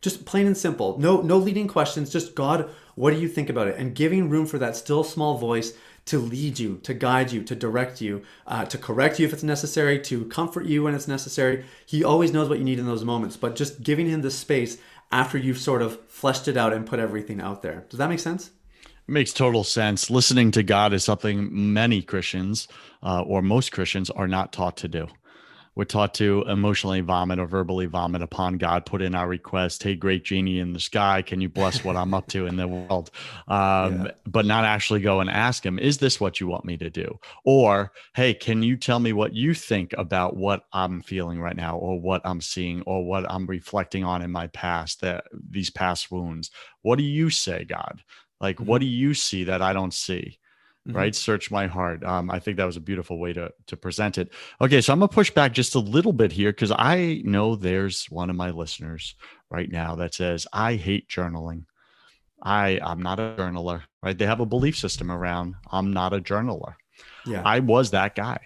Just 0.00 0.24
plain 0.24 0.46
and 0.46 0.56
simple. 0.56 0.98
No 0.98 1.20
no 1.20 1.36
leading 1.36 1.68
questions, 1.68 2.10
just 2.10 2.34
God, 2.34 2.70
what 2.94 3.12
do 3.12 3.20
you 3.20 3.28
think 3.28 3.50
about 3.50 3.68
it? 3.68 3.76
And 3.76 3.94
giving 3.94 4.30
room 4.30 4.46
for 4.46 4.56
that 4.58 4.74
still 4.74 5.04
small 5.04 5.36
voice 5.36 5.74
to 6.06 6.18
lead 6.18 6.58
you, 6.58 6.78
to 6.84 6.94
guide 6.94 7.30
you, 7.30 7.42
to 7.42 7.54
direct 7.54 8.00
you, 8.00 8.22
uh, 8.46 8.64
to 8.64 8.78
correct 8.78 9.18
you 9.18 9.26
if 9.26 9.34
it's 9.34 9.42
necessary, 9.42 9.98
to 9.98 10.24
comfort 10.26 10.64
you 10.64 10.84
when 10.84 10.94
it's 10.94 11.08
necessary. 11.08 11.66
He 11.84 12.02
always 12.02 12.32
knows 12.32 12.48
what 12.48 12.58
you 12.58 12.64
need 12.64 12.78
in 12.78 12.86
those 12.86 13.04
moments, 13.04 13.36
but 13.36 13.54
just 13.54 13.82
giving 13.82 14.08
him 14.08 14.22
the 14.22 14.30
space 14.30 14.78
after 15.12 15.36
you've 15.36 15.58
sort 15.58 15.82
of 15.82 16.00
fleshed 16.08 16.48
it 16.48 16.56
out 16.56 16.72
and 16.72 16.86
put 16.86 17.00
everything 17.00 17.42
out 17.42 17.60
there. 17.60 17.84
Does 17.90 17.98
that 17.98 18.08
make 18.08 18.20
sense? 18.20 18.50
Makes 19.06 19.34
total 19.34 19.64
sense. 19.64 20.08
Listening 20.08 20.50
to 20.52 20.62
God 20.62 20.94
is 20.94 21.04
something 21.04 21.48
many 21.74 22.00
Christians, 22.00 22.68
uh, 23.02 23.20
or 23.22 23.42
most 23.42 23.70
Christians, 23.70 24.08
are 24.08 24.28
not 24.28 24.52
taught 24.52 24.78
to 24.78 24.88
do. 24.88 25.08
We're 25.76 25.84
taught 25.84 26.14
to 26.14 26.44
emotionally 26.46 27.00
vomit 27.00 27.40
or 27.40 27.46
verbally 27.46 27.86
vomit 27.86 28.22
upon 28.22 28.58
God, 28.58 28.86
put 28.86 29.02
in 29.02 29.14
our 29.14 29.26
request, 29.26 29.82
hey, 29.82 29.96
great 29.96 30.24
genie 30.24 30.60
in 30.60 30.72
the 30.72 30.78
sky, 30.78 31.20
can 31.20 31.40
you 31.40 31.48
bless 31.48 31.82
what 31.82 31.96
I'm 31.96 32.14
up 32.14 32.28
to 32.28 32.46
in 32.46 32.56
the 32.56 32.68
world? 32.68 33.10
Um, 33.48 34.04
Yeah. 34.04 34.10
But 34.24 34.46
not 34.46 34.64
actually 34.64 35.00
go 35.00 35.20
and 35.20 35.28
ask 35.28 35.66
Him, 35.66 35.78
is 35.78 35.98
this 35.98 36.20
what 36.20 36.40
you 36.40 36.46
want 36.46 36.64
me 36.64 36.76
to 36.76 36.90
do? 36.90 37.18
Or, 37.44 37.92
hey, 38.14 38.34
can 38.34 38.62
you 38.62 38.76
tell 38.76 39.00
me 39.00 39.12
what 39.12 39.34
you 39.34 39.52
think 39.52 39.92
about 39.98 40.36
what 40.36 40.64
I'm 40.72 41.02
feeling 41.02 41.40
right 41.40 41.56
now, 41.56 41.76
or 41.76 42.00
what 42.00 42.22
I'm 42.24 42.40
seeing, 42.40 42.82
or 42.82 43.04
what 43.04 43.28
I'm 43.28 43.44
reflecting 43.46 44.04
on 44.04 44.22
in 44.22 44.30
my 44.30 44.46
past, 44.46 45.00
that 45.00 45.24
these 45.32 45.70
past 45.70 46.10
wounds? 46.10 46.52
What 46.82 46.98
do 46.98 47.04
you 47.04 47.30
say, 47.30 47.64
God? 47.64 48.02
Like, 48.44 48.60
what 48.60 48.80
do 48.80 48.86
you 48.86 49.14
see 49.14 49.44
that 49.44 49.62
I 49.62 49.72
don't 49.72 49.94
see? 49.94 50.38
Mhm. 50.86 50.94
Right? 50.94 51.14
Search 51.14 51.50
my 51.50 51.66
heart. 51.66 52.04
Um, 52.04 52.30
I 52.30 52.38
think 52.38 52.58
that 52.58 52.66
was 52.66 52.76
a 52.76 52.80
beautiful 52.90 53.18
way 53.18 53.32
to 53.32 53.50
to 53.68 53.76
present 53.76 54.18
it. 54.18 54.28
Okay, 54.60 54.82
so 54.82 54.92
I'm 54.92 54.98
gonna 54.98 55.08
push 55.08 55.30
back 55.30 55.54
just 55.54 55.74
a 55.74 55.78
little 55.78 56.12
bit 56.12 56.30
here 56.32 56.52
because 56.52 56.70
I 56.70 57.22
know 57.24 57.56
there's 57.56 58.04
one 58.10 58.28
of 58.28 58.36
my 58.36 58.50
listeners 58.50 59.14
right 59.48 59.70
now 59.72 59.94
that 59.94 60.12
says 60.12 60.46
I 60.52 60.74
hate 60.74 61.08
journaling. 61.08 61.64
I 62.42 62.78
I'm 62.82 63.00
not 63.00 63.18
a 63.18 63.34
journaler. 63.38 63.84
Right? 64.02 64.18
They 64.18 64.26
have 64.26 64.40
a 64.40 64.46
belief 64.46 64.76
system 64.76 65.10
around 65.10 65.54
I'm 65.72 65.94
not 65.94 66.12
a 66.12 66.20
journaler. 66.20 66.74
Yeah. 67.24 67.40
I 67.46 67.60
was 67.60 67.92
that 67.92 68.14
guy. 68.14 68.40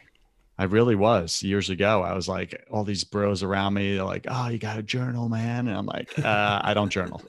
I 0.61 0.65
really 0.65 0.95
was 0.95 1.43
years 1.43 1.71
ago. 1.71 2.03
I 2.03 2.15
was 2.15 2.29
like, 2.29 2.65
all 2.71 2.85
these 2.85 3.05
bros 3.05 3.43
around 3.43 3.75
me, 3.75 3.95
they're 3.95 4.05
like, 4.05 4.27
oh, 4.29 4.49
you 4.49 4.59
got 4.59 4.79
a 4.79 4.83
journal, 4.83 5.29
man. 5.29 5.69
And 5.69 5.77
I'm 5.77 5.87
like, 5.87 6.17
uh, 6.19 6.61
I 6.65 6.75
don't 6.75 6.91
journal. 6.91 7.23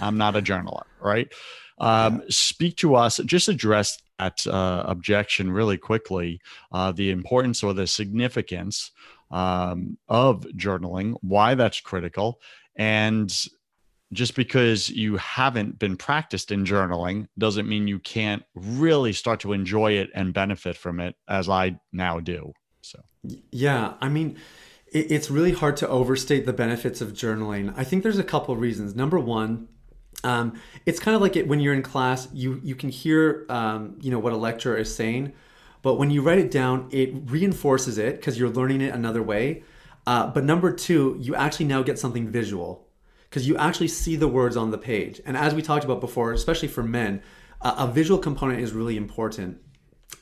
I'm 0.00 0.16
not 0.16 0.36
a 0.36 0.42
journaler. 0.42 0.84
Right. 1.00 1.28
Um, 1.80 2.22
Speak 2.28 2.76
to 2.76 2.94
us, 2.94 3.18
just 3.24 3.48
address 3.48 3.98
that 4.18 4.46
uh, 4.46 4.84
objection 4.86 5.50
really 5.50 5.78
quickly 5.78 6.40
uh, 6.72 6.92
the 6.92 7.10
importance 7.10 7.62
or 7.62 7.72
the 7.72 7.86
significance 7.86 8.90
um, 9.30 9.96
of 10.08 10.42
journaling, 10.56 11.16
why 11.22 11.54
that's 11.54 11.80
critical. 11.80 12.40
And 12.76 13.34
just 14.12 14.34
because 14.34 14.90
you 14.90 15.16
haven't 15.16 15.78
been 15.78 15.96
practiced 15.96 16.50
in 16.50 16.64
journaling 16.64 17.28
doesn't 17.38 17.68
mean 17.68 17.86
you 17.86 18.00
can't 18.00 18.42
really 18.54 19.12
start 19.12 19.40
to 19.40 19.52
enjoy 19.52 19.92
it 19.92 20.10
and 20.14 20.34
benefit 20.34 20.76
from 20.76 21.00
it 21.00 21.14
as 21.28 21.48
I 21.48 21.78
now 21.92 22.18
do. 22.20 22.52
So, 22.82 23.00
Yeah, 23.52 23.94
I 24.00 24.08
mean, 24.08 24.36
it's 24.92 25.30
really 25.30 25.52
hard 25.52 25.76
to 25.78 25.88
overstate 25.88 26.46
the 26.46 26.52
benefits 26.52 27.00
of 27.00 27.12
journaling. 27.12 27.72
I 27.76 27.84
think 27.84 28.02
there's 28.02 28.18
a 28.18 28.24
couple 28.24 28.52
of 28.52 28.60
reasons. 28.60 28.96
Number 28.96 29.20
one, 29.20 29.68
um, 30.24 30.60
it's 30.86 31.00
kind 31.00 31.14
of 31.14 31.20
like 31.20 31.36
it, 31.36 31.48
when 31.48 31.60
you're 31.60 31.74
in 31.74 31.82
class, 31.82 32.28
you 32.32 32.60
you 32.62 32.74
can 32.74 32.88
hear 32.88 33.46
um, 33.48 33.96
you 34.00 34.10
know 34.10 34.18
what 34.18 34.32
a 34.32 34.36
lecturer 34.36 34.76
is 34.76 34.94
saying, 34.94 35.32
but 35.82 35.94
when 35.94 36.10
you 36.10 36.22
write 36.22 36.38
it 36.38 36.50
down, 36.50 36.88
it 36.90 37.10
reinforces 37.26 37.98
it 37.98 38.16
because 38.16 38.38
you're 38.38 38.50
learning 38.50 38.80
it 38.80 38.94
another 38.94 39.22
way. 39.22 39.62
Uh, 40.06 40.26
but 40.26 40.44
number 40.44 40.72
two, 40.72 41.16
you 41.20 41.34
actually 41.34 41.66
now 41.66 41.82
get 41.82 41.98
something 41.98 42.28
visual 42.28 42.88
because 43.28 43.46
you 43.46 43.56
actually 43.56 43.88
see 43.88 44.16
the 44.16 44.28
words 44.28 44.56
on 44.56 44.70
the 44.70 44.78
page. 44.78 45.20
And 45.24 45.36
as 45.36 45.54
we 45.54 45.62
talked 45.62 45.84
about 45.84 46.00
before, 46.00 46.32
especially 46.32 46.68
for 46.68 46.82
men, 46.82 47.22
uh, 47.60 47.74
a 47.78 47.86
visual 47.86 48.18
component 48.18 48.60
is 48.60 48.72
really 48.72 48.96
important. 48.96 49.58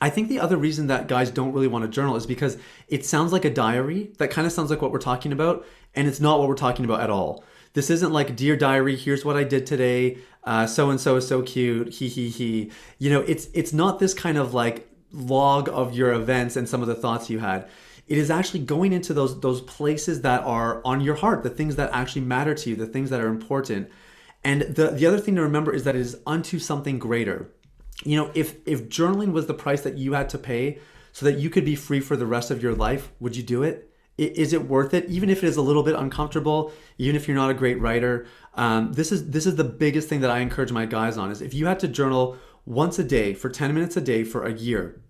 I 0.01 0.09
think 0.09 0.29
the 0.29 0.39
other 0.39 0.57
reason 0.57 0.87
that 0.87 1.07
guys 1.07 1.31
don't 1.31 1.51
really 1.51 1.67
want 1.67 1.83
to 1.83 1.89
journal 1.89 2.15
is 2.15 2.25
because 2.25 2.57
it 2.87 3.05
sounds 3.05 3.33
like 3.33 3.45
a 3.45 3.49
diary. 3.49 4.13
That 4.17 4.31
kind 4.31 4.45
of 4.45 4.53
sounds 4.53 4.69
like 4.69 4.81
what 4.81 4.91
we're 4.91 4.99
talking 4.99 5.31
about, 5.31 5.65
and 5.95 6.07
it's 6.07 6.19
not 6.19 6.39
what 6.39 6.47
we're 6.47 6.55
talking 6.55 6.85
about 6.85 7.01
at 7.01 7.09
all. 7.09 7.43
This 7.73 7.89
isn't 7.89 8.11
like 8.11 8.35
dear 8.35 8.55
diary. 8.55 8.95
Here's 8.95 9.23
what 9.23 9.37
I 9.37 9.43
did 9.43 9.65
today. 9.65 10.17
So 10.67 10.89
and 10.89 10.99
so 10.99 11.17
is 11.17 11.27
so 11.27 11.41
cute. 11.41 11.89
He 11.93 12.07
he 12.07 12.29
he. 12.29 12.71
You 12.97 13.09
know, 13.11 13.21
it's 13.21 13.47
it's 13.53 13.73
not 13.73 13.99
this 13.99 14.13
kind 14.13 14.37
of 14.37 14.53
like 14.53 14.87
log 15.11 15.69
of 15.69 15.93
your 15.93 16.11
events 16.13 16.55
and 16.55 16.67
some 16.69 16.81
of 16.81 16.87
the 16.87 16.95
thoughts 16.95 17.29
you 17.29 17.39
had. 17.39 17.67
it 18.09 18.17
is 18.17 18.31
actually 18.31 18.61
going 18.61 18.91
into 18.91 19.13
those 19.13 19.39
those 19.39 19.61
places 19.61 20.21
that 20.21 20.43
are 20.43 20.81
on 20.83 20.99
your 20.99 21.15
heart, 21.15 21.43
the 21.43 21.49
things 21.49 21.75
that 21.77 21.91
actually 21.93 22.21
matter 22.21 22.55
to 22.55 22.71
you, 22.71 22.75
the 22.75 22.87
things 22.87 23.11
that 23.11 23.21
are 23.21 23.27
important. 23.27 23.89
And 24.43 24.63
the 24.63 24.87
the 24.87 25.05
other 25.05 25.19
thing 25.19 25.35
to 25.35 25.43
remember 25.43 25.71
is 25.73 25.83
that 25.83 25.95
it 25.95 26.01
is 26.01 26.17
unto 26.25 26.57
something 26.59 26.97
greater. 26.97 27.51
You 28.03 28.17
know, 28.17 28.31
if 28.33 28.55
if 28.65 28.89
journaling 28.89 29.31
was 29.31 29.45
the 29.45 29.53
price 29.53 29.81
that 29.81 29.97
you 29.97 30.13
had 30.13 30.27
to 30.29 30.39
pay 30.39 30.79
so 31.11 31.25
that 31.25 31.37
you 31.37 31.49
could 31.49 31.65
be 31.65 31.75
free 31.75 31.99
for 31.99 32.17
the 32.17 32.25
rest 32.25 32.49
of 32.49 32.63
your 32.63 32.73
life, 32.73 33.11
would 33.19 33.35
you 33.35 33.43
do 33.43 33.61
it? 33.61 33.88
Is 34.19 34.53
it 34.53 34.67
worth 34.67 34.93
it? 34.93 35.05
Even 35.09 35.29
if 35.29 35.43
it 35.43 35.47
is 35.47 35.57
a 35.57 35.61
little 35.61 35.83
bit 35.83 35.95
uncomfortable, 35.95 36.71
even 36.97 37.15
if 37.15 37.27
you're 37.27 37.37
not 37.37 37.49
a 37.49 37.53
great 37.53 37.79
writer, 37.79 38.25
um, 38.55 38.93
this 38.93 39.11
is 39.11 39.29
this 39.29 39.45
is 39.45 39.55
the 39.55 39.63
biggest 39.63 40.09
thing 40.09 40.21
that 40.21 40.29
I 40.29 40.39
encourage 40.39 40.71
my 40.71 40.85
guys 40.85 41.17
on. 41.17 41.31
Is 41.31 41.41
if 41.41 41.53
you 41.53 41.67
had 41.67 41.79
to 41.79 41.87
journal 41.87 42.37
once 42.65 42.99
a 42.99 43.03
day 43.03 43.33
for 43.33 43.49
10 43.49 43.73
minutes 43.73 43.97
a 43.97 44.01
day 44.01 44.23
for 44.23 44.45
a 44.45 44.53
year, 44.53 45.01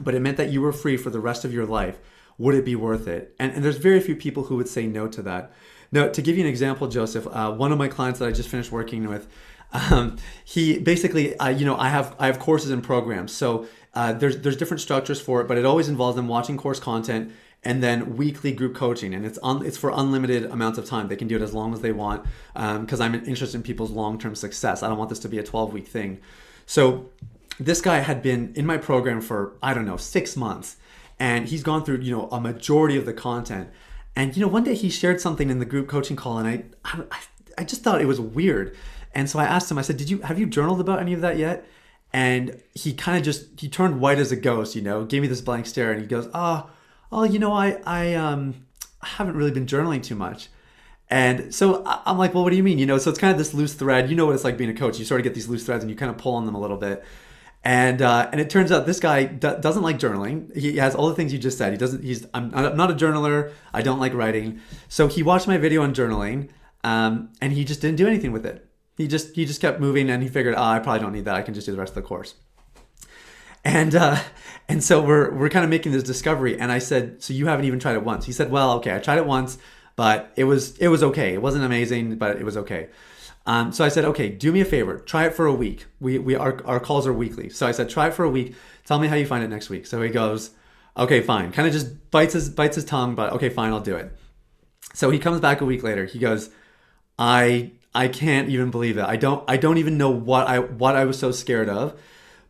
but 0.00 0.14
it 0.14 0.20
meant 0.20 0.36
that 0.38 0.50
you 0.50 0.60
were 0.62 0.72
free 0.72 0.96
for 0.96 1.10
the 1.10 1.20
rest 1.20 1.44
of 1.44 1.52
your 1.52 1.66
life, 1.66 1.98
would 2.38 2.54
it 2.54 2.64
be 2.64 2.74
worth 2.74 3.06
it? 3.06 3.34
And, 3.38 3.52
and 3.52 3.64
there's 3.64 3.76
very 3.76 4.00
few 4.00 4.16
people 4.16 4.44
who 4.44 4.56
would 4.56 4.68
say 4.68 4.86
no 4.86 5.06
to 5.08 5.22
that. 5.22 5.52
Now, 5.92 6.08
to 6.08 6.22
give 6.22 6.36
you 6.36 6.42
an 6.42 6.50
example, 6.50 6.88
Joseph, 6.88 7.26
uh, 7.30 7.52
one 7.52 7.70
of 7.70 7.78
my 7.78 7.88
clients 7.88 8.18
that 8.18 8.26
I 8.26 8.32
just 8.32 8.48
finished 8.48 8.72
working 8.72 9.06
with, 9.08 9.28
um, 9.72 10.16
he 10.44 10.78
basically, 10.78 11.36
uh, 11.38 11.48
you 11.48 11.64
know, 11.64 11.76
I 11.76 11.88
have 11.88 12.16
I 12.18 12.26
have 12.26 12.38
courses 12.38 12.70
and 12.70 12.82
programs, 12.82 13.32
so 13.32 13.66
uh, 13.92 14.12
there's 14.12 14.38
there's 14.38 14.56
different 14.56 14.80
structures 14.80 15.20
for 15.20 15.40
it, 15.40 15.48
but 15.48 15.58
it 15.58 15.64
always 15.64 15.88
involves 15.88 16.16
them 16.16 16.28
watching 16.28 16.56
course 16.56 16.80
content 16.80 17.32
and 17.64 17.82
then 17.82 18.16
weekly 18.16 18.52
group 18.52 18.74
coaching 18.74 19.14
and 19.14 19.24
it's 19.24 19.38
un, 19.42 19.64
it's 19.64 19.76
for 19.76 19.90
unlimited 19.90 20.44
amounts 20.44 20.78
of 20.78 20.84
time. 20.84 21.08
They 21.08 21.16
can 21.16 21.28
do 21.28 21.36
it 21.36 21.42
as 21.42 21.54
long 21.54 21.72
as 21.72 21.80
they 21.80 21.92
want 21.92 22.24
because 22.52 23.00
um, 23.00 23.14
i'm 23.14 23.14
interested 23.14 23.56
in 23.56 23.62
people's 23.62 23.90
long-term 23.90 24.34
success. 24.34 24.82
I 24.82 24.88
don't 24.88 24.98
want 24.98 25.10
this 25.10 25.18
to 25.20 25.28
be 25.28 25.38
a 25.38 25.42
12 25.42 25.72
week 25.72 25.88
thing. 25.88 26.20
So 26.66 27.10
this 27.58 27.80
guy 27.80 27.98
had 27.98 28.22
been 28.22 28.52
in 28.54 28.66
my 28.66 28.76
program 28.76 29.20
for 29.20 29.54
i 29.62 29.72
don't 29.72 29.86
know 29.86 29.96
six 29.96 30.36
months 30.36 30.76
and 31.18 31.48
he's 31.48 31.62
gone 31.62 31.84
through 31.84 31.98
you 31.98 32.14
know 32.14 32.28
a 32.30 32.40
majority 32.40 32.96
of 32.96 33.06
the 33.06 33.14
content. 33.14 33.70
And 34.16 34.36
you 34.36 34.42
know 34.42 34.48
one 34.48 34.64
day 34.64 34.74
he 34.74 34.90
shared 34.90 35.20
something 35.20 35.50
in 35.50 35.58
the 35.58 35.64
group 35.64 35.88
coaching 35.88 36.16
call 36.16 36.38
and 36.38 36.48
i 36.48 36.64
i, 36.84 37.20
I 37.58 37.64
just 37.64 37.82
thought 37.82 38.00
it 38.00 38.06
was 38.06 38.20
weird. 38.20 38.76
And 39.14 39.30
so 39.30 39.38
i 39.38 39.44
asked 39.44 39.70
him 39.70 39.78
i 39.78 39.82
said 39.82 39.96
did 39.96 40.10
you 40.10 40.18
have 40.20 40.38
you 40.38 40.46
journaled 40.46 40.80
about 40.80 40.98
any 41.00 41.14
of 41.14 41.22
that 41.22 41.38
yet? 41.38 41.66
And 42.12 42.62
he 42.74 42.92
kind 42.92 43.18
of 43.18 43.24
just 43.24 43.58
he 43.58 43.68
turned 43.68 44.00
white 44.00 44.18
as 44.18 44.30
a 44.30 44.36
ghost 44.36 44.76
you 44.76 44.82
know 44.82 45.04
gave 45.04 45.22
me 45.22 45.28
this 45.28 45.40
blank 45.40 45.66
stare 45.66 45.92
and 45.92 46.00
he 46.00 46.06
goes 46.06 46.28
oh 46.34 46.68
oh, 47.12 47.24
you 47.24 47.38
know, 47.38 47.52
I 47.52 47.80
I 47.86 48.14
um 48.14 48.66
haven't 49.02 49.36
really 49.36 49.50
been 49.50 49.66
journaling 49.66 50.02
too 50.02 50.14
much. 50.14 50.48
And 51.10 51.54
so 51.54 51.82
I'm 51.84 52.18
like, 52.18 52.34
well, 52.34 52.42
what 52.44 52.50
do 52.50 52.56
you 52.56 52.62
mean? 52.62 52.78
You 52.78 52.86
know, 52.86 52.98
so 52.98 53.10
it's 53.10 53.18
kind 53.18 53.30
of 53.30 53.38
this 53.38 53.52
loose 53.52 53.74
thread. 53.74 54.08
You 54.08 54.16
know 54.16 54.26
what 54.26 54.34
it's 54.34 54.44
like 54.44 54.56
being 54.56 54.70
a 54.70 54.74
coach. 54.74 54.98
You 54.98 55.04
sort 55.04 55.20
of 55.20 55.24
get 55.24 55.34
these 55.34 55.48
loose 55.48 55.64
threads 55.64 55.84
and 55.84 55.90
you 55.90 55.96
kind 55.96 56.10
of 56.10 56.16
pull 56.16 56.34
on 56.34 56.46
them 56.46 56.54
a 56.54 56.60
little 56.60 56.78
bit. 56.78 57.04
And 57.62 58.02
uh, 58.02 58.28
and 58.30 58.40
it 58.40 58.50
turns 58.50 58.70
out 58.72 58.84
this 58.84 59.00
guy 59.00 59.24
d- 59.24 59.56
doesn't 59.60 59.82
like 59.82 59.98
journaling. 59.98 60.54
He 60.56 60.76
has 60.76 60.94
all 60.94 61.08
the 61.08 61.14
things 61.14 61.32
you 61.32 61.38
just 61.38 61.56
said. 61.56 61.72
He 61.72 61.78
doesn't. 61.78 62.04
He's 62.04 62.26
I'm, 62.34 62.54
I'm 62.54 62.76
not 62.76 62.90
a 62.90 62.94
journaler. 62.94 63.52
I 63.72 63.80
don't 63.80 63.98
like 63.98 64.12
writing. 64.12 64.60
So 64.88 65.08
he 65.08 65.22
watched 65.22 65.46
my 65.46 65.56
video 65.56 65.82
on 65.82 65.94
journaling, 65.94 66.50
um, 66.82 67.30
and 67.40 67.54
he 67.54 67.64
just 67.64 67.80
didn't 67.80 67.96
do 67.96 68.06
anything 68.06 68.32
with 68.32 68.44
it. 68.44 68.68
He 68.98 69.08
just 69.08 69.34
he 69.34 69.46
just 69.46 69.62
kept 69.62 69.80
moving, 69.80 70.10
and 70.10 70.22
he 70.22 70.28
figured, 70.28 70.54
oh, 70.56 70.62
I 70.62 70.78
probably 70.78 71.00
don't 71.00 71.12
need 71.12 71.24
that. 71.24 71.36
I 71.36 71.42
can 71.42 71.54
just 71.54 71.64
do 71.64 71.72
the 71.72 71.78
rest 71.78 71.92
of 71.92 71.94
the 71.96 72.02
course. 72.02 72.34
And 73.64 73.94
uh, 73.94 74.20
and 74.68 74.82
so 74.84 75.02
we're 75.02 75.32
we're 75.32 75.48
kind 75.48 75.64
of 75.64 75.70
making 75.70 75.92
this 75.92 76.02
discovery. 76.02 76.58
And 76.58 76.70
I 76.70 76.78
said, 76.78 77.22
so 77.22 77.32
you 77.32 77.46
haven't 77.46 77.64
even 77.64 77.78
tried 77.78 77.94
it 77.94 78.04
once? 78.04 78.26
He 78.26 78.32
said, 78.32 78.50
well, 78.50 78.72
okay, 78.74 78.94
I 78.94 78.98
tried 78.98 79.18
it 79.18 79.26
once, 79.26 79.58
but 79.96 80.32
it 80.36 80.44
was 80.44 80.76
it 80.78 80.88
was 80.88 81.02
okay. 81.02 81.34
It 81.34 81.42
wasn't 81.42 81.64
amazing, 81.64 82.16
but 82.16 82.36
it 82.36 82.44
was 82.44 82.56
okay. 82.58 82.88
Um, 83.46 83.72
so 83.72 83.84
I 83.84 83.88
said, 83.88 84.06
okay, 84.06 84.30
do 84.30 84.52
me 84.52 84.60
a 84.62 84.64
favor, 84.64 84.98
try 84.98 85.26
it 85.26 85.34
for 85.34 85.46
a 85.46 85.52
week. 85.52 85.86
We 86.00 86.18
we 86.18 86.34
our 86.34 86.64
our 86.66 86.80
calls 86.80 87.06
are 87.06 87.12
weekly. 87.12 87.50
So 87.50 87.66
I 87.66 87.72
said, 87.72 87.88
try 87.90 88.08
it 88.08 88.14
for 88.14 88.24
a 88.24 88.30
week. 88.30 88.54
Tell 88.86 88.98
me 88.98 89.08
how 89.08 89.16
you 89.16 89.26
find 89.26 89.44
it 89.44 89.48
next 89.48 89.70
week. 89.70 89.86
So 89.86 90.00
he 90.02 90.10
goes, 90.10 90.50
okay, 90.96 91.20
fine. 91.20 91.52
Kind 91.52 91.66
of 91.66 91.72
just 91.72 92.10
bites 92.10 92.34
his 92.34 92.48
bites 92.48 92.76
his 92.76 92.84
tongue, 92.84 93.14
but 93.14 93.32
okay, 93.34 93.48
fine, 93.48 93.72
I'll 93.72 93.80
do 93.80 93.96
it. 93.96 94.16
So 94.94 95.10
he 95.10 95.18
comes 95.18 95.40
back 95.40 95.60
a 95.60 95.64
week 95.64 95.82
later. 95.82 96.06
He 96.06 96.18
goes, 96.18 96.50
I 97.18 97.72
I 97.94 98.08
can't 98.08 98.48
even 98.48 98.70
believe 98.70 98.98
it. 98.98 99.04
I 99.04 99.16
don't 99.16 99.44
I 99.48 99.56
don't 99.56 99.78
even 99.78 99.98
know 99.98 100.10
what 100.10 100.46
I 100.46 100.58
what 100.58 100.96
I 100.96 101.04
was 101.04 101.18
so 101.18 101.30
scared 101.30 101.68
of 101.68 101.98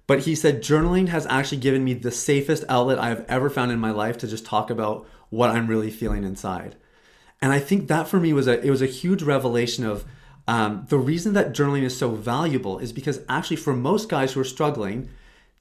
but 0.07 0.21
he 0.21 0.35
said 0.35 0.63
journaling 0.63 1.09
has 1.09 1.27
actually 1.27 1.59
given 1.59 1.85
me 1.85 1.95
the 1.95 2.11
safest 2.11 2.65
outlet 2.69 2.99
I 2.99 3.09
have 3.09 3.25
ever 3.29 3.49
found 3.49 3.73
in 3.73 3.79
my 3.79 3.91
life 3.91 4.19
to 4.19 4.29
just 4.29 4.45
talk 4.45 4.71
about 4.71 5.07
what 5.31 5.51
I'm 5.51 5.67
really 5.67 5.91
feeling 5.91 6.25
inside. 6.25 6.77
And 7.41 7.53
I 7.53 7.59
think 7.59 7.89
that 7.89 8.09
for 8.09 8.21
me 8.21 8.33
was 8.33 8.47
a 8.47 8.65
it 8.65 8.71
was 8.71 8.83
a 8.83 8.87
huge 8.87 9.23
revelation 9.23 9.85
of 9.85 10.05
um, 10.47 10.87
the 10.89 10.99
reason 10.99 11.33
that 11.35 11.53
journaling 11.53 11.83
is 11.83 11.97
so 11.97 12.11
valuable 12.11 12.79
is 12.79 12.93
because 12.93 13.21
actually 13.29 13.57
for 13.57 13.75
most 13.75 14.09
guys 14.09 14.33
who 14.33 14.41
are 14.41 14.45
struggling, 14.45 15.09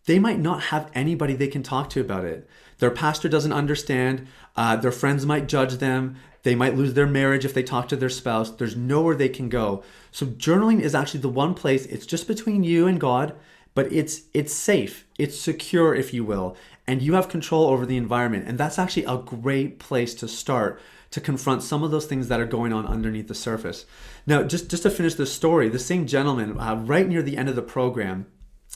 they 0.06 0.20
might 0.20 0.40
not 0.40 0.64
have 0.64 0.92
anybody 0.94 1.34
they 1.34 1.48
can 1.48 1.64
talk 1.64 1.90
to 1.92 2.02
about 2.02 2.26
it. 2.26 2.48
Their 2.80 2.92
pastor 2.92 3.30
doesn't 3.30 3.54
understand. 3.54 4.28
Uh, 4.58 4.76
their 4.76 4.92
friends 4.92 5.26
might 5.26 5.48
judge 5.48 5.76
them. 5.76 6.18
They 6.44 6.56
might 6.56 6.76
lose 6.76 6.94
their 6.94 7.08
marriage 7.08 7.46
if 7.46 7.54
they 7.54 7.64
talk 7.64 7.88
to 7.90 7.96
their 7.96 8.10
spouse. 8.10 8.52
There's 8.52 8.76
nowhere 8.76 9.16
they 9.16 9.30
can 9.30 9.48
go. 9.48 9.84
So 10.12 10.26
journaling 10.26 10.82
is 10.82 10.94
actually 10.94 11.22
the 11.22 11.30
one 11.30 11.54
place. 11.54 11.86
It's 11.86 12.06
just 12.06 12.28
between 12.28 12.66
you 12.66 12.86
and 12.86 13.00
God 13.00 13.34
but 13.76 13.92
it's 13.92 14.22
it's 14.34 14.54
safe 14.54 15.06
it's 15.18 15.40
secure 15.40 15.94
if 15.96 16.14
you 16.14 16.24
will 16.24 16.56
and 16.88 17.02
you 17.02 17.14
have 17.14 17.30
control 17.30 17.68
over 17.68 17.86
the 17.86 17.98
environment. 17.98 18.48
And 18.48 18.58
that's 18.58 18.78
actually 18.78 19.06
a 19.06 19.18
great 19.18 19.80
place 19.80 20.14
to 20.16 20.28
start 20.28 20.82
to 21.12 21.22
confront 21.22 21.62
some 21.62 21.84
of 21.84 21.92
those 21.92 22.08
things 22.08 22.28
that 22.28 22.40
are 22.40 22.46
going 22.46 22.74
on 22.74 22.88
underneath 22.88 23.28
the 23.28 23.36
surface. 23.36 23.86
Now 24.26 24.44
just 24.44 24.70
just 24.70 24.84
to 24.84 24.90
finish 24.90 25.16
the 25.16 25.26
story 25.26 25.70
the 25.70 25.80
same 25.80 26.08
gentleman 26.08 26.60
uh, 26.60 26.76
right 26.76 27.08
near 27.08 27.22
the 27.22 27.38
end 27.38 27.50
of 27.50 27.56
the 27.56 27.62
program 27.62 28.26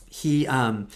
he 0.10 0.48
um 0.48 0.88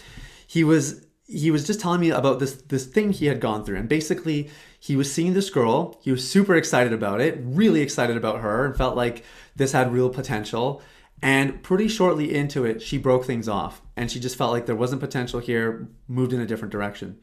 he 0.46 0.64
was 0.64 1.06
he 1.26 1.50
was 1.50 1.66
just 1.66 1.80
telling 1.80 2.00
me 2.00 2.10
about 2.10 2.38
this 2.38 2.54
this 2.54 2.86
thing 2.86 3.12
he 3.12 3.26
had 3.26 3.40
gone 3.40 3.64
through. 3.64 3.76
And 3.76 3.88
basically 3.88 4.50
he 4.78 4.96
was 4.96 5.12
seeing 5.12 5.34
this 5.34 5.50
girl. 5.50 6.00
He 6.02 6.10
was 6.10 6.28
super 6.28 6.54
excited 6.54 6.92
about 6.92 7.20
it 7.20 7.38
really 7.42 7.80
excited 7.82 8.16
about 8.16 8.40
her 8.40 8.64
and 8.64 8.76
felt 8.76 8.96
like 8.96 9.24
this 9.54 9.72
had 9.72 9.92
real 9.92 10.08
potential 10.08 10.80
and 11.22 11.62
pretty 11.62 11.86
shortly 11.86 12.34
into 12.34 12.64
it, 12.64 12.82
she 12.82 12.98
broke 12.98 13.24
things 13.24 13.48
off 13.48 13.80
and 13.96 14.10
she 14.10 14.18
just 14.18 14.36
felt 14.36 14.52
like 14.52 14.66
there 14.66 14.74
wasn't 14.74 15.00
potential 15.00 15.38
here, 15.38 15.88
moved 16.08 16.32
in 16.32 16.40
a 16.40 16.46
different 16.46 16.72
direction. 16.72 17.18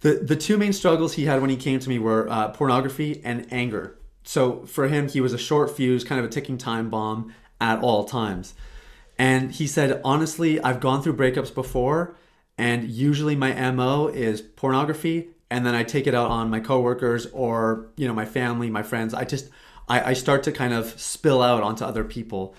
The, 0.00 0.16
the 0.16 0.36
two 0.36 0.58
main 0.58 0.74
struggles 0.74 1.14
he 1.14 1.24
had 1.24 1.40
when 1.40 1.48
he 1.48 1.56
came 1.56 1.80
to 1.80 1.88
me 1.88 1.98
were 1.98 2.28
uh, 2.28 2.48
pornography 2.48 3.22
and 3.24 3.50
anger. 3.50 3.98
So 4.22 4.66
for 4.66 4.88
him, 4.88 5.08
he 5.08 5.20
was 5.20 5.32
a 5.32 5.38
short 5.38 5.74
fuse, 5.74 6.04
kind 6.04 6.18
of 6.18 6.26
a 6.26 6.28
ticking 6.28 6.58
time 6.58 6.90
bomb 6.90 7.32
at 7.60 7.80
all 7.80 8.04
times. 8.04 8.54
And 9.18 9.52
he 9.52 9.66
said, 9.66 10.00
honestly, 10.04 10.60
I've 10.60 10.80
gone 10.80 11.02
through 11.02 11.16
breakups 11.16 11.54
before, 11.54 12.16
and 12.58 12.84
usually 12.84 13.36
my 13.36 13.70
MO 13.70 14.08
is 14.08 14.42
pornography, 14.42 15.28
and 15.50 15.64
then 15.64 15.74
I 15.74 15.84
take 15.84 16.06
it 16.06 16.14
out 16.14 16.30
on 16.30 16.50
my 16.50 16.60
coworkers 16.60 17.26
or, 17.26 17.86
you 17.96 18.08
know, 18.08 18.14
my 18.14 18.24
family, 18.24 18.68
my 18.70 18.82
friends. 18.82 19.14
I 19.14 19.24
just, 19.24 19.48
I, 19.88 20.10
I 20.10 20.12
start 20.14 20.42
to 20.44 20.52
kind 20.52 20.74
of 20.74 20.98
spill 21.00 21.42
out 21.42 21.62
onto 21.62 21.84
other 21.84 22.04
people. 22.04 22.54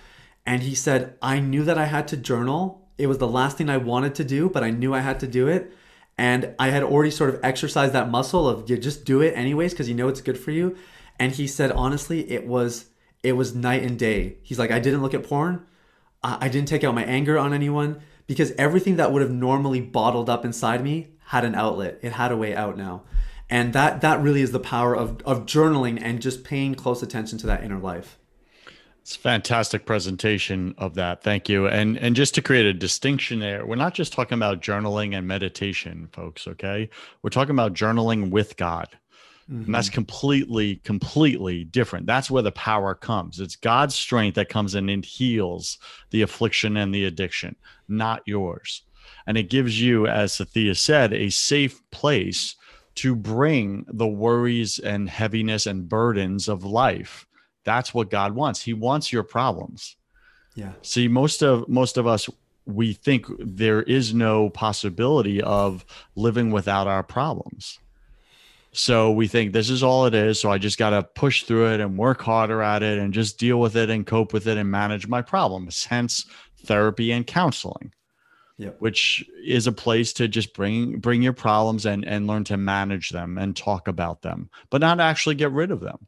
And 0.46 0.64
he 0.64 0.76
said, 0.76 1.18
I 1.22 1.40
knew 1.40 1.64
that 1.64 1.78
I 1.78 1.86
had 1.86 2.08
to 2.10 2.18
journal. 2.18 2.88
It 2.98 3.08
was 3.08 3.18
the 3.18 3.28
last 3.28 3.58
thing 3.58 3.70
I 3.70 3.78
wanted 3.78 4.16
to 4.16 4.24
do, 4.24 4.50
but 4.50 4.64
I 4.64 4.70
knew 4.70 4.94
I 4.94 5.00
had 5.00 5.20
to 5.22 5.28
do 5.28 5.48
it. 5.48 5.74
And 6.18 6.56
I 6.60 6.70
had 6.70 6.84
already 6.84 7.12
sort 7.12 7.34
of 7.34 7.40
exercised 7.44 7.94
that 7.94 8.10
muscle 8.10 8.48
of 8.48 8.70
you 8.70 8.78
just 8.78 9.04
do 9.04 9.22
it 9.22 9.36
anyways 9.36 9.74
because 9.74 9.90
you 9.90 9.96
know 9.96 10.08
it's 10.08 10.22
good 10.22 10.38
for 10.38 10.52
you. 10.52 10.78
And 11.20 11.34
he 11.34 11.48
said, 11.48 11.72
honestly, 11.72 12.32
it 12.32 12.46
was 12.46 12.86
it 13.24 13.34
was 13.34 13.56
night 13.56 13.82
and 13.82 13.98
day. 13.98 14.38
He's 14.44 14.60
like, 14.60 14.72
I 14.72 14.80
didn't 14.80 15.02
look 15.02 15.16
at 15.16 15.24
porn. 15.24 15.66
I 16.24 16.48
didn't 16.48 16.68
take 16.68 16.84
out 16.84 16.96
my 16.96 17.04
anger 17.04 17.38
on 17.38 17.54
anyone 17.54 18.02
because 18.28 18.52
everything 18.54 18.96
that 18.96 19.12
would 19.12 19.22
have 19.22 19.32
normally 19.32 19.82
bottled 19.82 20.30
up 20.30 20.46
inside 20.46 20.84
me 20.84 21.10
had 21.26 21.46
an 21.46 21.56
outlet. 21.56 22.00
It 22.02 22.14
had 22.14 22.32
a 22.32 22.38
way 22.38 22.56
out 22.56 22.78
now. 22.78 23.04
And 23.50 23.74
that 23.74 24.02
that 24.02 24.22
really 24.22 24.42
is 24.42 24.52
the 24.52 24.60
power 24.60 24.96
of, 24.96 25.22
of 25.24 25.46
journaling 25.46 26.00
and 26.02 26.22
just 26.22 26.44
paying 26.44 26.76
close 26.76 27.04
attention 27.04 27.38
to 27.40 27.48
that 27.48 27.64
inner 27.64 27.80
life. 27.80 28.18
It's 29.06 29.18
a 29.18 29.20
fantastic 29.20 29.86
presentation 29.86 30.74
of 30.80 30.96
that. 30.96 31.22
Thank 31.22 31.48
you. 31.48 31.68
And 31.68 31.96
and 32.00 32.16
just 32.16 32.34
to 32.34 32.42
create 32.42 32.66
a 32.66 32.74
distinction 32.74 33.38
there, 33.38 33.64
we're 33.64 33.76
not 33.76 33.94
just 33.94 34.12
talking 34.12 34.36
about 34.36 34.64
journaling 34.64 35.16
and 35.16 35.28
meditation, 35.28 36.10
folks, 36.12 36.48
okay? 36.48 36.90
We're 37.22 37.30
talking 37.30 37.54
about 37.54 37.76
journaling 37.76 38.32
with 38.32 38.58
God. 38.58 38.88
Mm-hmm. 39.48 39.66
And 39.66 39.76
that's 39.76 39.90
mm-hmm. 39.90 39.94
completely, 39.94 40.78
completely 40.78 41.66
different. 41.66 42.08
That's 42.08 42.32
where 42.32 42.42
the 42.42 42.52
power 42.54 42.96
comes. 42.96 43.40
It's 43.40 43.56
God's 43.56 43.94
strength 43.94 44.34
that 44.36 44.50
comes 44.50 44.74
in 44.74 44.90
and 44.90 45.06
heals 45.06 45.78
the 46.10 46.24
affliction 46.24 46.76
and 46.76 46.92
the 46.92 47.06
addiction, 47.06 47.56
not 47.88 48.24
yours. 48.26 48.82
And 49.28 49.38
it 49.38 49.52
gives 49.52 49.80
you, 49.80 50.08
as 50.08 50.32
Sathiya 50.32 50.76
said, 50.76 51.14
a 51.14 51.30
safe 51.30 51.80
place 51.92 52.56
to 52.96 53.16
bring 53.16 53.86
the 53.88 54.08
worries 54.08 54.80
and 54.80 55.08
heaviness 55.08 55.68
and 55.68 55.88
burdens 55.88 56.50
of 56.50 56.66
life 56.66 57.28
that's 57.66 57.94
what 57.94 58.10
God 58.10 58.34
wants. 58.34 58.62
He 58.62 58.74
wants 58.74 59.12
your 59.12 59.24
problems. 59.24 59.98
Yeah. 60.56 60.74
See, 60.82 61.08
most 61.08 61.44
of 61.44 61.68
most 61.68 61.98
of 61.98 62.08
us 62.08 62.30
we 62.66 62.94
think 62.94 63.28
there 63.40 63.84
is 63.84 64.14
no 64.14 64.50
possibility 64.50 65.42
of 65.42 65.86
living 66.16 66.52
without 66.52 66.88
our 66.88 67.04
problems. 67.04 67.80
So 68.72 69.12
we 69.12 69.28
think 69.28 69.54
this 69.54 69.70
is 69.70 69.84
all 69.84 70.06
it 70.06 70.14
is. 70.14 70.40
So 70.40 70.52
I 70.52 70.58
just 70.58 70.78
got 70.78 70.90
to 70.90 71.04
push 71.04 71.44
through 71.44 71.74
it 71.74 71.80
and 71.80 71.98
work 71.98 72.22
harder 72.22 72.62
at 72.62 72.84
it 72.84 73.00
and 73.00 73.14
just 73.14 73.38
deal 73.38 73.60
with 73.60 73.78
it 73.78 73.90
and 73.90 74.06
cope 74.06 74.34
with 74.34 74.48
it 74.48 74.58
and 74.58 74.70
manage 74.70 75.08
my 75.08 75.22
problems. 75.22 75.86
Hence 75.86 76.26
therapy 76.64 77.12
and 77.12 77.26
counseling. 77.26 77.94
Yep. 78.58 78.78
which 78.80 79.30
is 79.44 79.68
a 79.68 79.74
place 79.74 80.14
to 80.14 80.30
just 80.30 80.54
bring 80.54 81.00
bring 81.00 81.22
your 81.22 81.34
problems 81.34 81.86
and 81.86 82.06
and 82.06 82.26
learn 82.26 82.46
to 82.46 82.56
manage 82.56 83.10
them 83.10 83.38
and 83.38 83.54
talk 83.54 83.90
about 83.90 84.22
them, 84.22 84.50
but 84.70 84.80
not 84.80 85.02
actually 85.02 85.36
get 85.36 85.52
rid 85.52 85.72
of 85.72 85.82
them. 85.82 86.08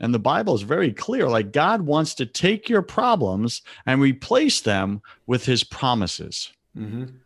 And 0.00 0.12
the 0.12 0.18
Bible 0.18 0.54
is 0.54 0.62
very 0.62 0.92
clear 0.92 1.28
like 1.28 1.52
God 1.52 1.82
wants 1.82 2.14
to 2.14 2.26
take 2.26 2.68
your 2.68 2.82
problems 2.82 3.62
and 3.86 4.00
replace 4.00 4.60
them 4.60 5.02
with 5.26 5.46
his 5.46 5.64
promises. 5.64 6.52
Mm-hmm. 6.76 7.16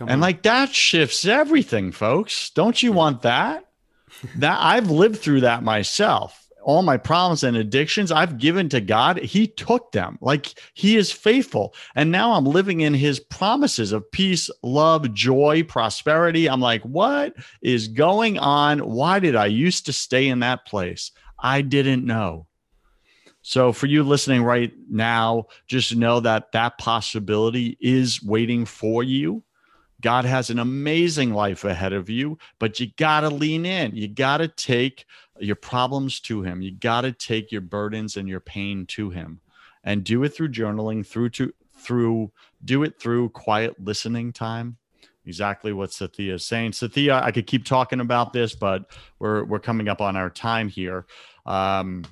And 0.00 0.10
on. 0.10 0.20
like 0.20 0.42
that 0.42 0.72
shifts 0.72 1.24
everything, 1.24 1.90
folks. 1.90 2.50
Don't 2.50 2.82
you 2.82 2.92
want 2.92 3.22
that? 3.22 3.64
that 4.36 4.58
I've 4.60 4.90
lived 4.90 5.18
through 5.18 5.42
that 5.42 5.62
myself. 5.62 6.44
All 6.62 6.82
my 6.82 6.98
problems 6.98 7.44
and 7.44 7.56
addictions 7.56 8.12
I've 8.12 8.36
given 8.36 8.68
to 8.70 8.80
God, 8.80 9.18
He 9.18 9.46
took 9.46 9.92
them. 9.92 10.18
Like 10.20 10.60
He 10.74 10.96
is 10.96 11.10
faithful. 11.10 11.74
And 11.94 12.10
now 12.10 12.32
I'm 12.32 12.44
living 12.44 12.82
in 12.82 12.92
His 12.92 13.20
promises 13.20 13.92
of 13.92 14.10
peace, 14.10 14.50
love, 14.62 15.14
joy, 15.14 15.62
prosperity. 15.62 16.48
I'm 16.48 16.60
like, 16.60 16.82
what 16.82 17.34
is 17.62 17.88
going 17.88 18.38
on? 18.38 18.80
Why 18.80 19.18
did 19.18 19.34
I 19.34 19.46
used 19.46 19.86
to 19.86 19.92
stay 19.92 20.28
in 20.28 20.40
that 20.40 20.66
place? 20.66 21.10
I 21.38 21.62
didn't 21.62 22.04
know. 22.04 22.46
So, 23.42 23.72
for 23.72 23.86
you 23.86 24.02
listening 24.02 24.42
right 24.42 24.72
now, 24.90 25.46
just 25.66 25.96
know 25.96 26.20
that 26.20 26.52
that 26.52 26.76
possibility 26.78 27.78
is 27.80 28.22
waiting 28.22 28.66
for 28.66 29.02
you. 29.02 29.42
God 30.00 30.24
has 30.24 30.50
an 30.50 30.58
amazing 30.58 31.32
life 31.32 31.64
ahead 31.64 31.92
of 31.92 32.08
you, 32.08 32.38
but 32.58 32.78
you 32.78 32.88
got 32.96 33.20
to 33.20 33.30
lean 33.30 33.64
in. 33.64 33.96
You 33.96 34.06
got 34.06 34.38
to 34.38 34.48
take 34.48 35.06
your 35.38 35.56
problems 35.56 36.20
to 36.20 36.42
Him. 36.42 36.62
You 36.62 36.72
got 36.72 37.02
to 37.02 37.12
take 37.12 37.50
your 37.50 37.60
burdens 37.60 38.16
and 38.16 38.28
your 38.28 38.40
pain 38.40 38.86
to 38.86 39.10
Him, 39.10 39.40
and 39.82 40.04
do 40.04 40.24
it 40.24 40.30
through 40.30 40.50
journaling, 40.50 41.06
through 41.06 41.30
to 41.30 41.52
through 41.76 42.32
do 42.64 42.82
it 42.82 43.00
through 43.00 43.30
quiet 43.30 43.74
listening 43.80 44.32
time. 44.32 44.76
Exactly 45.28 45.74
what 45.74 45.90
Sathiya 45.90 46.34
is 46.34 46.46
saying. 46.46 46.72
Sathiya, 46.72 47.22
I 47.22 47.30
could 47.30 47.46
keep 47.46 47.66
talking 47.66 48.00
about 48.00 48.32
this, 48.32 48.54
but 48.54 48.90
we're 49.18 49.44
we're 49.44 49.60
coming 49.60 49.86
up 49.88 50.00
on 50.00 50.16
our 50.16 50.30
time 50.30 50.68
here. 50.68 51.06
Um, 51.44 52.04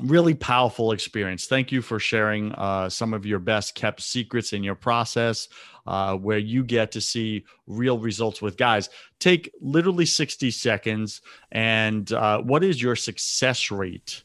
really 0.00 0.34
powerful 0.34 0.92
experience. 0.92 1.46
Thank 1.46 1.72
you 1.72 1.82
for 1.82 1.98
sharing 1.98 2.52
uh, 2.52 2.88
some 2.88 3.12
of 3.12 3.26
your 3.26 3.38
best 3.38 3.74
kept 3.74 4.00
secrets 4.00 4.52
in 4.52 4.62
your 4.62 4.74
process, 4.74 5.48
uh, 5.86 6.16
where 6.16 6.38
you 6.38 6.64
get 6.64 6.92
to 6.92 7.00
see 7.00 7.44
real 7.66 7.98
results 7.98 8.40
with 8.40 8.56
guys. 8.56 8.88
Take 9.18 9.50
literally 9.60 10.06
60 10.06 10.50
seconds. 10.50 11.20
And 11.50 12.10
uh, 12.12 12.40
what 12.42 12.64
is 12.64 12.80
your 12.80 12.96
success 12.96 13.70
rate 13.70 14.22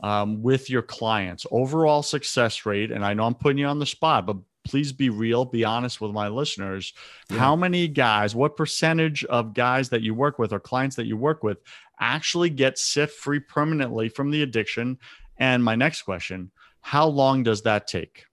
um, 0.00 0.42
with 0.42 0.68
your 0.68 0.82
clients? 0.82 1.46
Overall 1.50 2.02
success 2.02 2.66
rate. 2.66 2.90
And 2.90 3.04
I 3.04 3.14
know 3.14 3.24
I'm 3.24 3.34
putting 3.34 3.58
you 3.58 3.66
on 3.66 3.78
the 3.78 3.86
spot, 3.86 4.26
but 4.26 4.36
please 4.66 4.92
be 4.92 5.08
real, 5.10 5.44
be 5.44 5.64
honest 5.64 6.00
with 6.00 6.12
my 6.12 6.28
listeners. 6.28 6.92
Yeah. 7.30 7.38
How 7.38 7.56
many 7.56 7.88
guys, 7.88 8.34
what 8.34 8.56
percentage 8.56 9.24
of 9.24 9.54
guys 9.54 9.88
that 9.90 10.02
you 10.02 10.14
work 10.14 10.38
with 10.38 10.52
or 10.52 10.60
clients 10.60 10.96
that 10.96 11.06
you 11.06 11.16
work 11.16 11.42
with 11.42 11.58
actually 12.00 12.50
get 12.50 12.78
set 12.78 13.10
free 13.10 13.40
permanently 13.40 14.08
from 14.08 14.30
the 14.30 14.42
addiction? 14.42 14.98
And 15.38 15.62
my 15.62 15.76
next 15.76 16.02
question, 16.02 16.50
how 16.80 17.06
long 17.06 17.42
does 17.42 17.62
that 17.62 17.86
take? 17.86 18.24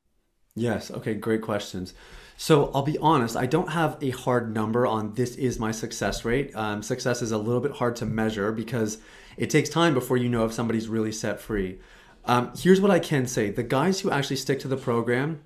Yes. 0.56 0.92
Okay. 0.92 1.16
Great 1.16 1.42
questions. 1.42 1.94
So 2.38 2.72
I'll 2.74 2.84
be 2.84 2.98
honest, 2.98 3.38
I 3.38 3.46
don't 3.46 3.70
have 3.70 3.98
a 4.02 4.10
hard 4.10 4.54
number 4.54 4.86
on 4.88 5.14
this 5.14 5.36
is 5.36 5.60
my 5.60 5.72
success 5.72 6.26
rate. 6.26 6.56
Um, 6.56 6.82
success 6.82 7.22
is 7.22 7.32
a 7.32 7.38
little 7.38 7.62
bit 7.62 7.74
hard 7.74 7.96
to 7.98 8.06
measure 8.06 8.52
because 8.52 8.98
it 9.38 9.50
takes 9.50 9.70
time 9.70 9.94
before 9.94 10.18
you 10.18 10.30
know 10.30 10.46
if 10.46 10.54
somebody's 10.54 10.88
really 10.88 11.12
set 11.12 11.40
free. 11.40 11.80
Um, 12.26 12.52
here's 12.58 12.80
what 12.80 12.92
I 12.92 13.00
can 13.00 13.28
say 13.28 13.50
the 13.50 13.64
guys 13.64 14.00
who 14.00 14.12
actually 14.12 14.38
stick 14.38 14.60
to 14.60 14.68
the 14.68 14.78
program 14.78 15.42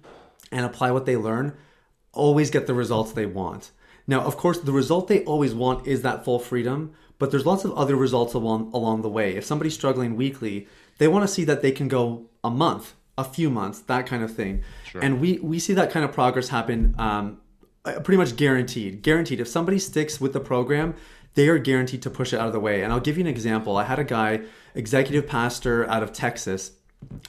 and 0.51 0.65
apply 0.65 0.91
what 0.91 1.05
they 1.05 1.17
learn 1.17 1.55
always 2.13 2.49
get 2.49 2.67
the 2.67 2.73
results 2.73 3.11
they 3.11 3.25
want. 3.25 3.71
Now, 4.07 4.21
of 4.21 4.37
course, 4.37 4.59
the 4.59 4.71
result 4.71 5.07
they 5.07 5.23
always 5.25 5.53
want 5.53 5.85
is 5.85 6.01
that 6.01 6.25
full 6.25 6.39
freedom, 6.39 6.93
but 7.19 7.31
there's 7.31 7.45
lots 7.45 7.65
of 7.65 7.73
other 7.73 7.95
results 7.95 8.33
along 8.33 8.71
along 8.73 9.01
the 9.01 9.09
way. 9.09 9.35
If 9.35 9.45
somebody's 9.45 9.73
struggling 9.73 10.15
weekly, 10.15 10.67
they 10.97 11.07
want 11.07 11.23
to 11.23 11.27
see 11.27 11.43
that 11.43 11.61
they 11.61 11.71
can 11.71 11.87
go 11.87 12.25
a 12.43 12.49
month, 12.49 12.93
a 13.17 13.23
few 13.23 13.49
months, 13.49 13.79
that 13.81 14.07
kind 14.07 14.23
of 14.23 14.33
thing. 14.33 14.63
Sure. 14.89 15.01
And 15.03 15.19
we 15.19 15.39
we 15.39 15.59
see 15.59 15.73
that 15.73 15.91
kind 15.91 16.05
of 16.05 16.13
progress 16.13 16.49
happen 16.49 16.95
um, 16.97 17.39
uh, 17.85 17.99
pretty 17.99 18.17
much 18.17 18.35
guaranteed. 18.35 19.01
Guaranteed. 19.01 19.39
If 19.39 19.47
somebody 19.47 19.79
sticks 19.79 20.21
with 20.21 20.33
the 20.33 20.39
program, 20.39 20.95
they 21.33 21.49
are 21.49 21.57
guaranteed 21.57 22.01
to 22.03 22.09
push 22.09 22.33
it 22.33 22.39
out 22.39 22.47
of 22.47 22.53
the 22.53 22.59
way. 22.59 22.83
And 22.83 22.93
I'll 22.93 22.99
give 22.99 23.17
you 23.17 23.23
an 23.23 23.29
example. 23.29 23.77
I 23.77 23.83
had 23.83 23.99
a 23.99 24.03
guy, 24.03 24.41
executive 24.73 25.27
pastor 25.27 25.87
out 25.89 26.01
of 26.01 26.13
Texas, 26.13 26.71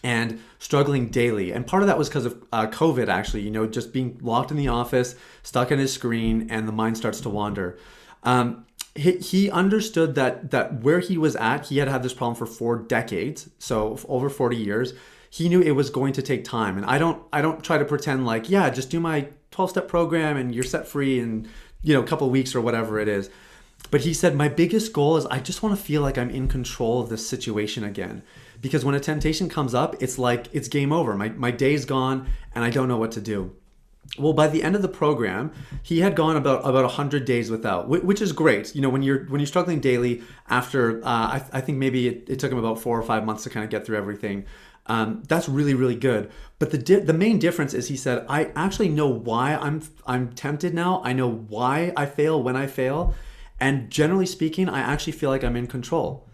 and 0.03 0.41
struggling 0.59 1.09
daily. 1.09 1.53
And 1.53 1.67
part 1.67 1.83
of 1.83 1.87
that 1.89 1.99
was 1.99 2.09
because 2.09 2.27
of 2.27 2.43
uh, 2.53 2.67
COVID, 2.67 3.09
actually, 3.09 3.43
you 3.43 3.51
know, 3.51 3.67
just 3.67 3.93
being 3.93 4.19
locked 4.23 4.51
in 4.51 4.57
the 4.57 4.69
office, 4.69 5.15
stuck 5.43 5.71
in 5.71 5.79
his 5.79 5.93
screen, 5.93 6.49
and 6.51 6.67
the 6.67 6.73
mind 6.73 6.97
starts 6.97 7.21
to 7.23 7.29
wander. 7.29 7.79
Um, 8.23 8.67
he, 8.95 9.13
he 9.19 9.51
understood 9.51 10.15
that 10.17 10.51
that 10.51 10.83
where 10.83 11.01
he 11.01 11.17
was 11.17 11.37
at, 11.37 11.67
he 11.67 11.79
had 11.79 11.89
had 11.89 12.03
this 12.03 12.15
problem 12.15 12.35
for 12.37 12.47
four 12.47 12.77
decades, 12.77 13.49
so 13.59 13.99
over 14.09 14.29
40 14.29 14.57
years. 14.57 14.95
He 15.31 15.49
knew 15.51 15.61
it 15.61 15.73
was 15.73 15.91
going 15.91 16.15
to 16.15 16.23
take 16.23 16.43
time. 16.43 16.79
And 16.79 16.87
I 16.87 16.99
don't 16.99 17.23
I 17.33 17.43
don't 17.43 17.63
try 17.63 17.79
to 17.79 17.85
pretend 17.85 18.27
like, 18.27 18.49
yeah, 18.49 18.71
just 18.71 18.91
do 18.91 18.99
my 18.99 19.29
12-step 19.53 19.87
program 19.87 20.37
and 20.37 20.55
you're 20.55 20.65
set 20.65 20.89
free 20.89 21.21
in, 21.21 21.49
you 21.83 21.95
know, 21.95 22.03
a 22.03 22.07
couple 22.07 22.29
weeks 22.31 22.55
or 22.55 22.61
whatever 22.61 22.99
it 22.99 23.09
is. 23.09 23.31
But 23.91 24.03
he 24.03 24.13
said, 24.13 24.35
My 24.35 24.49
biggest 24.49 24.93
goal 24.93 25.17
is 25.17 25.27
I 25.27 25.39
just 25.39 25.63
want 25.63 25.77
to 25.77 25.83
feel 25.83 26.03
like 26.03 26.19
I'm 26.19 26.31
in 26.31 26.49
control 26.49 27.01
of 27.01 27.09
this 27.09 27.29
situation 27.29 27.85
again. 27.85 28.23
Because 28.61 28.85
when 28.85 28.95
a 28.95 29.01
temptation 29.01 29.49
comes 29.49 29.75
up, 29.75 29.97
it's 30.01 30.19
like 30.19 30.49
it's 30.53 30.69
game 30.69 30.93
over. 30.93 31.15
My, 31.15 31.29
my 31.31 31.51
day's 31.51 31.85
gone 31.85 32.29
and 32.55 32.65
I 32.65 32.71
don't 32.71 32.89
know 32.89 32.97
what 32.97 33.13
to 33.13 33.21
do. 33.21 33.55
Well, 34.17 34.33
by 34.33 34.49
the 34.49 34.63
end 34.63 34.75
of 34.75 34.83
the 34.83 34.89
program, 34.89 35.53
he 35.83 36.01
had 36.01 36.17
gone 36.17 36.37
about 36.37 36.61
about 36.61 36.85
100 36.85 37.25
days 37.25 37.51
without, 37.51 37.89
which 37.89 38.23
is 38.23 38.33
great. 38.33 38.75
You 38.75 38.81
know, 38.81 38.89
when 38.89 39.03
you're 39.03 39.25
when 39.27 39.41
you're 39.41 39.47
struggling 39.47 39.81
daily, 39.81 40.23
after 40.49 41.05
uh, 41.05 41.09
I, 41.09 41.45
I 41.53 41.61
think 41.61 41.79
maybe 41.79 42.09
it, 42.09 42.25
it 42.29 42.39
took 42.39 42.51
him 42.51 42.59
about 42.59 42.81
four 42.81 42.99
or 42.99 43.03
five 43.03 43.25
months 43.25 43.43
to 43.45 43.51
kind 43.51 43.65
of 43.65 43.71
get 43.71 43.85
through 43.85 43.99
everything. 43.99 44.47
Um, 44.87 45.23
that's 45.29 45.49
really 45.49 45.75
really 45.75 45.95
good. 45.95 46.31
But 46.59 46.71
the 46.71 46.79
di- 46.79 47.01
the 47.01 47.13
main 47.13 47.39
difference 47.39 47.75
is 47.75 47.89
he 47.89 47.97
said, 47.97 48.25
I 48.29 48.51
actually 48.57 48.89
know 48.89 49.09
why 49.09 49.57
I'm 49.57 49.83
I'm 50.07 50.33
tempted 50.33 50.73
now. 50.73 51.03
I 51.05 51.13
know 51.13 51.31
why 51.31 51.93
I 51.95 52.07
fail 52.07 52.43
when 52.43 52.57
I 52.57 52.67
fail, 52.67 53.15
and 53.61 53.91
generally 53.91 54.27
speaking, 54.27 54.71
I 54.71 54.81
actually 54.81 55.13
feel 55.13 55.29
like 55.29 55.45
I'm 55.45 55.57
in 55.57 55.67
control 55.67 56.28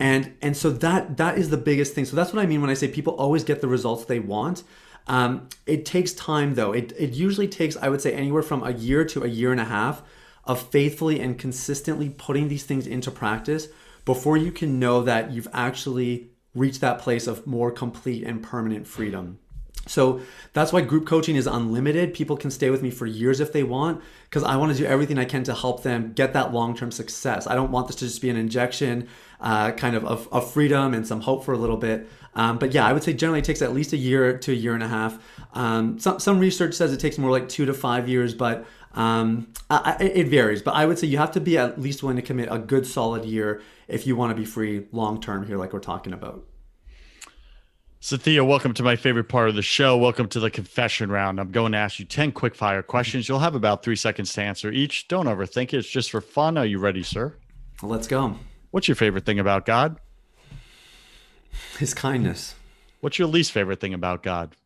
and 0.00 0.34
and 0.40 0.56
so 0.56 0.70
that 0.70 1.18
that 1.18 1.38
is 1.38 1.50
the 1.50 1.56
biggest 1.56 1.94
thing. 1.94 2.06
So 2.06 2.16
that's 2.16 2.32
what 2.32 2.42
i 2.42 2.46
mean 2.46 2.60
when 2.60 2.70
i 2.70 2.74
say 2.74 2.88
people 2.88 3.14
always 3.14 3.44
get 3.44 3.60
the 3.60 3.68
results 3.68 4.06
they 4.06 4.18
want. 4.18 4.64
Um, 5.06 5.48
it 5.66 5.84
takes 5.84 6.12
time 6.12 6.54
though. 6.54 6.72
It, 6.72 6.92
it 6.98 7.10
usually 7.10 7.46
takes 7.46 7.76
i 7.76 7.88
would 7.88 8.00
say 8.00 8.12
anywhere 8.12 8.42
from 8.42 8.64
a 8.64 8.72
year 8.72 9.04
to 9.04 9.22
a 9.22 9.28
year 9.28 9.52
and 9.52 9.60
a 9.60 9.64
half 9.64 10.02
of 10.44 10.60
faithfully 10.70 11.20
and 11.20 11.38
consistently 11.38 12.08
putting 12.08 12.48
these 12.48 12.64
things 12.64 12.86
into 12.86 13.10
practice 13.10 13.68
before 14.04 14.36
you 14.36 14.50
can 14.50 14.80
know 14.80 15.02
that 15.02 15.30
you've 15.30 15.48
actually 15.52 16.30
reached 16.54 16.80
that 16.80 16.98
place 16.98 17.26
of 17.26 17.46
more 17.46 17.70
complete 17.70 18.24
and 18.24 18.42
permanent 18.42 18.86
freedom 18.86 19.38
so 19.86 20.20
that's 20.52 20.72
why 20.72 20.82
group 20.82 21.06
coaching 21.06 21.36
is 21.36 21.46
unlimited. 21.46 22.14
People 22.14 22.36
can 22.36 22.50
stay 22.50 22.70
with 22.70 22.82
me 22.82 22.90
for 22.90 23.06
years 23.06 23.40
if 23.40 23.52
they 23.52 23.62
want, 23.62 24.02
because 24.24 24.42
I 24.42 24.56
want 24.56 24.72
to 24.72 24.78
do 24.78 24.84
everything 24.84 25.18
I 25.18 25.24
can 25.24 25.42
to 25.44 25.54
help 25.54 25.82
them 25.82 26.12
get 26.12 26.32
that 26.34 26.52
long 26.52 26.76
term 26.76 26.90
success. 26.90 27.46
I 27.46 27.54
don't 27.54 27.70
want 27.70 27.86
this 27.86 27.96
to 27.96 28.04
just 28.04 28.20
be 28.20 28.30
an 28.30 28.36
injection, 28.36 29.08
uh, 29.40 29.72
kind 29.72 29.96
of, 29.96 30.04
of 30.04 30.28
of 30.32 30.52
freedom 30.52 30.94
and 30.94 31.06
some 31.06 31.22
hope 31.22 31.44
for 31.44 31.52
a 31.52 31.58
little 31.58 31.76
bit. 31.76 32.08
Um, 32.34 32.58
but 32.58 32.72
yeah, 32.72 32.86
I 32.86 32.92
would 32.92 33.02
say 33.02 33.12
generally 33.12 33.40
it 33.40 33.44
takes 33.44 33.62
at 33.62 33.72
least 33.72 33.92
a 33.92 33.96
year 33.96 34.38
to 34.38 34.52
a 34.52 34.54
year 34.54 34.74
and 34.74 34.82
a 34.82 34.88
half. 34.88 35.18
Um, 35.54 35.98
some 35.98 36.20
some 36.20 36.38
research 36.38 36.74
says 36.74 36.92
it 36.92 37.00
takes 37.00 37.18
more 37.18 37.30
like 37.30 37.48
two 37.48 37.66
to 37.66 37.74
five 37.74 38.08
years, 38.08 38.34
but 38.34 38.66
um, 38.94 39.52
I, 39.70 39.96
it 40.00 40.28
varies. 40.28 40.62
But 40.62 40.74
I 40.74 40.86
would 40.86 40.98
say 40.98 41.06
you 41.06 41.18
have 41.18 41.32
to 41.32 41.40
be 41.40 41.56
at 41.58 41.80
least 41.80 42.02
willing 42.02 42.16
to 42.16 42.22
commit 42.22 42.48
a 42.50 42.58
good 42.58 42.86
solid 42.86 43.24
year 43.24 43.62
if 43.88 44.06
you 44.06 44.14
want 44.14 44.30
to 44.30 44.36
be 44.36 44.44
free 44.44 44.86
long 44.92 45.20
term 45.20 45.46
here, 45.46 45.56
like 45.56 45.72
we're 45.72 45.80
talking 45.80 46.12
about. 46.12 46.44
Sathiya, 48.00 48.46
welcome 48.46 48.72
to 48.72 48.82
my 48.82 48.96
favorite 48.96 49.28
part 49.28 49.50
of 49.50 49.54
the 49.54 49.62
show. 49.62 49.94
Welcome 49.94 50.26
to 50.28 50.40
the 50.40 50.50
confession 50.50 51.12
round. 51.12 51.38
I'm 51.38 51.50
going 51.50 51.72
to 51.72 51.78
ask 51.78 51.98
you 51.98 52.06
10 52.06 52.32
quick 52.32 52.54
fire 52.54 52.82
questions. 52.82 53.28
You'll 53.28 53.40
have 53.40 53.54
about 53.54 53.82
three 53.82 53.94
seconds 53.94 54.32
to 54.32 54.42
answer 54.42 54.72
each. 54.72 55.06
Don't 55.06 55.26
overthink 55.26 55.74
it. 55.74 55.74
It's 55.74 55.88
just 55.88 56.10
for 56.10 56.22
fun. 56.22 56.56
Are 56.56 56.64
you 56.64 56.78
ready, 56.78 57.02
sir? 57.02 57.34
Let's 57.82 58.06
go. 58.06 58.36
What's 58.70 58.88
your 58.88 58.94
favorite 58.94 59.26
thing 59.26 59.38
about 59.38 59.66
God? 59.66 60.00
His 61.78 61.92
kindness. 61.92 62.54
What's 63.00 63.18
your 63.18 63.28
least 63.28 63.52
favorite 63.52 63.80
thing 63.80 63.92
about 63.92 64.22
God? 64.22 64.56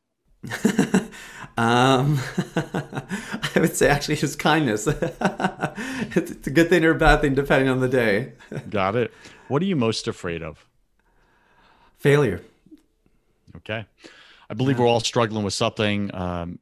Um, 1.57 2.18
I 2.57 3.53
would 3.55 3.76
say 3.76 3.89
actually 3.89 4.16
his 4.16 4.35
kindness. 4.35 4.89
it's 4.91 6.49
a 6.49 6.51
good 6.51 6.68
thing 6.68 6.85
or 6.85 6.91
a 6.91 6.95
bad 6.97 7.20
thing 7.20 7.37
depending 7.37 7.68
on 7.68 7.78
the 7.78 7.87
day. 7.87 8.32
Got 8.68 8.97
it. 8.97 9.12
What 9.47 9.62
are 9.62 9.64
you 9.64 9.76
most 9.76 10.09
afraid 10.09 10.43
of? 10.43 10.66
Failure. 11.97 12.41
Okay. 13.64 13.86
I 14.50 14.54
believe 14.54 14.78
we're 14.78 14.86
all 14.86 15.00
struggling 15.00 15.44
with 15.44 15.54
something. 15.54 16.14
Um, 16.14 16.58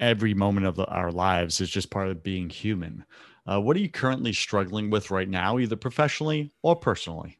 every 0.00 0.34
moment 0.34 0.66
of 0.66 0.76
the, 0.76 0.86
our 0.86 1.12
lives 1.12 1.60
is 1.60 1.68
just 1.68 1.90
part 1.90 2.08
of 2.08 2.22
being 2.22 2.48
human. 2.50 3.04
Uh, 3.46 3.60
what 3.60 3.76
are 3.76 3.80
you 3.80 3.88
currently 3.88 4.32
struggling 4.32 4.90
with 4.90 5.10
right 5.10 5.28
now, 5.28 5.58
either 5.58 5.76
professionally 5.76 6.52
or 6.62 6.76
personally? 6.76 7.38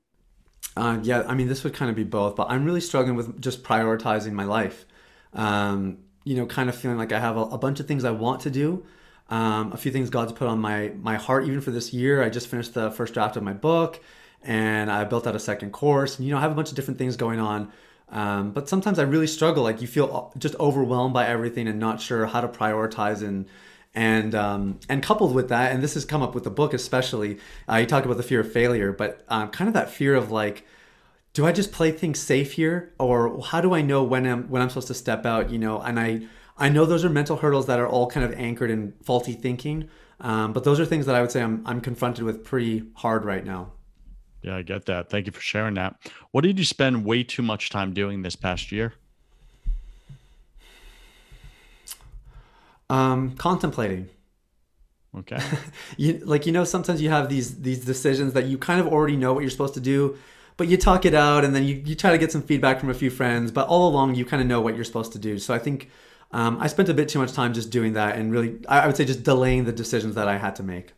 Uh, 0.76 0.98
yeah, 1.02 1.24
I 1.26 1.34
mean, 1.34 1.48
this 1.48 1.64
would 1.64 1.74
kind 1.74 1.90
of 1.90 1.96
be 1.96 2.04
both, 2.04 2.36
but 2.36 2.48
I'm 2.50 2.64
really 2.64 2.80
struggling 2.80 3.16
with 3.16 3.40
just 3.40 3.62
prioritizing 3.62 4.32
my 4.32 4.44
life. 4.44 4.86
Um, 5.32 5.98
you 6.24 6.36
know, 6.36 6.46
kind 6.46 6.68
of 6.68 6.76
feeling 6.76 6.98
like 6.98 7.12
I 7.12 7.20
have 7.20 7.36
a, 7.36 7.42
a 7.42 7.58
bunch 7.58 7.80
of 7.80 7.86
things 7.86 8.04
I 8.04 8.10
want 8.10 8.42
to 8.42 8.50
do, 8.50 8.84
Um, 9.30 9.72
a 9.72 9.76
few 9.76 9.92
things 9.92 10.10
God's 10.10 10.32
put 10.32 10.48
on 10.48 10.58
my 10.58 10.92
my 11.02 11.16
heart 11.16 11.46
even 11.46 11.60
for 11.60 11.70
this 11.70 11.92
year. 11.92 12.22
I 12.22 12.30
just 12.30 12.48
finished 12.48 12.74
the 12.74 12.90
first 12.90 13.14
draft 13.14 13.36
of 13.36 13.42
my 13.42 13.52
book, 13.52 14.00
and 14.42 14.90
I 14.90 15.04
built 15.04 15.26
out 15.26 15.36
a 15.36 15.40
second 15.40 15.72
course. 15.72 16.16
And 16.18 16.26
you 16.26 16.32
know, 16.32 16.38
I 16.38 16.42
have 16.42 16.52
a 16.52 16.54
bunch 16.54 16.70
of 16.70 16.76
different 16.76 16.98
things 16.98 17.16
going 17.16 17.40
on. 17.40 17.70
Um, 18.10 18.52
but 18.52 18.68
sometimes 18.68 18.98
I 18.98 19.02
really 19.02 19.26
struggle. 19.26 19.62
Like 19.62 19.80
you 19.80 19.86
feel 19.86 20.32
just 20.38 20.54
overwhelmed 20.58 21.14
by 21.14 21.26
everything 21.26 21.68
and 21.68 21.78
not 21.78 22.00
sure 22.00 22.26
how 22.26 22.40
to 22.40 22.48
prioritize 22.48 23.22
and 23.22 23.46
and 23.94 24.34
um, 24.34 24.80
and 24.88 25.02
coupled 25.02 25.34
with 25.34 25.48
that, 25.48 25.72
and 25.72 25.82
this 25.82 25.94
has 25.94 26.04
come 26.04 26.22
up 26.22 26.34
with 26.34 26.44
the 26.44 26.50
book 26.50 26.72
especially. 26.74 27.38
Uh, 27.68 27.76
you 27.76 27.86
talk 27.86 28.04
about 28.04 28.16
the 28.16 28.22
fear 28.22 28.40
of 28.40 28.52
failure, 28.52 28.92
but 28.92 29.24
um, 29.28 29.48
kind 29.50 29.68
of 29.68 29.74
that 29.74 29.90
fear 29.90 30.14
of 30.14 30.30
like, 30.30 30.64
do 31.32 31.46
I 31.46 31.52
just 31.52 31.72
play 31.72 31.90
things 31.90 32.20
safe 32.20 32.52
here, 32.52 32.92
or 32.98 33.42
how 33.42 33.60
do 33.60 33.74
I 33.74 33.82
know 33.82 34.02
when 34.02 34.26
I'm 34.26 34.48
when 34.48 34.62
I'm 34.62 34.68
supposed 34.68 34.88
to 34.88 34.94
step 34.94 35.26
out? 35.26 35.50
You 35.50 35.58
know, 35.58 35.80
and 35.80 35.98
I 35.98 36.22
I 36.56 36.68
know 36.68 36.84
those 36.84 37.04
are 37.04 37.10
mental 37.10 37.38
hurdles 37.38 37.66
that 37.66 37.78
are 37.78 37.88
all 37.88 38.08
kind 38.08 38.24
of 38.24 38.32
anchored 38.38 38.70
in 38.70 38.94
faulty 39.02 39.32
thinking, 39.32 39.88
um, 40.20 40.52
but 40.52 40.64
those 40.64 40.80
are 40.80 40.86
things 40.86 41.06
that 41.06 41.14
I 41.14 41.20
would 41.20 41.30
say 41.32 41.42
I'm 41.42 41.62
I'm 41.66 41.80
confronted 41.80 42.24
with 42.24 42.44
pretty 42.44 42.84
hard 42.94 43.24
right 43.24 43.44
now. 43.44 43.72
Yeah, 44.42 44.56
I 44.56 44.62
get 44.62 44.86
that. 44.86 45.10
Thank 45.10 45.26
you 45.26 45.32
for 45.32 45.40
sharing 45.40 45.74
that. 45.74 45.96
What 46.30 46.42
did 46.42 46.58
you 46.58 46.64
spend 46.64 47.04
way 47.04 47.22
too 47.22 47.42
much 47.42 47.70
time 47.70 47.92
doing 47.92 48.22
this 48.22 48.36
past 48.36 48.70
year? 48.70 48.94
Um, 52.90 53.34
contemplating. 53.36 54.08
Okay. 55.16 55.38
you 55.96 56.18
like 56.24 56.46
you 56.46 56.52
know 56.52 56.64
sometimes 56.64 57.02
you 57.02 57.08
have 57.10 57.28
these 57.28 57.60
these 57.60 57.84
decisions 57.84 58.32
that 58.34 58.46
you 58.46 58.58
kind 58.58 58.80
of 58.80 58.86
already 58.86 59.16
know 59.16 59.32
what 59.32 59.40
you're 59.40 59.50
supposed 59.50 59.74
to 59.74 59.80
do, 59.80 60.16
but 60.56 60.68
you 60.68 60.76
talk 60.76 61.04
it 61.04 61.14
out 61.14 61.44
and 61.44 61.54
then 61.54 61.64
you, 61.64 61.82
you 61.84 61.94
try 61.94 62.12
to 62.12 62.18
get 62.18 62.30
some 62.30 62.42
feedback 62.42 62.80
from 62.80 62.90
a 62.90 62.94
few 62.94 63.10
friends, 63.10 63.50
but 63.50 63.66
all 63.68 63.88
along 63.88 64.14
you 64.14 64.24
kind 64.24 64.40
of 64.40 64.48
know 64.48 64.60
what 64.60 64.74
you're 64.74 64.84
supposed 64.84 65.12
to 65.12 65.18
do. 65.18 65.38
So 65.38 65.52
I 65.52 65.58
think 65.58 65.90
um, 66.32 66.58
I 66.60 66.66
spent 66.66 66.88
a 66.88 66.94
bit 66.94 67.08
too 67.08 67.18
much 67.18 67.32
time 67.32 67.54
just 67.54 67.70
doing 67.70 67.94
that 67.94 68.16
and 68.16 68.30
really 68.30 68.58
I, 68.68 68.80
I 68.80 68.86
would 68.86 68.96
say 68.96 69.04
just 69.04 69.22
delaying 69.22 69.64
the 69.64 69.72
decisions 69.72 70.14
that 70.14 70.28
I 70.28 70.38
had 70.38 70.56
to 70.56 70.62
make. 70.62 70.92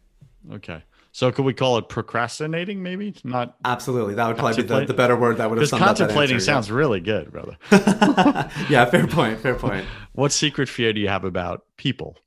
Okay. 0.53 0.83
So 1.13 1.33
could 1.33 1.45
we 1.45 1.55
call 1.55 1.77
it 1.79 1.89
procrastinating? 1.89 2.83
Maybe 2.83 3.15
not. 3.25 3.57
Absolutely, 3.65 4.15
that 4.15 4.29
would 4.29 4.37
probably 4.37 4.63
be 4.63 4.69
the, 4.69 4.85
the 4.85 4.95
better 4.95 5.17
word 5.17 5.39
that 5.39 5.51
would 5.51 5.59
have. 5.59 5.69
Come 5.71 5.79
from 5.79 5.87
that. 5.87 5.93
Because 5.93 5.99
contemplating 5.99 6.35
answer, 6.35 6.45
sounds 6.45 6.69
yeah. 6.69 6.75
really 6.75 7.01
good, 7.01 7.33
brother. 7.33 7.57
yeah, 8.71 8.85
fair 8.85 9.07
point. 9.07 9.41
Fair 9.41 9.55
point. 9.55 9.87
What 10.13 10.33
secret 10.33 10.69
fear 10.69 10.93
do 10.93 11.01
you 11.01 11.09
have 11.09 11.25
about 11.25 11.65
people? 11.77 12.19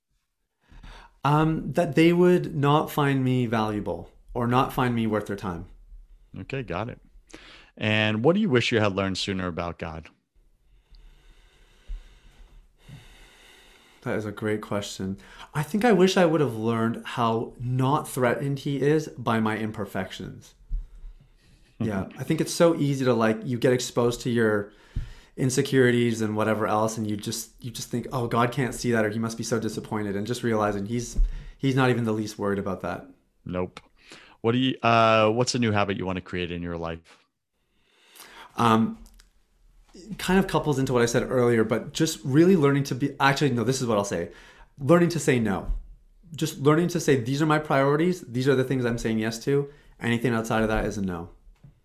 Um, 1.23 1.73
that 1.73 1.95
they 1.95 2.11
would 2.13 2.55
not 2.55 2.89
find 2.89 3.23
me 3.23 3.45
valuable 3.45 4.09
or 4.33 4.47
not 4.47 4.73
find 4.73 4.95
me 4.95 5.05
worth 5.05 5.27
their 5.27 5.35
time. 5.35 5.65
Okay, 6.39 6.63
got 6.63 6.89
it. 6.89 6.99
And 7.77 8.23
what 8.23 8.35
do 8.35 8.41
you 8.41 8.49
wish 8.49 8.71
you 8.71 8.79
had 8.79 8.95
learned 8.95 9.17
sooner 9.17 9.47
about 9.47 9.79
God? 9.79 10.07
That 14.03 14.17
is 14.17 14.25
a 14.25 14.31
great 14.31 14.61
question. 14.61 15.17
I 15.53 15.63
think 15.63 15.85
I 15.85 15.93
wish 15.93 16.17
I 16.17 16.25
would 16.25 16.41
have 16.41 16.55
learned 16.55 17.01
how 17.05 17.53
not 17.59 18.07
threatened 18.07 18.59
he 18.59 18.81
is 18.81 19.07
by 19.09 19.39
my 19.39 19.57
imperfections. 19.57 20.55
Yeah, 21.79 22.07
I 22.17 22.23
think 22.23 22.39
it's 22.39 22.53
so 22.53 22.75
easy 22.75 23.03
to 23.05 23.13
like 23.13 23.39
you 23.43 23.57
get 23.57 23.73
exposed 23.73 24.21
to 24.21 24.29
your 24.29 24.71
insecurities 25.35 26.21
and 26.21 26.35
whatever 26.35 26.67
else 26.67 26.97
and 26.97 27.09
you 27.09 27.17
just 27.17 27.51
you 27.61 27.71
just 27.71 27.89
think, 27.89 28.07
"Oh, 28.13 28.27
God 28.27 28.51
can't 28.51 28.73
see 28.73 28.91
that 28.91 29.03
or 29.03 29.09
he 29.09 29.19
must 29.19 29.37
be 29.37 29.43
so 29.43 29.59
disappointed." 29.59 30.15
And 30.15 30.27
just 30.27 30.43
realizing 30.43 30.85
he's 30.85 31.17
he's 31.57 31.75
not 31.75 31.89
even 31.89 32.03
the 32.03 32.13
least 32.13 32.37
worried 32.37 32.59
about 32.59 32.81
that. 32.81 33.07
Nope. 33.45 33.79
What 34.41 34.51
do 34.51 34.57
you 34.57 34.77
uh 34.81 35.29
what's 35.29 35.55
a 35.55 35.59
new 35.59 35.71
habit 35.71 35.97
you 35.97 36.05
want 36.05 36.17
to 36.17 36.21
create 36.21 36.51
in 36.51 36.61
your 36.61 36.77
life? 36.77 37.17
Um 38.57 38.97
kind 40.17 40.39
of 40.39 40.47
couples 40.47 40.79
into 40.79 40.93
what 40.93 41.01
I 41.01 41.05
said 41.05 41.29
earlier, 41.29 41.63
but 41.63 41.93
just 41.93 42.19
really 42.23 42.55
learning 42.55 42.83
to 42.85 42.95
be 42.95 43.15
actually, 43.19 43.51
no, 43.51 43.63
this 43.63 43.81
is 43.81 43.87
what 43.87 43.97
I'll 43.97 44.05
say 44.05 44.29
learning 44.79 45.09
to 45.09 45.19
say 45.19 45.39
no. 45.39 45.71
Just 46.35 46.59
learning 46.59 46.87
to 46.89 46.99
say, 46.99 47.15
these 47.15 47.41
are 47.41 47.45
my 47.45 47.59
priorities. 47.59 48.21
These 48.21 48.47
are 48.47 48.55
the 48.55 48.63
things 48.63 48.85
I'm 48.85 48.97
saying 48.97 49.19
yes 49.19 49.39
to. 49.45 49.69
Anything 50.01 50.33
outside 50.33 50.63
of 50.63 50.69
that 50.69 50.85
is 50.85 50.97
a 50.97 51.01
no. 51.01 51.29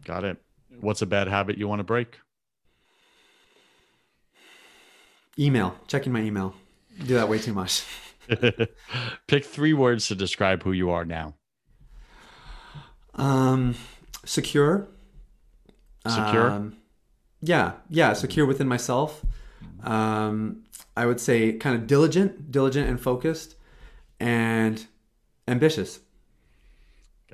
Got 0.05 0.25
it. 0.25 0.39
What's 0.81 1.03
a 1.03 1.07
bad 1.07 1.29
habit 1.29 1.59
you 1.59 1.69
want 1.69 1.81
to 1.81 1.85
break? 1.85 2.19
Email, 5.39 5.77
checking 5.87 6.13
my 6.13 6.21
email. 6.21 6.55
Do 6.99 7.15
that 7.15 7.29
way 7.29 7.39
too 7.39 7.53
much. 7.53 7.85
Pick 9.27 9.45
three 9.45 9.73
words 9.73 10.09
to 10.09 10.15
describe 10.15 10.63
who 10.63 10.73
you 10.73 10.91
are 10.91 11.05
now. 11.05 11.35
Um, 13.15 13.75
secure. 14.25 14.89
Secure. 16.07 16.51
Um, 16.51 16.77
yeah, 17.41 17.73
yeah, 17.89 18.13
secure 18.13 18.47
within 18.47 18.69
myself. 18.69 19.25
Um, 19.83 20.65
I 20.97 21.07
would 21.07 21.21
say 21.21 21.53
kind 21.53 21.77
of 21.77 21.87
diligent, 21.87 22.51
diligent 22.51 22.89
and 22.89 23.01
focused, 23.01 23.55
and 24.19 24.85
ambitious. 25.47 26.01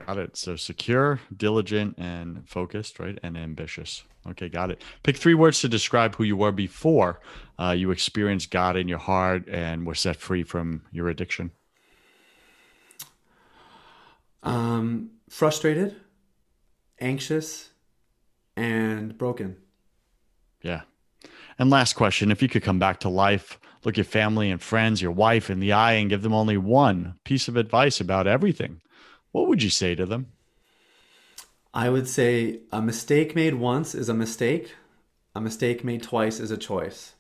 Got 0.07 0.19
it. 0.19 0.37
So 0.37 0.57
secure, 0.57 1.21
diligent, 1.35 1.97
and 1.99 2.49
focused, 2.49 2.99
right? 2.99 3.19
And 3.23 3.39
ambitious. 3.39 4.03
Okay, 4.27 4.49
got 4.49 4.71
it. 4.71 4.83
Pick 5.03 5.17
three 5.17 5.35
words 5.35 5.61
to 5.61 5.69
describe 5.69 6.17
who 6.17 6.25
you 6.25 6.37
were 6.37 6.53
before 6.53 7.21
uh, 7.59 7.71
you 7.71 7.91
experienced 7.91 8.51
God 8.51 8.77
in 8.77 8.89
your 8.89 8.99
heart 8.99 9.49
and 9.49 9.87
were 9.87 9.95
set 9.95 10.17
free 10.17 10.43
from 10.43 10.83
your 10.91 11.09
addiction. 11.09 11.53
Um, 14.43 15.11
frustrated, 15.29 15.97
anxious, 17.01 17.71
and 18.57 19.17
broken. 19.17 19.57
Yeah. 20.65 20.81
And 21.59 21.71
last 21.71 21.93
question 21.93 22.33
if 22.33 22.43
you 22.43 22.49
could 22.49 22.65
come 22.65 22.81
back 22.81 22.99
to 23.01 23.09
life, 23.09 23.61
look 23.85 23.97
your 23.97 24.05
family 24.05 24.51
and 24.51 24.61
friends, 24.61 25.01
your 25.01 25.13
wife 25.13 25.51
in 25.51 25.61
the 25.61 25.73
eye, 25.73 25.93
and 25.93 26.11
give 26.11 26.23
them 26.23 26.33
only 26.33 26.57
one 26.57 27.15
piece 27.23 27.47
of 27.47 27.57
advice 27.57 28.01
about 28.01 28.27
everything, 28.27 28.81
what 29.31 29.47
would 29.47 29.63
you 29.63 29.71
say 29.71 29.95
to 29.95 30.07
them? 30.07 30.33
I 31.73 31.91
would 31.91 32.09
say 32.09 32.61
a 32.73 32.81
mistake 32.81 33.35
made 33.35 33.55
once 33.55 33.95
is 33.95 34.09
a 34.09 34.15
mistake, 34.15 34.75
a 35.35 35.41
mistake 35.41 35.85
made 35.85 36.03
twice 36.03 36.41
is 36.41 36.51
a 36.51 36.57
choice. 36.57 37.15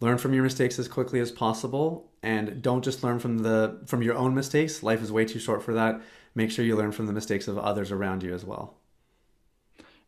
Learn 0.00 0.18
from 0.18 0.34
your 0.34 0.42
mistakes 0.42 0.78
as 0.78 0.88
quickly 0.88 1.20
as 1.20 1.30
possible 1.30 2.10
and 2.22 2.60
don't 2.60 2.84
just 2.84 3.04
learn 3.04 3.18
from 3.18 3.38
the 3.38 3.80
from 3.86 4.02
your 4.02 4.16
own 4.16 4.34
mistakes. 4.34 4.82
Life 4.82 5.02
is 5.02 5.12
way 5.12 5.24
too 5.24 5.38
short 5.38 5.62
for 5.62 5.72
that. 5.74 6.02
Make 6.34 6.50
sure 6.50 6.64
you 6.64 6.76
learn 6.76 6.92
from 6.92 7.06
the 7.06 7.12
mistakes 7.12 7.48
of 7.48 7.58
others 7.58 7.92
around 7.92 8.22
you 8.22 8.34
as 8.34 8.44
well. 8.44 8.78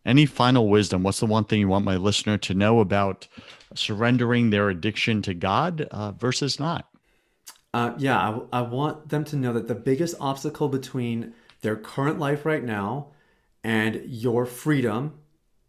Any 0.04 0.26
final 0.26 0.68
wisdom? 0.68 1.02
What's 1.02 1.20
the 1.20 1.26
one 1.26 1.44
thing 1.44 1.60
you 1.60 1.68
want 1.68 1.84
my 1.84 1.96
listener 1.96 2.38
to 2.38 2.54
know 2.54 2.80
about 2.80 3.28
surrendering 3.74 4.50
their 4.50 4.70
addiction 4.70 5.22
to 5.22 5.34
God 5.34 5.82
uh, 5.90 6.12
versus 6.12 6.58
not? 6.58 6.88
Uh, 7.74 7.92
yeah, 7.98 8.18
I, 8.18 8.58
I 8.58 8.62
want 8.62 9.10
them 9.10 9.24
to 9.24 9.36
know 9.36 9.52
that 9.52 9.68
the 9.68 9.74
biggest 9.74 10.14
obstacle 10.20 10.68
between 10.68 11.34
their 11.60 11.76
current 11.76 12.18
life 12.18 12.46
right 12.46 12.64
now 12.64 13.08
and 13.62 14.02
your 14.06 14.46
freedom 14.46 15.14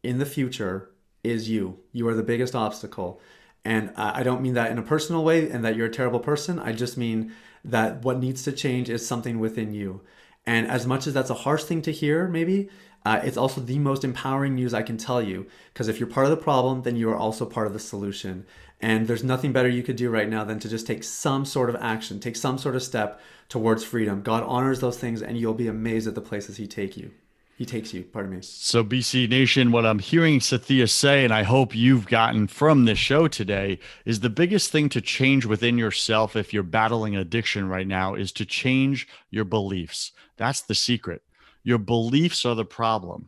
in 0.03 0.19
the 0.19 0.25
future 0.25 0.91
is 1.23 1.49
you. 1.49 1.79
You 1.91 2.07
are 2.07 2.13
the 2.13 2.23
biggest 2.23 2.55
obstacle. 2.55 3.19
And 3.65 3.91
I 3.97 4.23
don't 4.23 4.41
mean 4.41 4.53
that 4.53 4.71
in 4.71 4.77
a 4.77 4.83
personal 4.83 5.23
way 5.23 5.49
and 5.49 5.65
that 5.65 5.75
you're 5.75 5.87
a 5.87 5.91
terrible 5.91 6.21
person. 6.21 6.59
I 6.59 6.71
just 6.71 6.97
mean 6.97 7.33
that 7.65 8.03
what 8.03 8.19
needs 8.19 8.43
to 8.43 8.53
change 8.53 8.89
is 8.89 9.05
something 9.05 9.37
within 9.37 9.73
you. 9.73 10.01
And 10.49 10.65
as 10.67 10.87
much 10.87 11.05
as 11.05 11.13
that's 11.13 11.29
a 11.29 11.35
harsh 11.45 11.63
thing 11.65 11.83
to 11.83 11.91
hear, 11.91 12.27
maybe, 12.27 12.69
uh, 13.05 13.21
it's 13.23 13.37
also 13.37 13.61
the 13.61 13.77
most 13.77 14.03
empowering 14.03 14.55
news 14.55 14.73
I 14.73 14.81
can 14.81 14.97
tell 14.97 15.21
you 15.21 15.45
because 15.71 15.87
if 15.87 15.99
you're 15.99 16.09
part 16.09 16.25
of 16.25 16.31
the 16.31 16.43
problem, 16.43 16.81
then 16.81 16.95
you 16.95 17.07
are 17.11 17.15
also 17.15 17.45
part 17.45 17.67
of 17.67 17.73
the 17.73 17.77
solution. 17.77 18.47
And 18.81 19.07
there's 19.07 19.23
nothing 19.23 19.53
better 19.53 19.69
you 19.69 19.83
could 19.83 19.95
do 19.95 20.09
right 20.09 20.27
now 20.27 20.43
than 20.43 20.57
to 20.61 20.67
just 20.67 20.87
take 20.87 21.03
some 21.03 21.45
sort 21.45 21.69
of 21.69 21.75
action, 21.75 22.19
take 22.19 22.35
some 22.35 22.57
sort 22.57 22.75
of 22.75 22.81
step 22.81 23.21
towards 23.47 23.83
freedom. 23.83 24.23
God 24.23 24.41
honors 24.41 24.79
those 24.79 24.97
things, 24.97 25.21
and 25.21 25.37
you'll 25.37 25.53
be 25.53 25.67
amazed 25.67 26.07
at 26.07 26.15
the 26.15 26.19
places 26.19 26.57
He 26.57 26.65
take 26.65 26.97
you. 26.97 27.11
He 27.59 27.65
takes 27.65 27.93
you. 27.93 28.05
Pardon 28.05 28.31
me. 28.31 28.37
So, 28.41 28.85
BC 28.85 29.29
Nation, 29.29 29.73
what 29.73 29.85
I'm 29.85 29.99
hearing 29.99 30.39
Sathiya 30.39 30.89
say, 30.89 31.25
and 31.25 31.33
I 31.33 31.43
hope 31.43 31.75
you've 31.75 32.07
gotten 32.07 32.47
from 32.47 32.85
this 32.85 32.97
show 32.97 33.27
today, 33.27 33.79
is 34.05 34.21
the 34.21 34.29
biggest 34.29 34.71
thing 34.71 34.87
to 34.87 35.01
change 35.01 35.45
within 35.45 35.77
yourself 35.77 36.37
if 36.37 36.53
you're 36.53 36.63
battling 36.63 37.17
addiction 37.17 37.67
right 37.67 37.85
now 37.85 38.15
is 38.15 38.31
to 38.31 38.45
change 38.45 39.09
your 39.29 39.43
beliefs. 39.43 40.13
That's 40.37 40.61
the 40.61 40.73
secret. 40.73 41.21
Your 41.61 41.79
beliefs 41.79 42.45
are 42.45 42.55
the 42.55 42.63
problem. 42.63 43.27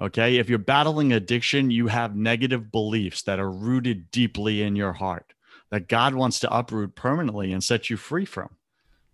Okay. 0.00 0.38
If 0.38 0.48
you're 0.48 0.58
battling 0.58 1.12
addiction, 1.12 1.70
you 1.70 1.88
have 1.88 2.16
negative 2.16 2.72
beliefs 2.72 3.20
that 3.24 3.38
are 3.38 3.52
rooted 3.52 4.10
deeply 4.10 4.62
in 4.62 4.74
your 4.74 4.94
heart 4.94 5.34
that 5.70 5.86
God 5.86 6.14
wants 6.14 6.40
to 6.40 6.56
uproot 6.56 6.94
permanently 6.94 7.52
and 7.52 7.62
set 7.62 7.90
you 7.90 7.98
free 7.98 8.24
from. 8.24 8.56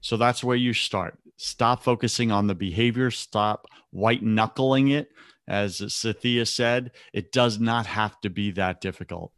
So 0.01 0.17
that's 0.17 0.45
where 0.45 0.57
you 0.57 0.73
start. 0.73 1.19
Stop 1.43 1.83
focusing 1.83 2.31
on 2.31 2.47
the 2.47 2.55
behavior, 2.55 3.11
stop 3.11 3.67
white 3.91 4.23
knuckling 4.23 4.89
it. 4.89 5.11
As 5.49 5.79
Sathiya 5.79 6.47
said, 6.47 6.93
it 7.13 7.33
does 7.33 7.59
not 7.59 7.87
have 7.87 8.21
to 8.21 8.31
be 8.31 8.53
that 8.53 8.81
difficult. 8.81 9.33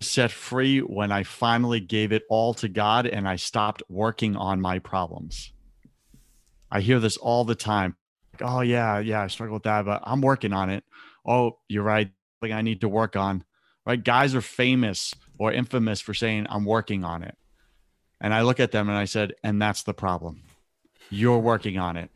Set 0.00 0.30
free 0.30 0.80
when 0.80 1.12
I 1.12 1.24
finally 1.24 1.78
gave 1.78 2.10
it 2.10 2.22
all 2.30 2.54
to 2.54 2.68
God 2.68 3.06
and 3.06 3.28
I 3.28 3.36
stopped 3.36 3.82
working 3.90 4.34
on 4.34 4.60
my 4.60 4.78
problems. 4.78 5.52
I 6.70 6.80
hear 6.80 7.00
this 7.00 7.18
all 7.18 7.44
the 7.44 7.54
time 7.54 7.96
oh 8.42 8.60
yeah, 8.60 8.98
yeah, 8.98 9.22
I 9.22 9.26
struggle 9.28 9.54
with 9.54 9.64
that, 9.64 9.84
but 9.84 10.02
I'm 10.04 10.20
working 10.20 10.52
on 10.52 10.70
it. 10.70 10.84
Oh, 11.26 11.58
you're 11.68 11.82
right. 11.82 12.10
Like 12.42 12.52
I 12.52 12.62
need 12.62 12.80
to 12.82 12.88
work 12.88 13.16
on. 13.16 13.44
Right? 13.86 14.02
Guys 14.02 14.34
are 14.34 14.40
famous 14.40 15.14
or 15.38 15.52
infamous 15.52 16.00
for 16.00 16.14
saying 16.14 16.46
I'm 16.48 16.64
working 16.64 17.04
on 17.04 17.22
it. 17.22 17.36
And 18.20 18.34
I 18.34 18.42
look 18.42 18.60
at 18.60 18.72
them 18.72 18.88
and 18.88 18.98
I 18.98 19.06
said, 19.06 19.32
and 19.42 19.60
that's 19.60 19.82
the 19.82 19.94
problem. 19.94 20.42
You're 21.10 21.38
working 21.38 21.78
on 21.78 21.96
it 21.96 22.10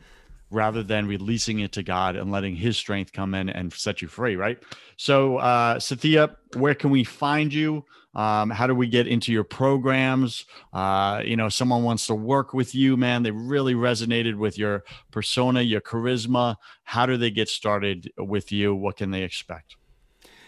rather 0.50 0.82
than 0.82 1.06
releasing 1.06 1.60
it 1.60 1.72
to 1.72 1.82
God 1.82 2.16
and 2.16 2.30
letting 2.30 2.54
his 2.54 2.76
strength 2.76 3.12
come 3.12 3.34
in 3.34 3.48
and 3.48 3.72
set 3.72 4.00
you 4.00 4.08
free, 4.08 4.36
right? 4.36 4.58
So, 4.96 5.38
uh, 5.38 5.78
Sathiya, 5.78 6.36
where 6.54 6.74
can 6.74 6.90
we 6.90 7.04
find 7.04 7.52
you? 7.52 7.84
Um, 8.14 8.50
how 8.50 8.68
do 8.68 8.74
we 8.74 8.86
get 8.86 9.08
into 9.08 9.32
your 9.32 9.44
programs? 9.44 10.46
Uh, 10.72 11.22
you 11.24 11.36
know, 11.36 11.48
someone 11.48 11.82
wants 11.82 12.06
to 12.06 12.14
work 12.14 12.54
with 12.54 12.74
you, 12.74 12.96
man. 12.96 13.24
They 13.24 13.32
really 13.32 13.74
resonated 13.74 14.36
with 14.36 14.56
your 14.56 14.84
persona, 15.10 15.62
your 15.62 15.80
charisma. 15.80 16.54
How 16.84 17.06
do 17.06 17.16
they 17.16 17.32
get 17.32 17.48
started 17.48 18.12
with 18.16 18.52
you? 18.52 18.72
What 18.74 18.98
can 18.98 19.10
they 19.10 19.24
expect? 19.24 19.74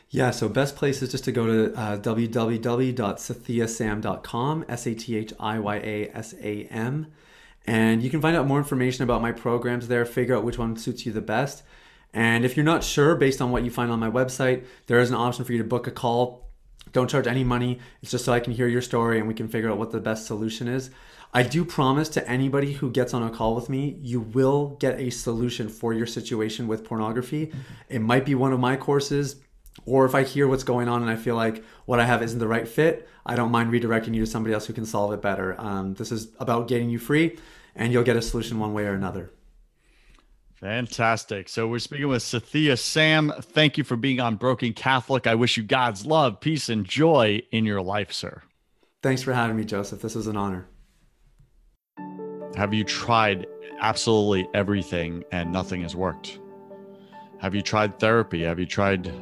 Yeah, 0.08 0.30
so 0.30 0.48
best 0.48 0.76
place 0.76 1.02
is 1.02 1.10
just 1.10 1.24
to 1.24 1.32
go 1.32 1.46
to 1.46 1.74
uh, 1.74 1.98
www.sathiyasam.com, 1.98 4.64
S 4.68 4.86
A 4.86 4.94
T 4.94 5.16
H 5.16 5.32
I 5.40 5.58
Y 5.58 5.76
A 5.76 6.10
S 6.14 6.32
A 6.40 6.66
M. 6.66 7.08
And 7.66 8.02
you 8.02 8.10
can 8.10 8.20
find 8.20 8.36
out 8.36 8.46
more 8.46 8.58
information 8.58 9.02
about 9.02 9.22
my 9.22 9.32
programs 9.32 9.88
there, 9.88 10.04
figure 10.04 10.36
out 10.36 10.44
which 10.44 10.58
one 10.58 10.76
suits 10.76 11.04
you 11.04 11.12
the 11.12 11.20
best. 11.20 11.62
And 12.14 12.44
if 12.44 12.56
you're 12.56 12.64
not 12.64 12.84
sure 12.84 13.16
based 13.16 13.42
on 13.42 13.50
what 13.50 13.64
you 13.64 13.70
find 13.70 13.90
on 13.90 13.98
my 13.98 14.10
website, 14.10 14.64
there 14.86 15.00
is 15.00 15.10
an 15.10 15.16
option 15.16 15.44
for 15.44 15.52
you 15.52 15.58
to 15.58 15.64
book 15.64 15.86
a 15.86 15.90
call. 15.90 16.48
Don't 16.92 17.10
charge 17.10 17.26
any 17.26 17.44
money. 17.44 17.80
It's 18.00 18.12
just 18.12 18.24
so 18.24 18.32
I 18.32 18.40
can 18.40 18.52
hear 18.52 18.68
your 18.68 18.82
story 18.82 19.18
and 19.18 19.26
we 19.26 19.34
can 19.34 19.48
figure 19.48 19.70
out 19.70 19.78
what 19.78 19.90
the 19.90 20.00
best 20.00 20.26
solution 20.26 20.68
is. 20.68 20.90
I 21.34 21.42
do 21.42 21.64
promise 21.64 22.08
to 22.10 22.26
anybody 22.26 22.72
who 22.72 22.90
gets 22.90 23.12
on 23.12 23.22
a 23.22 23.30
call 23.30 23.54
with 23.54 23.68
me, 23.68 23.98
you 24.00 24.20
will 24.20 24.76
get 24.80 24.98
a 24.98 25.10
solution 25.10 25.68
for 25.68 25.92
your 25.92 26.06
situation 26.06 26.68
with 26.68 26.84
pornography. 26.84 27.52
It 27.88 27.98
might 27.98 28.24
be 28.24 28.34
one 28.34 28.52
of 28.52 28.60
my 28.60 28.76
courses, 28.76 29.36
or 29.84 30.06
if 30.06 30.14
I 30.14 30.22
hear 30.22 30.48
what's 30.48 30.64
going 30.64 30.88
on 30.88 31.02
and 31.02 31.10
I 31.10 31.16
feel 31.16 31.34
like 31.34 31.62
what 31.84 32.00
I 32.00 32.06
have 32.06 32.22
isn't 32.22 32.38
the 32.38 32.48
right 32.48 32.66
fit, 32.66 33.06
I 33.26 33.34
don't 33.34 33.50
mind 33.50 33.72
redirecting 33.72 34.14
you 34.14 34.24
to 34.24 34.30
somebody 34.30 34.54
else 34.54 34.66
who 34.66 34.72
can 34.72 34.86
solve 34.86 35.12
it 35.12 35.20
better. 35.20 35.60
Um, 35.60 35.94
this 35.94 36.12
is 36.12 36.28
about 36.38 36.68
getting 36.68 36.88
you 36.88 36.98
free 36.98 37.36
and 37.76 37.92
you'll 37.92 38.02
get 38.02 38.16
a 38.16 38.22
solution 38.22 38.58
one 38.58 38.72
way 38.72 38.84
or 38.84 38.94
another. 38.94 39.30
Fantastic. 40.56 41.50
So 41.50 41.68
we're 41.68 41.78
speaking 41.78 42.08
with 42.08 42.22
Sathiya 42.22 42.78
Sam. 42.78 43.32
Thank 43.40 43.76
you 43.76 43.84
for 43.84 43.96
being 43.96 44.20
on 44.20 44.36
Broken 44.36 44.72
Catholic. 44.72 45.26
I 45.26 45.34
wish 45.34 45.58
you 45.58 45.62
God's 45.62 46.06
love, 46.06 46.40
peace, 46.40 46.70
and 46.70 46.84
joy 46.86 47.42
in 47.52 47.66
your 47.66 47.82
life, 47.82 48.10
sir. 48.10 48.42
Thanks 49.02 49.22
for 49.22 49.34
having 49.34 49.56
me, 49.56 49.64
Joseph. 49.64 50.00
This 50.00 50.14
was 50.14 50.26
an 50.26 50.36
honor. 50.36 50.66
Have 52.56 52.72
you 52.72 52.84
tried 52.84 53.46
absolutely 53.80 54.48
everything 54.54 55.24
and 55.30 55.52
nothing 55.52 55.82
has 55.82 55.94
worked? 55.94 56.40
Have 57.38 57.54
you 57.54 57.60
tried 57.60 57.98
therapy? 58.00 58.42
Have 58.44 58.58
you 58.58 58.64
tried 58.64 59.12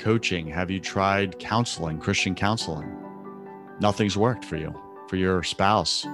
coaching? 0.00 0.48
Have 0.48 0.72
you 0.72 0.80
tried 0.80 1.38
counseling, 1.38 2.00
Christian 2.00 2.34
counseling? 2.34 2.92
Nothing's 3.80 4.16
worked 4.16 4.44
for 4.44 4.56
you, 4.56 4.74
for 5.08 5.14
your 5.14 5.44
spouse, 5.44 6.04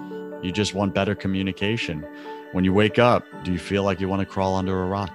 you 0.43 0.53
just 0.53 0.75
want 0.75 0.95
better 0.95 1.15
communication. 1.15 2.07
When 2.53 2.65
you 2.65 2.73
wake 2.73 2.99
up, 2.99 3.25
do 3.45 3.53
you 3.53 3.59
feel 3.59 3.83
like 3.83 4.01
you 4.01 4.09
want 4.09 4.21
to 4.21 4.27
crawl 4.27 4.57
under 4.57 4.83
a 4.83 4.87
rock 4.87 5.13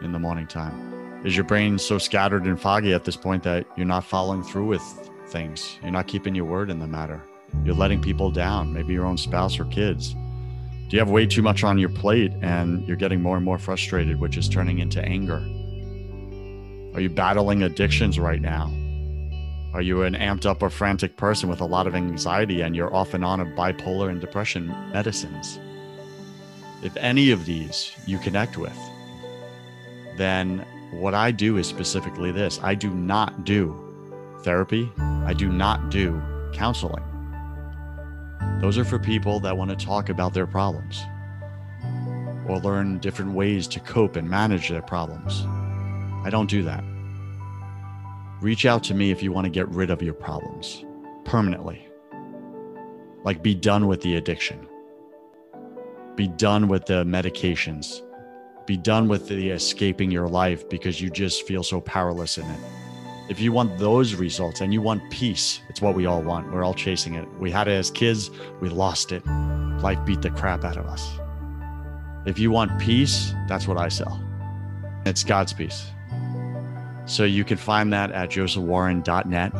in 0.00 0.12
the 0.12 0.18
morning 0.18 0.46
time? 0.46 1.22
Is 1.24 1.36
your 1.36 1.44
brain 1.44 1.78
so 1.78 1.98
scattered 1.98 2.44
and 2.44 2.58
foggy 2.58 2.94
at 2.94 3.04
this 3.04 3.16
point 3.16 3.42
that 3.42 3.66
you're 3.76 3.86
not 3.86 4.04
following 4.04 4.42
through 4.42 4.66
with 4.66 4.82
things? 5.28 5.78
You're 5.82 5.90
not 5.90 6.06
keeping 6.06 6.34
your 6.34 6.46
word 6.46 6.70
in 6.70 6.78
the 6.78 6.86
matter. 6.86 7.22
You're 7.64 7.74
letting 7.74 8.00
people 8.00 8.30
down, 8.30 8.72
maybe 8.72 8.94
your 8.94 9.04
own 9.04 9.18
spouse 9.18 9.58
or 9.58 9.66
kids. 9.66 10.14
Do 10.14 10.96
you 10.96 10.98
have 10.98 11.10
way 11.10 11.26
too 11.26 11.42
much 11.42 11.62
on 11.62 11.78
your 11.78 11.90
plate 11.90 12.32
and 12.42 12.86
you're 12.88 12.96
getting 12.96 13.22
more 13.22 13.36
and 13.36 13.44
more 13.44 13.58
frustrated, 13.58 14.18
which 14.18 14.36
is 14.36 14.48
turning 14.48 14.78
into 14.78 15.00
anger? 15.04 15.44
Are 16.94 17.00
you 17.00 17.10
battling 17.10 17.62
addictions 17.62 18.18
right 18.18 18.40
now? 18.40 18.72
Are 19.72 19.82
you 19.82 20.02
an 20.02 20.14
amped 20.14 20.46
up 20.46 20.62
or 20.62 20.70
frantic 20.70 21.16
person 21.16 21.48
with 21.48 21.60
a 21.60 21.64
lot 21.64 21.86
of 21.86 21.94
anxiety 21.94 22.60
and 22.60 22.74
you're 22.74 22.92
off 22.92 23.14
and 23.14 23.24
on 23.24 23.38
of 23.38 23.48
bipolar 23.48 24.10
and 24.10 24.20
depression 24.20 24.66
medicines? 24.92 25.60
If 26.82 26.96
any 26.96 27.30
of 27.30 27.46
these 27.46 27.92
you 28.04 28.18
connect 28.18 28.56
with, 28.56 28.76
then 30.16 30.66
what 30.90 31.14
I 31.14 31.30
do 31.30 31.56
is 31.56 31.68
specifically 31.68 32.32
this 32.32 32.58
I 32.64 32.74
do 32.74 32.90
not 32.90 33.44
do 33.44 33.76
therapy, 34.42 34.90
I 34.98 35.34
do 35.34 35.48
not 35.48 35.90
do 35.90 36.20
counseling. 36.52 37.04
Those 38.60 38.76
are 38.76 38.84
for 38.84 38.98
people 38.98 39.38
that 39.40 39.56
want 39.56 39.70
to 39.70 39.86
talk 39.86 40.08
about 40.08 40.34
their 40.34 40.46
problems 40.46 41.00
or 42.48 42.58
learn 42.58 42.98
different 42.98 43.32
ways 43.32 43.68
to 43.68 43.80
cope 43.80 44.16
and 44.16 44.28
manage 44.28 44.68
their 44.68 44.82
problems. 44.82 45.44
I 46.26 46.30
don't 46.30 46.50
do 46.50 46.64
that. 46.64 46.82
Reach 48.40 48.64
out 48.64 48.82
to 48.84 48.94
me 48.94 49.10
if 49.10 49.22
you 49.22 49.32
want 49.32 49.44
to 49.44 49.50
get 49.50 49.68
rid 49.68 49.90
of 49.90 50.00
your 50.00 50.14
problems 50.14 50.84
permanently. 51.24 51.86
Like, 53.22 53.42
be 53.42 53.54
done 53.54 53.86
with 53.86 54.00
the 54.00 54.16
addiction, 54.16 54.66
be 56.16 56.26
done 56.26 56.66
with 56.66 56.86
the 56.86 57.04
medications, 57.04 58.00
be 58.66 58.78
done 58.78 59.08
with 59.08 59.28
the 59.28 59.50
escaping 59.50 60.10
your 60.10 60.26
life 60.26 60.66
because 60.70 61.02
you 61.02 61.10
just 61.10 61.46
feel 61.46 61.62
so 61.62 61.82
powerless 61.82 62.38
in 62.38 62.46
it. 62.46 62.60
If 63.28 63.40
you 63.40 63.52
want 63.52 63.78
those 63.78 64.14
results 64.14 64.62
and 64.62 64.72
you 64.72 64.80
want 64.80 65.02
peace, 65.10 65.60
it's 65.68 65.82
what 65.82 65.94
we 65.94 66.06
all 66.06 66.22
want. 66.22 66.50
We're 66.50 66.64
all 66.64 66.72
chasing 66.72 67.16
it. 67.16 67.28
We 67.38 67.50
had 67.50 67.68
it 67.68 67.72
as 67.72 67.90
kids, 67.90 68.30
we 68.60 68.70
lost 68.70 69.12
it. 69.12 69.24
Life 69.26 70.02
beat 70.06 70.22
the 70.22 70.30
crap 70.30 70.64
out 70.64 70.78
of 70.78 70.86
us. 70.86 71.06
If 72.24 72.38
you 72.38 72.50
want 72.50 72.80
peace, 72.80 73.34
that's 73.48 73.68
what 73.68 73.76
I 73.76 73.88
sell. 73.88 74.18
It's 75.04 75.24
God's 75.24 75.52
peace. 75.52 75.90
So 77.06 77.24
you 77.24 77.44
can 77.44 77.56
find 77.56 77.92
that 77.92 78.12
at 78.12 78.30
josephwarren.net. 78.30 79.52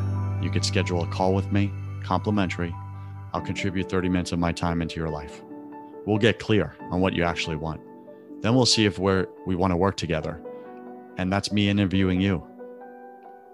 You 0.43 0.51
can 0.51 0.63
schedule 0.63 1.03
a 1.03 1.07
call 1.09 1.35
with 1.35 1.51
me, 1.53 1.73
complimentary. 2.05 2.75
I'll 3.33 3.41
contribute 3.41 3.89
30 3.89 4.09
minutes 4.09 4.33
of 4.33 4.39
my 4.39 4.53
time 4.53 4.83
into 4.83 4.97
your 4.97 5.11
life. 5.11 5.43
We'll 6.07 6.19
get 6.19 6.39
clear 6.39 6.75
on 6.91 7.01
what 7.01 7.13
you 7.13 7.25
actually 7.25 7.57
want. 7.57 7.81
Then 8.41 8.55
we'll 8.55 8.67
see 8.67 8.87
if 8.87 8.99
we're, 8.99 9.27
we 9.47 9.55
want 9.55 9.73
to 9.73 9.77
work 9.77 9.97
together. 9.97 10.41
And 11.19 11.33
that's 11.33 11.53
me 11.53 11.69
interviewing 11.69 12.21
you 12.21 12.47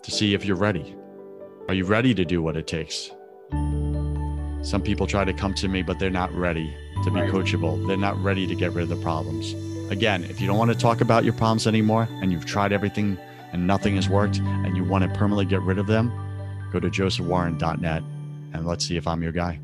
to 0.03 0.11
see 0.11 0.35
if 0.35 0.45
you're 0.45 0.57
ready. 0.57 0.95
Are 1.69 1.75
you 1.75 1.85
ready 1.85 2.15
to 2.15 2.25
do 2.25 2.41
what 2.43 2.57
it 2.57 2.67
takes? 2.67 3.11
Some 4.63 4.83
people 4.83 5.07
try 5.07 5.25
to 5.25 5.33
come 5.33 5.55
to 5.55 5.69
me, 5.69 5.83
but 5.83 5.99
they're 5.99 6.11
not 6.11 6.33
ready 6.33 6.73
to 7.05 7.11
be 7.11 7.21
coachable. 7.21 7.87
They're 7.87 7.97
not 7.97 8.17
ready 8.23 8.47
to 8.47 8.55
get 8.55 8.73
rid 8.73 8.83
of 8.83 8.89
the 8.89 9.03
problems. 9.03 9.55
Again, 9.91 10.25
if 10.25 10.41
you 10.41 10.47
don't 10.47 10.59
want 10.59 10.73
to 10.73 10.79
talk 10.79 11.01
about 11.01 11.25
your 11.25 11.33
problems 11.33 11.67
anymore 11.67 12.09
and 12.23 12.33
you've 12.33 12.47
tried 12.47 12.73
everything 12.73 13.19
and 13.53 13.67
nothing 13.67 13.97
has 13.97 14.09
worked 14.09 14.39
and 14.39 14.77
you 14.77 14.85
want 14.85 15.05
to 15.05 15.11
permanently 15.19 15.45
get 15.45 15.63
rid 15.63 15.79
of 15.79 15.87
them, 15.87 16.13
go 16.73 16.81
to 16.81 16.91
josephwarren.net 16.91 18.03
and 18.53 18.67
let's 18.67 18.85
see 18.85 18.97
if 18.97 19.07
I'm 19.07 19.23
your 19.23 19.33
guy. 19.33 19.61